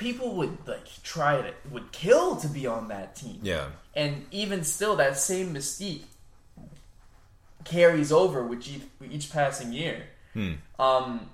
People 0.00 0.34
would 0.34 0.56
like 0.66 1.02
try 1.04 1.40
to 1.42 1.52
would 1.70 1.92
kill 1.92 2.34
to 2.36 2.48
be 2.48 2.66
on 2.66 2.88
that 2.88 3.14
team. 3.14 3.38
Yeah. 3.42 3.66
And 3.94 4.24
even 4.32 4.64
still, 4.64 4.96
that 4.96 5.16
same 5.18 5.54
mystique 5.54 6.04
carries 7.64 8.10
over 8.10 8.42
with 8.42 8.66
each, 8.66 8.82
with 8.98 9.12
each 9.12 9.30
passing 9.30 9.72
year. 9.72 10.04
Hmm. 10.32 10.54
Um, 10.78 11.30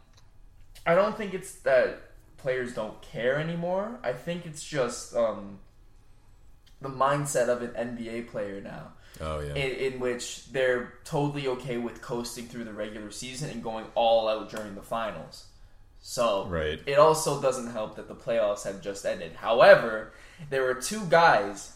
I 0.85 0.95
don't 0.95 1.17
think 1.17 1.33
it's 1.33 1.53
that 1.61 2.01
players 2.39 2.75
don't 2.75 3.01
care 3.03 3.39
anymore. 3.39 3.99
I 4.03 4.12
think 4.12 4.47
it's 4.47 4.64
just 4.64 5.14
um, 5.14 5.59
the 6.81 6.89
mindset 6.89 7.49
of 7.49 7.62
an 7.62 7.71
NBA 7.71 8.29
player 8.29 8.61
now, 8.61 8.93
Oh 9.21 9.41
yeah. 9.41 9.55
in, 9.55 9.93
in 9.95 10.01
which 10.01 10.51
they're 10.51 10.95
totally 11.05 11.47
okay 11.49 11.77
with 11.77 12.03
coasting 12.03 12.47
through 12.47 12.64
the 12.64 12.73
regular 12.73 13.11
season 13.11 13.51
and 13.51 13.62
going 13.62 13.87
all 13.95 14.29
out 14.29 14.51
during 14.51 14.75
the 14.75 14.83
finals. 14.83 15.47
So 16.09 16.47
Right. 16.47 16.79
it 16.87 16.99
also 17.01 17.43
doesn't 17.43 17.73
help 17.73 17.97
that 17.97 18.07
the 18.07 18.15
playoffs 18.15 18.63
have 18.63 18.81
just 18.81 19.05
ended. 19.05 19.33
However, 19.35 20.13
there 20.51 20.63
were 20.63 20.75
two 20.75 21.05
guys 21.07 21.73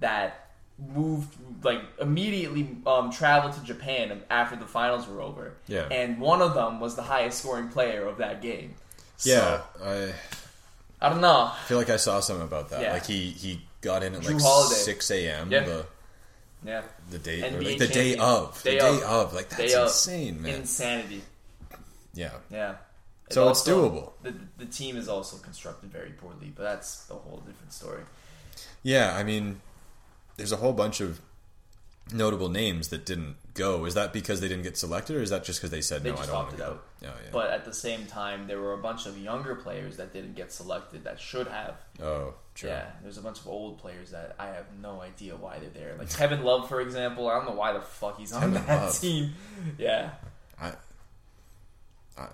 that 0.00 0.48
moved 0.94 1.34
like 1.64 1.80
immediately 1.98 2.76
um, 2.86 3.10
traveled 3.10 3.54
to 3.54 3.60
Japan 3.62 4.20
after 4.28 4.54
the 4.56 4.66
finals 4.66 5.08
were 5.08 5.22
over. 5.22 5.54
Yeah. 5.66 5.86
And 5.90 6.20
one 6.20 6.42
of 6.42 6.52
them 6.52 6.78
was 6.78 6.94
the 6.94 7.02
highest 7.02 7.38
scoring 7.38 7.68
player 7.70 8.06
of 8.06 8.18
that 8.18 8.42
game. 8.42 8.74
So, 9.16 9.30
yeah. 9.30 9.62
I 9.82 10.12
I 11.00 11.08
don't 11.08 11.22
know. 11.22 11.50
I 11.54 11.58
feel 11.66 11.78
like 11.78 11.88
I 11.88 11.96
saw 11.96 12.20
something 12.20 12.44
about 12.46 12.68
that. 12.70 12.82
Yeah. 12.82 12.92
Like 12.92 13.06
he 13.06 13.30
he 13.30 13.62
got 13.80 14.02
in 14.02 14.14
at 14.14 14.20
Jrue 14.20 14.34
like 14.34 14.42
Holiday. 14.42 14.74
six 14.74 15.10
a.m. 15.10 15.50
Yeah. 15.50 15.60
The 15.64 15.86
Yeah. 16.66 16.82
the 17.10 17.18
day 17.18 17.40
like 17.50 17.78
the 17.78 17.86
day 17.88 18.16
of 18.16 18.62
Day 18.62 18.74
the 18.74 18.80
day 18.80 18.96
of. 18.96 19.02
of 19.04 19.32
like 19.34 19.48
that's 19.48 19.72
Day 19.72 19.74
of. 19.74 19.86
insane, 19.86 20.42
man. 20.42 20.54
Insanity. 20.54 21.22
yeah. 22.12 22.32
Yeah. 22.50 22.74
So 23.30 23.48
it's 23.48 23.62
doable. 23.62 24.12
The, 24.22 24.34
the 24.58 24.66
team 24.66 24.96
is 24.96 25.08
also 25.08 25.36
constructed 25.38 25.90
very 25.92 26.10
poorly, 26.10 26.52
but 26.54 26.62
that's 26.64 27.08
a 27.10 27.14
whole 27.14 27.42
different 27.46 27.72
story. 27.72 28.02
Yeah, 28.82 29.14
I 29.16 29.22
mean, 29.22 29.60
there's 30.36 30.52
a 30.52 30.56
whole 30.56 30.72
bunch 30.72 31.00
of 31.00 31.20
notable 32.12 32.48
names 32.48 32.88
that 32.88 33.06
didn't 33.06 33.36
go. 33.54 33.84
Is 33.84 33.94
that 33.94 34.12
because 34.12 34.40
they 34.40 34.48
didn't 34.48 34.64
get 34.64 34.76
selected, 34.76 35.16
or 35.16 35.22
is 35.22 35.30
that 35.30 35.44
just 35.44 35.60
because 35.60 35.70
they 35.70 35.80
said 35.80 36.02
They 36.02 36.10
no? 36.10 36.16
I 36.16 36.26
don't 36.26 36.34
want 36.34 36.50
to 36.50 36.56
go. 36.56 36.64
out. 36.64 36.84
Oh 37.02 37.06
yeah. 37.06 37.12
But 37.32 37.50
at 37.50 37.64
the 37.64 37.72
same 37.72 38.06
time, 38.06 38.46
there 38.48 38.60
were 38.60 38.72
a 38.72 38.78
bunch 38.78 39.06
of 39.06 39.16
younger 39.16 39.54
players 39.54 39.96
that 39.98 40.12
didn't 40.12 40.34
get 40.34 40.52
selected 40.52 41.04
that 41.04 41.20
should 41.20 41.46
have. 41.46 41.76
oh, 42.02 42.34
true. 42.54 42.70
Yeah, 42.70 42.86
there's 43.02 43.16
a 43.18 43.22
bunch 43.22 43.38
of 43.38 43.46
old 43.48 43.78
players 43.78 44.10
that 44.10 44.34
I 44.38 44.46
have 44.48 44.66
no 44.82 45.00
idea 45.00 45.36
why 45.36 45.58
they're 45.60 45.70
there. 45.70 45.94
Like 45.98 46.10
Kevin 46.14 46.42
Love, 46.42 46.68
for 46.68 46.80
example. 46.80 47.28
I 47.28 47.34
don't 47.36 47.46
know 47.46 47.52
why 47.54 47.72
the 47.74 47.80
fuck 47.80 48.18
he's 48.18 48.32
on 48.32 48.40
Kevin 48.40 48.66
that 48.66 48.82
Love. 48.82 48.98
team. 49.00 49.34
Yeah, 49.78 50.10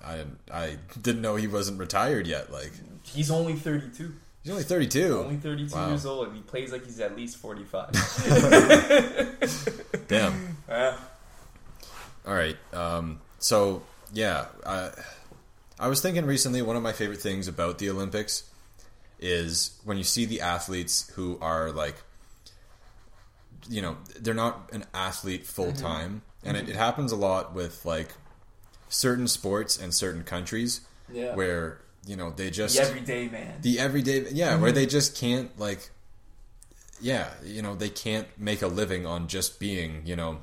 I, 0.04 0.24
I, 0.52 0.76
didn't 1.00 1.22
know 1.22 1.36
he 1.36 1.46
wasn't 1.46 1.78
retired 1.78 2.26
yet. 2.26 2.52
Like 2.52 2.72
he's 3.02 3.30
only 3.30 3.54
32. 3.54 4.14
he's 4.42 4.52
only 4.52 4.64
32. 4.64 5.18
Only 5.18 5.36
32 5.36 5.74
Wow. 5.74 5.88
years 5.88 6.06
old, 6.06 6.28
and 6.28 6.36
he 6.36 6.42
plays 6.42 6.72
like 6.72 6.84
he's 6.84 7.00
at 7.00 7.16
least 7.16 7.38
45. 7.38 7.92
Damn. 10.08 10.56
yeah. 10.68 10.96
All 12.26 12.34
right. 12.34 12.56
Um, 12.72 13.20
so 13.38 13.82
yeah, 14.12 14.46
I, 14.64 14.90
I 15.78 15.88
was 15.88 16.00
thinking 16.00 16.26
recently. 16.26 16.62
One 16.62 16.76
of 16.76 16.82
my 16.82 16.92
favorite 16.92 17.20
things 17.20 17.48
about 17.48 17.78
the 17.78 17.90
Olympics, 17.90 18.44
is 19.18 19.78
when 19.84 19.96
you 19.96 20.04
see 20.04 20.24
the 20.24 20.40
athletes 20.40 21.10
who 21.14 21.38
are 21.40 21.70
like, 21.70 21.96
you 23.68 23.82
know, 23.82 23.96
they're 24.20 24.34
not 24.34 24.70
an 24.72 24.84
athlete 24.94 25.46
full 25.46 25.72
time, 25.72 26.22
and 26.44 26.56
it, 26.56 26.68
it 26.68 26.76
happens 26.76 27.12
a 27.12 27.16
lot 27.16 27.54
with 27.54 27.84
like 27.84 28.10
certain 28.88 29.26
sports 29.28 29.78
and 29.78 29.92
certain 29.94 30.22
countries 30.24 30.80
Yeah. 31.12 31.34
where 31.34 31.80
you 32.06 32.16
know 32.16 32.30
they 32.30 32.50
just 32.50 32.76
the 32.76 32.82
everyday 32.84 33.28
man. 33.28 33.54
the 33.62 33.78
everyday 33.80 34.28
yeah 34.30 34.56
where 34.58 34.70
they 34.72 34.86
just 34.86 35.16
can't 35.16 35.58
like 35.58 35.90
yeah 37.00 37.30
you 37.44 37.62
know 37.62 37.74
they 37.74 37.88
can't 37.88 38.28
make 38.38 38.62
a 38.62 38.68
living 38.68 39.04
on 39.06 39.26
just 39.28 39.58
being 39.58 40.02
you 40.04 40.14
know 40.16 40.38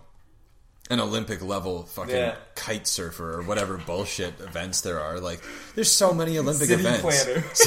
an 0.90 1.00
olympic 1.00 1.42
level 1.42 1.84
fucking 1.84 2.14
Yeah. 2.16 2.36
kite 2.56 2.86
surfer 2.86 3.40
or 3.40 3.44
whatever 3.44 3.78
bullshit 3.78 4.40
events 4.42 4.82
there 4.82 5.00
are 5.00 5.22
like 5.22 5.42
there's 5.76 5.90
so 5.90 6.14
many 6.14 6.38
olympic 6.38 6.68
City 6.68 6.84
events 6.84 7.02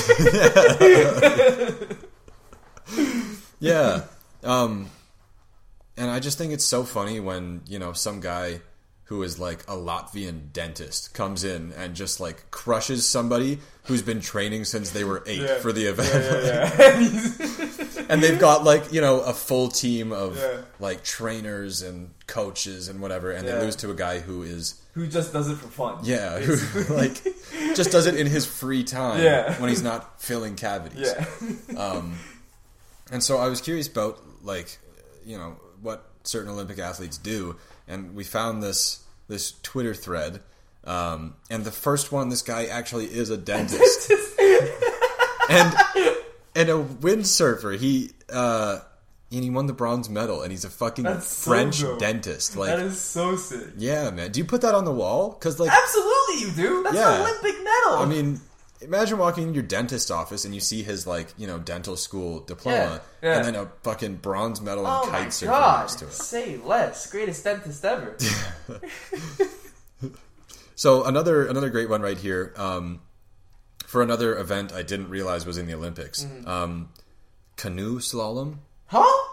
planner. 0.07 1.87
yeah 3.61 4.03
um 4.45 4.91
and 5.97 6.11
i 6.11 6.20
just 6.20 6.37
think 6.39 6.53
it's 6.53 6.64
so 6.64 6.85
funny 6.85 7.18
when 7.20 7.62
you 7.66 7.79
know 7.79 7.93
some 7.95 8.20
guy 8.20 8.61
who 9.07 9.22
is 9.22 9.38
like 9.38 9.62
a 9.64 9.74
latvian 9.76 10.52
dentist 10.52 11.14
comes 11.14 11.44
in 11.44 11.72
and 11.76 11.94
just 11.94 12.18
like 12.20 12.50
crushes 12.50 13.07
somebody 13.07 13.59
who's 13.84 14.02
been 14.02 14.20
training 14.20 14.64
since 14.64 14.90
they 14.90 15.04
were 15.04 15.22
eight 15.26 15.40
Yeah. 15.42 15.59
for 15.59 15.72
the 15.72 15.84
event 15.86 16.09
yeah, 16.12 16.98
yeah. 16.98 18.07
and 18.09 18.22
they've 18.22 18.38
got 18.38 18.64
like 18.64 18.92
you 18.92 19.00
know 19.00 19.20
a 19.20 19.32
full 19.32 19.68
team 19.68 20.12
of 20.12 20.38
like 20.80 21.04
trainers 21.04 21.82
and 21.82 22.11
coaches 22.26 22.88
and 22.88 23.00
whatever 23.00 23.30
and 23.30 23.46
they 23.46 23.59
lose 23.61 23.76
to 23.76 23.90
a 23.90 23.94
guy 23.94 24.18
who 24.18 24.42
is 24.42 24.74
Who 24.94 25.07
just 25.07 25.32
does 25.32 25.48
it 25.48 25.57
for 25.57 25.68
fun? 25.68 25.98
yeah 26.02 26.38
who 26.40 26.94
like 26.94 27.22
just 27.76 27.92
does 27.92 28.07
it 28.07 28.16
in 28.16 28.26
his 28.26 28.44
free 28.44 28.82
time 28.82 29.22
Yeah. 29.22 29.54
when 29.61 29.68
he's 29.70 29.82
not 29.82 30.20
filling 30.20 30.57
cavities 30.57 31.12
Yeah. 31.14 31.76
Um, 31.80 32.18
and 33.12 33.22
so 33.22 33.38
i 33.38 33.46
was 33.46 33.61
curious 33.61 33.86
about 33.86 34.18
like 34.42 34.78
you 35.24 35.38
know 35.38 35.57
what 35.80 36.09
certain 36.24 36.50
olympic 36.50 36.78
athletes 36.80 37.18
do 37.18 37.54
and 37.89 38.14
we 38.14 38.24
found 38.24 38.62
this 38.62 39.05
this 39.28 39.53
twitter 39.62 39.95
thread 39.95 40.41
um, 40.84 41.34
and 41.51 41.64
the 41.64 41.72
first 41.72 42.12
one 42.12 42.28
this 42.28 42.43
guy 42.43 42.66
actually 42.66 43.07
is 43.07 43.30
a 43.30 43.37
dentist 43.37 44.11
and 45.51 45.74
and 46.55 46.68
a 46.70 46.82
windsurfer. 46.82 47.76
He 47.78 48.11
uh, 48.32 48.78
and 49.32 49.43
he 49.45 49.51
won 49.51 49.66
the 49.66 49.72
bronze 49.72 50.09
medal, 50.09 50.43
and 50.43 50.51
he's 50.51 50.64
a 50.64 50.70
fucking 50.70 51.05
That's 51.05 51.45
French 51.45 51.80
dope. 51.80 51.99
dentist. 51.99 52.57
Like, 52.57 52.70
that 52.70 52.78
is 52.80 52.99
so 53.01 53.37
sick. 53.37 53.68
yeah, 53.76 54.11
man. 54.11 54.30
Do 54.32 54.39
you 54.41 54.45
put 54.45 54.61
that 54.62 54.74
on 54.74 54.84
the 54.84 54.93
wall? 54.93 55.30
Because 55.30 55.59
like, 55.61 55.70
Absolutely, 55.70 56.41
you 56.47 56.51
do. 56.53 56.82
That's 56.84 56.95
Yeah. 56.97 57.14
an 57.16 57.20
Olympic 57.22 57.57
medal. 57.62 57.95
I 57.99 58.07
mean. 58.07 58.41
Imagine 58.83 59.18
walking 59.18 59.49
in 59.49 59.55
your 59.55 59.62
dentist 59.62 60.11
office 60.11 60.45
and 60.45 60.55
you 60.55 60.61
see 60.61 60.83
his 60.83 61.07
like 61.07 61.29
you 61.39 61.47
know 61.47 61.59
dental 61.59 61.97
school 61.97 62.41
diploma 62.41 63.01
Yeah, 63.22 63.29
yeah. 63.31 63.37
and 63.37 63.45
then 63.45 63.55
a 63.55 63.66
fucking 63.83 64.16
bronze 64.16 64.61
medal 64.61 64.87
and 64.87 64.95
oh 64.95 65.11
kite 65.11 65.43
next 65.43 65.95
to 65.97 66.05
it. 66.07 66.12
Say 66.12 66.57
less. 66.59 67.11
Greatest 67.11 67.45
dentist 67.45 67.85
ever. 67.85 68.16
So 70.79 71.05
another 71.05 71.47
another 71.47 71.70
great 71.70 71.89
one 71.89 72.03
right 72.03 72.18
here 72.18 72.53
um, 72.57 73.01
for 73.87 74.03
another 74.03 74.37
event 74.39 74.74
I 74.74 74.83
didn't 74.83 75.09
realize 75.09 75.47
was 75.47 75.57
in 75.57 75.66
the 75.66 75.72
Olympics. 75.74 76.24
Mm-hmm. 76.24 76.47
Um, 76.47 76.91
canoe 77.57 77.99
slalom, 77.99 78.59
huh? 78.89 79.29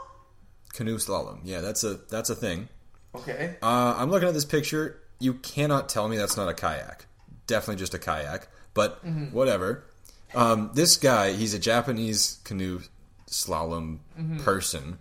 canoe 0.74 0.98
slalom. 0.98 1.42
Yeah, 1.44 1.60
that's 1.60 1.84
a 1.84 1.96
that's 2.10 2.30
a 2.30 2.36
thing. 2.36 2.70
Okay. 3.14 3.58
Uh, 3.62 3.94
I'm 3.98 4.10
looking 4.10 4.30
at 4.30 4.34
this 4.34 4.46
picture. 4.46 5.02
You 5.20 5.34
cannot 5.36 5.90
tell 5.90 6.08
me 6.08 6.16
that's 6.16 6.38
not 6.38 6.48
a 6.48 6.54
kayak. 6.54 7.08
Definitely 7.46 7.76
just 7.82 7.94
a 7.94 8.00
kayak, 8.00 8.48
but 8.74 9.06
Mm-hmm. 9.06 9.36
whatever. 9.36 9.84
Um, 10.36 10.72
this 10.74 10.98
guy, 10.98 11.34
he's 11.34 11.54
a 11.54 11.60
Japanese 11.60 12.40
canoe 12.44 12.82
slalom 13.30 14.00
Mm-hmm. 14.20 14.40
person, 14.44 14.98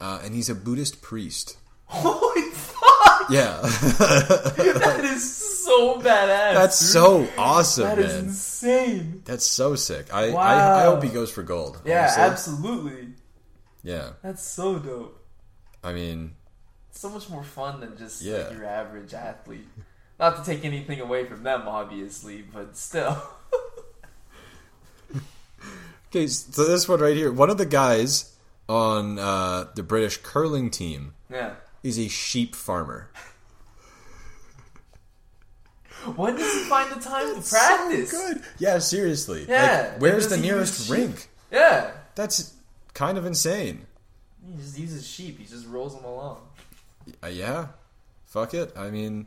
uh, 0.00 0.20
and 0.24 0.34
he's 0.34 0.48
a 0.48 0.54
Buddhist 0.54 1.02
priest. 1.02 1.56
Holy 1.86 2.50
fuck! 2.52 3.30
Yeah, 3.30 3.60
That 3.62 5.00
is 5.04 5.36
so 5.64 5.96
badass. 6.00 6.54
that's 6.54 6.76
so 6.76 7.28
awesome, 7.38 7.84
That 7.84 7.98
is 7.98 8.12
man. 8.14 8.24
insane. 8.24 9.22
That's 9.24 9.44
so 9.46 9.74
sick. 9.76 10.12
I, 10.12 10.30
I 10.32 10.82
I 10.82 10.84
hope 10.84 11.02
he 11.02 11.08
goes 11.10 11.30
for 11.30 11.42
gold. 11.42 11.80
Yeah, 11.84 12.02
honestly. 12.02 12.22
absolutely. 12.22 13.08
Yeah, 13.82 14.10
That's 14.22 14.42
so 14.42 14.78
dope. 14.78 15.24
I 15.82 15.92
mean, 15.92 16.34
so 16.92 17.08
much 17.08 17.28
more 17.30 17.42
fun 17.44 17.80
than 17.80 17.96
just 17.96 18.20
Yeah. 18.22 18.38
like 18.48 18.52
your 18.52 18.66
average 18.66 19.14
athlete. 19.14 19.66
Not 20.20 20.36
to 20.36 20.44
take 20.44 20.66
anything 20.66 21.00
away 21.00 21.24
from 21.24 21.42
them, 21.42 21.62
obviously, 21.66 22.42
but 22.42 22.76
still. 22.76 23.22
okay. 26.10 26.26
So 26.26 26.64
this 26.64 26.86
one 26.86 27.00
right 27.00 27.16
here, 27.16 27.32
one 27.32 27.48
of 27.48 27.56
the 27.56 27.64
guys 27.64 28.36
on 28.68 29.18
uh, 29.18 29.68
the 29.74 29.82
British 29.82 30.18
curling 30.18 30.70
team 30.70 31.14
yeah. 31.30 31.54
is 31.82 31.98
a 31.98 32.08
sheep 32.08 32.54
farmer. 32.54 33.10
When 36.16 36.34
does 36.34 36.50
he 36.50 36.60
find 36.60 36.90
the 36.90 36.98
time 36.98 37.34
to 37.34 37.46
practice? 37.46 38.10
So 38.10 38.16
good. 38.28 38.42
Yeah, 38.58 38.78
seriously. 38.78 39.44
Yeah, 39.46 39.90
Like, 39.92 40.00
where's 40.00 40.28
the 40.28 40.38
nearest 40.38 40.88
rink? 40.88 41.28
Yeah. 41.52 41.90
That's 42.14 42.54
kind 42.94 43.18
of 43.18 43.26
insane. 43.26 43.86
He 44.46 44.56
just 44.56 44.78
uses 44.78 45.06
sheep. 45.06 45.38
He 45.38 45.44
just 45.44 45.66
rolls 45.66 45.94
them 45.94 46.06
along. 46.06 46.38
Uh, 47.22 47.26
yeah. 47.26 47.66
Fuck 48.24 48.54
it. 48.54 48.72
I 48.78 48.88
mean, 48.88 49.26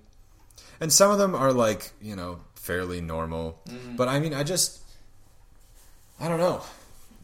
and 0.80 0.92
some 0.92 1.12
of 1.12 1.18
them 1.18 1.36
are 1.36 1.52
like, 1.54 1.92
you 2.02 2.16
know, 2.16 2.40
fairly 2.56 3.02
normal. 3.02 3.60
Mm-hmm. 3.68 3.96
But 3.96 4.08
I 4.08 4.20
mean, 4.20 4.34
I 4.34 4.44
just, 4.44 4.80
I 6.20 6.28
don't 6.28 6.40
know. 6.40 6.62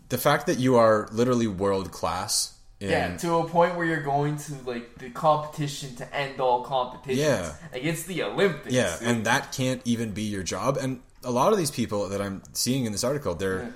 The 0.10 0.18
fact 0.18 0.48
that 0.48 0.58
you 0.58 0.76
are 0.78 1.08
literally 1.12 1.48
world 1.48 1.92
class 1.92 2.56
in. 2.80 2.90
Yeah, 2.90 3.18
to 3.18 3.36
a 3.36 3.48
point 3.48 3.76
where 3.76 3.86
you're 3.86 4.02
going 4.02 4.38
to 4.38 4.54
like 4.66 4.96
the 4.98 5.10
competition 5.12 5.96
to 5.98 6.16
end 6.16 6.40
all 6.40 6.64
competitions. 6.64 7.20
Yeah. 7.20 7.54
Like 7.72 7.84
it's 7.84 8.04
the 8.04 8.24
Olympics. 8.24 8.74
Yeah, 8.74 8.96
dude. 9.00 9.08
and 9.08 9.26
that 9.26 9.52
can't 9.52 9.82
even 9.86 10.12
be 10.12 10.24
your 10.24 10.44
job. 10.44 10.78
And 10.78 11.02
a 11.24 11.32
lot 11.32 11.52
of 11.52 11.58
these 11.60 11.72
people 11.72 12.08
that 12.10 12.22
I'm 12.22 12.42
seeing 12.54 12.86
in 12.86 12.92
this 12.92 13.04
article, 13.04 13.36
they're 13.36 13.64
Yeah. 13.64 13.70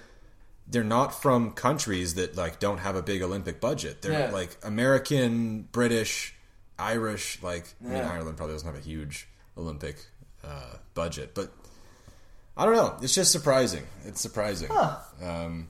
they're 0.70 0.84
not 0.84 1.22
from 1.22 1.52
countries 1.52 2.16
that 2.16 2.36
like 2.36 2.60
don't 2.60 2.80
have 2.80 2.96
a 2.96 3.02
big 3.04 3.22
Olympic 3.22 3.60
budget. 3.62 4.02
They're 4.02 4.28
Yeah. 4.28 4.32
like 4.32 4.58
American, 4.64 5.64
British, 5.72 6.34
Irish. 6.80 7.38
Like 7.44 7.76
I 7.84 7.88
mean, 7.88 8.04
Ireland 8.04 8.38
probably 8.38 8.56
doesn't 8.56 8.68
have 8.74 8.78
a 8.82 8.84
huge 8.84 9.28
Olympic 9.58 9.98
uh, 10.44 10.76
budget, 10.94 11.34
but 11.34 11.52
I 12.56 12.66
don't 12.66 12.76
know. 12.76 12.98
It's 13.02 13.16
just 13.16 13.32
surprising. 13.32 13.84
It's 14.06 14.22
surprising. 14.22 14.70
Huh. 14.72 14.98
Um, 15.22 15.70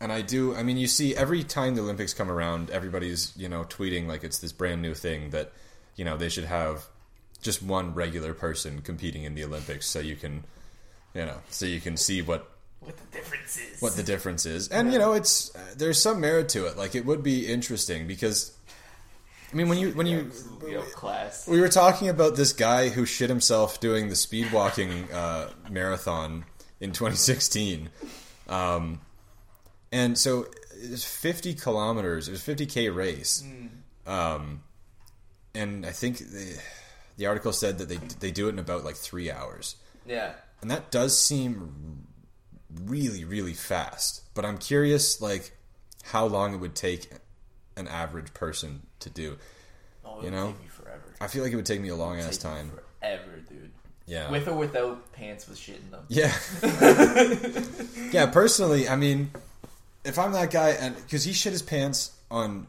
and 0.00 0.12
I 0.12 0.20
do. 0.20 0.54
I 0.54 0.62
mean, 0.62 0.76
you 0.76 0.86
see 0.86 1.16
every 1.16 1.42
time 1.42 1.74
the 1.74 1.82
Olympics 1.82 2.14
come 2.14 2.30
around, 2.30 2.70
everybody's 2.70 3.32
you 3.36 3.48
know 3.48 3.64
tweeting 3.64 4.06
like 4.06 4.24
it's 4.24 4.38
this 4.38 4.52
brand 4.52 4.82
new 4.82 4.94
thing 4.94 5.30
that 5.30 5.52
you 5.96 6.04
know 6.04 6.16
they 6.16 6.28
should 6.28 6.44
have 6.44 6.84
just 7.42 7.62
one 7.62 7.94
regular 7.94 8.34
person 8.34 8.80
competing 8.82 9.24
in 9.24 9.34
the 9.34 9.44
Olympics, 9.44 9.86
so 9.86 10.00
you 10.00 10.16
can 10.16 10.44
you 11.14 11.24
know 11.24 11.38
so 11.50 11.66
you 11.66 11.80
can 11.80 11.96
see 11.96 12.22
what 12.22 12.50
what 12.80 12.96
the 12.96 13.16
difference 13.16 13.56
is. 13.56 13.82
what 13.82 13.96
the 13.96 14.02
difference 14.02 14.46
is. 14.46 14.68
And 14.68 14.92
you 14.92 14.98
know, 14.98 15.12
it's 15.12 15.54
uh, 15.54 15.60
there's 15.76 16.00
some 16.00 16.20
merit 16.20 16.48
to 16.50 16.66
it. 16.66 16.76
Like 16.76 16.94
it 16.94 17.06
would 17.06 17.22
be 17.22 17.46
interesting 17.46 18.06
because 18.06 18.56
I 19.54 19.56
mean, 19.56 19.68
when 19.68 19.78
you 19.78 19.90
when 19.92 20.06
you 20.08 20.18
Absolutely 20.26 20.76
outclassed. 20.76 21.46
we 21.46 21.60
were 21.60 21.68
talking 21.68 22.08
about 22.08 22.34
this 22.34 22.52
guy 22.52 22.88
who 22.88 23.06
shit 23.06 23.28
himself 23.30 23.78
doing 23.78 24.08
the 24.08 24.16
speed 24.16 24.50
walking 24.52 25.08
uh, 25.12 25.48
marathon 25.70 26.44
in 26.80 26.90
2016. 26.90 27.88
Um, 28.48 29.00
and 29.92 30.18
so 30.18 30.46
it 30.82 30.90
was 30.90 31.04
50 31.04 31.54
kilometers. 31.54 32.26
It 32.26 32.32
was 32.32 32.40
50k 32.42 32.92
race. 32.92 33.44
Um, 34.08 34.62
and 35.54 35.86
I 35.86 35.92
think 35.92 36.18
the, 36.18 36.58
the 37.16 37.26
article 37.26 37.52
said 37.52 37.78
that 37.78 37.88
they 37.88 37.98
they 38.18 38.32
do 38.32 38.46
it 38.48 38.50
in 38.54 38.58
about 38.58 38.84
like 38.84 38.96
three 38.96 39.30
hours, 39.30 39.76
Yeah. 40.04 40.32
and 40.62 40.70
that 40.72 40.90
does 40.90 41.16
seem 41.16 42.06
really 42.86 43.24
really 43.24 43.54
fast. 43.54 44.22
But 44.34 44.44
I'm 44.44 44.58
curious, 44.58 45.20
like 45.20 45.52
how 46.02 46.26
long 46.26 46.54
it 46.54 46.56
would 46.58 46.74
take 46.74 47.08
an 47.76 47.88
average 47.88 48.32
person 48.34 48.82
to 49.00 49.10
do. 49.10 49.36
Oh, 50.04 50.18
it 50.20 50.24
You 50.26 50.30
would 50.30 50.32
know? 50.32 50.46
take 50.48 50.60
me 50.62 50.68
forever. 50.68 51.14
I 51.20 51.26
feel 51.28 51.42
like 51.42 51.52
it 51.52 51.56
would 51.56 51.66
take 51.66 51.80
me 51.80 51.88
a 51.88 51.96
long 51.96 52.18
ass 52.20 52.36
time. 52.38 52.70
Forever, 53.00 53.40
dude. 53.48 53.70
Yeah. 54.06 54.30
With 54.30 54.46
or 54.48 54.54
without 54.54 55.12
pants 55.12 55.48
with 55.48 55.56
shit 55.58 55.80
in 55.80 55.90
them. 55.90 56.04
Yeah. 56.08 56.32
yeah, 58.12 58.26
personally, 58.26 58.88
I 58.88 58.96
mean, 58.96 59.30
if 60.04 60.18
I'm 60.18 60.32
that 60.32 60.50
guy, 60.50 60.70
and 60.70 60.94
because 60.96 61.24
he 61.24 61.32
shit 61.32 61.52
his 61.52 61.62
pants 61.62 62.12
on 62.30 62.66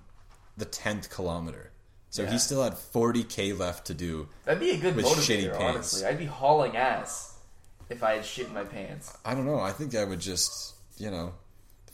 the 0.58 0.66
10th 0.66 1.10
kilometer. 1.10 1.72
So 2.10 2.24
Yeah. 2.24 2.32
he 2.32 2.38
still 2.38 2.64
had 2.64 2.74
40k 2.74 3.58
left 3.58 3.88
to 3.88 3.94
do. 3.94 4.30
That'd 4.46 4.62
be 4.62 4.72
a 4.72 4.78
good 4.78 4.96
With 4.96 5.06
shitty 5.06 5.50
pants. 5.52 5.62
honestly. 5.94 6.06
I'd 6.06 6.18
be 6.18 6.26
hauling 6.26 6.78
ass 6.78 7.34
if 7.90 8.02
I 8.04 8.14
had 8.16 8.26
shit 8.26 8.48
in 8.48 8.54
my 8.54 8.64
pants. 8.64 9.16
I 9.26 9.36
don't 9.36 9.46
know. 9.46 9.60
I 9.60 9.72
think 9.74 9.94
I 9.96 10.06
would 10.06 10.22
just, 10.22 10.76
you 10.98 11.12
know, 11.12 11.34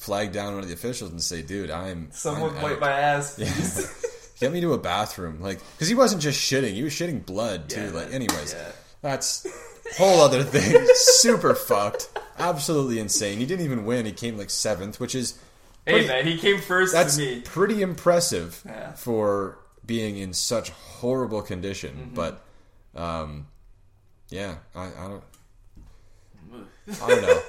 flag 0.01 0.31
down 0.31 0.53
one 0.55 0.63
of 0.63 0.67
the 0.67 0.73
officials 0.73 1.11
and 1.11 1.21
say, 1.21 1.41
dude, 1.41 1.69
I'm. 1.71 2.09
Someone 2.11 2.55
I'm 2.57 2.61
wipe 2.61 2.79
my 2.79 2.91
ass, 2.91 3.35
please. 3.35 4.33
Get 4.39 4.51
me 4.51 4.59
to 4.61 4.73
a 4.73 4.77
bathroom. 4.79 5.39
Like, 5.39 5.59
because 5.73 5.87
he 5.87 5.93
wasn't 5.95 6.21
just 6.23 6.39
shitting, 6.39 6.73
he 6.73 6.81
was 6.83 6.91
shitting 6.93 7.23
blood, 7.25 7.69
too. 7.69 7.85
Yeah, 7.85 7.91
like, 7.91 8.11
anyways. 8.13 8.53
yeah. 8.53 8.71
That's 9.03 9.45
whole 9.97 10.21
other 10.21 10.43
thing. 10.43 10.79
Super 10.95 11.53
fucked. 11.53 12.09
absolutely 12.39 12.99
insane. 12.99 13.37
He 13.37 13.45
didn't 13.45 13.65
even 13.65 13.85
win. 13.85 14.05
He 14.05 14.11
came 14.11 14.37
like 14.37 14.49
seventh, 14.49 14.99
which 14.99 15.13
is 15.15 15.37
Hey 15.85 15.93
Pretty- 15.93 16.07
man, 16.07 16.25
he 16.27 16.37
came 16.37 16.59
first 16.61 16.93
that's 16.93 17.17
to 17.17 17.21
me. 17.21 17.41
pretty 17.41 17.81
impressive 17.81 18.61
Yeah. 18.65 18.91
for 18.93 19.57
being 19.85 20.17
in 20.17 20.33
such 20.33 20.69
horrible 20.69 21.41
condition. 21.41 21.95
Mm-hmm. 21.95 22.15
But 22.15 22.43
um, 22.95 23.47
yeah, 24.29 24.55
I, 24.75 24.85
I 24.85 25.07
don't. 25.07 25.23
I 27.01 27.07
don't 27.07 27.21
know. 27.21 27.41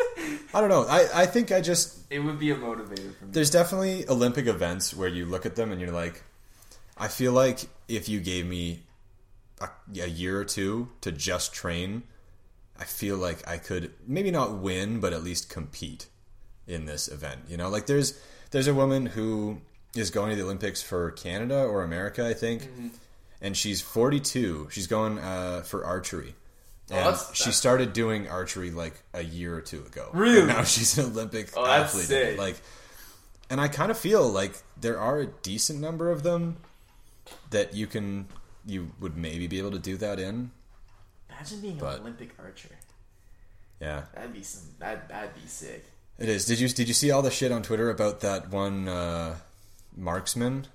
I 0.54 0.60
don't 0.60 0.68
know. 0.68 0.86
I, 0.88 1.22
I 1.22 1.26
think 1.26 1.50
I 1.52 1.60
just 1.60 1.98
It 2.10 2.18
would 2.20 2.38
be 2.38 2.50
a 2.50 2.54
motivator 2.56 3.14
for 3.16 3.24
me. 3.24 3.30
there's 3.32 3.50
definitely 3.50 4.06
Olympic 4.08 4.46
events 4.46 4.94
where 4.94 5.08
you 5.08 5.24
look 5.26 5.46
at 5.46 5.56
them 5.56 5.72
and 5.72 5.80
you're 5.80 5.90
like, 5.92 6.22
I 6.98 7.08
feel 7.08 7.32
like 7.32 7.60
if 7.88 8.08
you 8.08 8.20
gave 8.20 8.46
me 8.46 8.82
a, 9.60 9.68
a 10.00 10.06
year 10.06 10.38
or 10.38 10.44
two 10.44 10.88
to 11.00 11.10
just 11.12 11.54
train, 11.54 12.02
I 12.78 12.84
feel 12.84 13.16
like 13.16 13.46
I 13.48 13.56
could 13.58 13.92
maybe 14.06 14.30
not 14.30 14.58
win, 14.58 15.00
but 15.00 15.12
at 15.12 15.22
least 15.22 15.48
compete 15.48 16.06
in 16.66 16.84
this 16.86 17.08
event. 17.08 17.40
You 17.48 17.56
know, 17.56 17.68
like 17.70 17.86
there's 17.86 18.18
there's 18.50 18.66
a 18.68 18.74
woman 18.74 19.06
who 19.06 19.60
is 19.96 20.10
going 20.10 20.30
to 20.30 20.36
the 20.36 20.42
Olympics 20.42 20.82
for 20.82 21.10
Canada 21.12 21.64
or 21.64 21.82
America, 21.82 22.26
I 22.26 22.34
think, 22.34 22.62
Mm-hmm. 22.64 22.88
and 23.40 23.56
she's 23.56 23.80
42. 23.80 24.68
She's 24.70 24.86
going 24.86 25.18
uh, 25.18 25.62
for 25.62 25.84
archery. 25.84 26.34
Oh, 26.90 26.96
And 26.96 27.06
that's- 27.06 27.34
she 27.34 27.52
started 27.52 27.92
doing 27.92 28.28
archery 28.28 28.70
like 28.70 28.94
a 29.14 29.22
year 29.22 29.54
or 29.56 29.60
two 29.60 29.80
ago. 29.86 30.10
Really? 30.12 30.40
And 30.40 30.48
now 30.48 30.64
she's 30.64 30.98
an 30.98 31.06
Olympic 31.06 31.50
Oh, 31.56 31.64
that's 31.64 31.90
athlete. 31.94 32.06
sick. 32.06 32.38
Like, 32.38 32.60
and 33.48 33.60
I 33.60 33.68
kind 33.68 33.90
of 33.90 33.98
feel 33.98 34.28
like 34.28 34.62
there 34.80 34.98
are 34.98 35.20
a 35.20 35.26
decent 35.26 35.80
number 35.80 36.10
of 36.10 36.22
them 36.22 36.56
that 37.50 37.74
you 37.74 37.86
can 37.86 38.26
you 38.66 38.90
would 39.00 39.16
maybe 39.16 39.46
be 39.46 39.58
able 39.58 39.70
to 39.72 39.78
do 39.78 39.96
that 39.96 40.18
in. 40.20 40.50
Imagine 41.30 41.60
being 41.60 41.76
But- 41.78 41.96
an 41.96 42.00
Olympic 42.02 42.30
archer. 42.38 42.68
Yeah, 43.80 44.02
That'd 44.14 44.32
be 44.32 44.42
some. 44.44 44.62
That 44.78 45.08
that'd 45.08 45.34
be 45.34 45.46
sick. 45.46 45.84
it 46.18 46.28
is. 46.28 46.44
Did 46.44 46.60
you 46.60 46.68
did 46.68 46.86
you 46.88 46.94
see 46.94 47.10
all 47.10 47.20
the 47.22 47.30
shit 47.32 47.50
on 47.50 47.62
Twitter 47.62 47.90
about 47.90 48.20
that 48.20 48.50
one 48.50 48.88
uh, 48.88 49.36
marksman? 49.96 50.66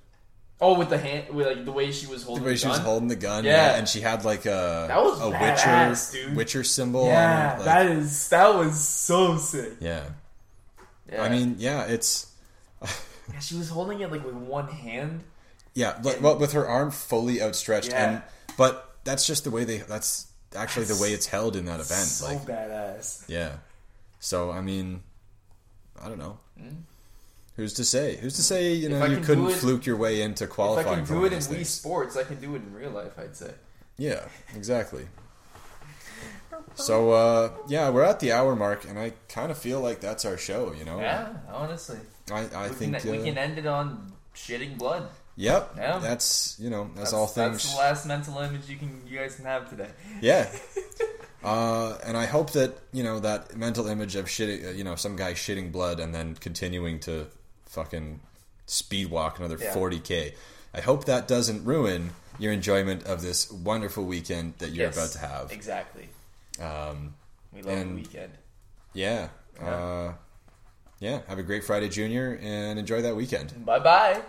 Oh, 0.60 0.78
with 0.78 0.89
the 0.89 0.97
hand, 0.97 1.30
with 1.36 1.45
like 1.45 1.66
the 1.66 1.72
way 1.72 1.91
she 1.91 2.08
was 2.08 2.22
The 2.22 2.28
holding 2.30 2.45
way 2.45 2.51
the 2.53 2.58
she 2.58 2.68
was 2.68 2.78
gun? 2.78 2.86
holding 2.86 3.08
the 3.10 3.16
gun, 3.16 3.43
Yeah. 3.45 3.76
and 3.76 3.88
she 3.88 4.01
had 4.01 4.26
like 4.26 4.45
a 4.47 4.86
That 4.88 5.03
was 5.03 5.20
a 5.20 5.26
badass, 5.26 6.12
witcher 6.14 6.28
dude. 6.28 6.36
witcher 6.38 6.64
symbol. 6.64 7.01
on 7.01 7.08
Yeah. 7.10 7.53
Like, 7.58 7.66
that 7.66 7.86
is 7.88 8.30
that 8.30 8.55
was 8.55 8.80
so 8.88 9.38
sick. 9.38 9.74
yeah. 9.80 10.03
Yeah. 11.12 11.22
I 11.24 11.30
mean, 11.30 11.55
yeah, 11.60 11.84
it's 11.84 12.28
Yeah, 12.82 13.39
she 13.39 13.55
was 13.55 13.70
holding 13.70 13.99
it 14.01 14.12
like 14.12 14.26
with 14.26 14.34
one 14.36 14.68
hand. 14.68 15.24
yeah, 15.74 15.99
but, 16.01 16.22
but 16.22 16.39
with 16.39 16.53
her 16.53 16.68
arm 16.68 16.89
fully 16.91 17.41
outstretched, 17.41 17.89
Yeah. 17.91 18.10
and 18.14 18.24
but 18.58 18.95
that's 19.03 19.28
just 19.28 19.43
the 19.43 19.51
way 19.51 19.64
they. 19.64 19.78
That's 19.78 20.26
actually 20.55 20.86
the 20.86 20.95
way 20.99 21.12
it's 21.14 21.28
held 21.28 21.55
in 21.55 21.66
that 21.66 21.80
event. 21.80 22.08
So 22.08 22.26
like, 22.26 22.45
badass. 22.45 23.24
Yeah. 23.28 23.58
So 24.20 24.49
I 24.51 24.62
mean, 24.62 25.03
I 26.01 26.08
don't 26.10 26.18
know. 26.18 26.39
Hmm? 26.60 26.76
Who's 27.58 27.74
to 27.74 27.84
say? 27.84 28.18
Who's 28.18 28.36
to 28.36 28.43
say? 28.43 28.74
You 28.74 28.88
know, 28.89 29.03
you 29.05 29.18
couldn't 29.18 29.47
it- 29.47 29.55
fluke 29.58 29.86
your 29.86 29.97
way 29.97 30.22
into 30.22 30.47
qualifying? 30.47 30.88
If 30.88 30.93
I 30.93 30.95
can 30.97 31.05
for 31.05 31.14
do 31.16 31.26
it 31.26 31.34
in 31.34 31.39
Wii 31.39 31.47
things. 31.47 31.70
Sports, 31.70 32.16
I 32.16 32.24
can 32.24 32.39
do 32.39 32.53
it 32.55 32.62
in 32.62 32.74
real 32.74 32.91
life. 32.91 33.18
I'd 33.18 33.36
say. 33.36 33.51
Yeah, 33.97 34.26
exactly. 34.55 35.08
So 36.76 37.12
uh, 37.12 37.51
yeah, 37.68 37.89
we're 37.89 38.03
at 38.03 38.20
the 38.20 38.32
hour 38.32 38.55
mark, 38.55 38.86
and 38.88 38.97
I 38.99 39.14
kind 39.30 39.51
of 39.51 39.58
feel 39.58 39.82
like 39.82 39.99
that's 39.99 40.26
our 40.26 40.38
show. 40.38 40.74
You 40.78 40.86
know, 40.86 40.99
Yeah, 40.99 41.30
honestly, 41.51 41.97
I, 42.32 42.45
I 42.55 42.68
we 42.68 42.76
think 42.76 42.99
can, 42.99 43.12
we 43.12 43.20
uh, 43.20 43.24
can 43.24 43.38
end 43.38 43.58
it 43.58 43.66
on 43.66 44.14
shitting 44.36 44.78
blood. 44.78 45.10
Yep, 45.36 45.74
Yeah. 45.78 45.99
that's 45.99 46.58
you 46.60 46.70
know 46.70 46.86
that's, 46.95 47.12
That's, 47.12 47.14
all 47.14 47.28
That's 47.28 47.72
the 47.74 47.78
last 47.78 48.05
mental 48.05 48.38
image 48.39 48.68
you 48.70 48.76
can 48.78 49.01
you 49.08 49.18
guys 49.18 49.36
can 49.36 49.45
have 49.45 49.70
today. 49.70 49.89
Yeah. 50.22 50.47
Uh, 51.43 51.97
and 52.03 52.18
I 52.18 52.26
hope 52.26 52.51
that 52.53 52.78
you 52.91 53.03
know 53.03 53.20
that 53.20 53.55
mental 53.55 53.88
image 53.88 54.16
of 54.16 54.26
shitting, 54.26 54.66
uh, 54.68 54.70
you 54.72 54.84
know, 54.84 54.95
some 54.95 55.16
guy 55.16 55.34
shitting 55.34 55.72
blood 55.72 55.99
and 55.99 56.14
then 56.14 56.34
continuing 56.36 56.99
to 57.01 57.28
fucking 57.78 58.19
speed 58.65 59.07
walk 59.11 59.38
another 59.38 59.57
Yeah. 59.61 59.71
forty 59.73 59.99
k. 59.99 60.34
I 60.73 60.82
hope 60.82 61.05
that 61.05 61.28
doesn't 61.28 61.63
ruin 61.63 62.11
your 62.39 62.51
enjoyment 62.51 63.03
of 63.05 63.21
this 63.21 63.51
wonderful 63.51 64.03
weekend 64.03 64.55
that 64.57 64.69
you're 64.71 64.88
Yes, 64.88 64.95
about 64.97 65.11
to 65.11 65.19
have. 65.19 65.51
Exactly. 65.51 66.09
Um, 66.59 67.13
We 67.53 67.61
love 67.61 67.78
And- 67.78 67.91
the 67.91 68.01
weekend. 68.01 68.34
yeah, 68.93 69.30
Yeah. 69.61 69.67
uh, 69.69 70.13
yeah. 70.99 71.21
Have 71.28 71.39
a 71.39 71.43
great 71.43 71.63
Friday, 71.63 71.88
Junior, 71.89 72.38
and 72.41 72.78
enjoy 72.80 73.01
that 73.03 73.15
weekend. 73.15 73.63
Bye 73.65 73.80
bye. 73.80 74.21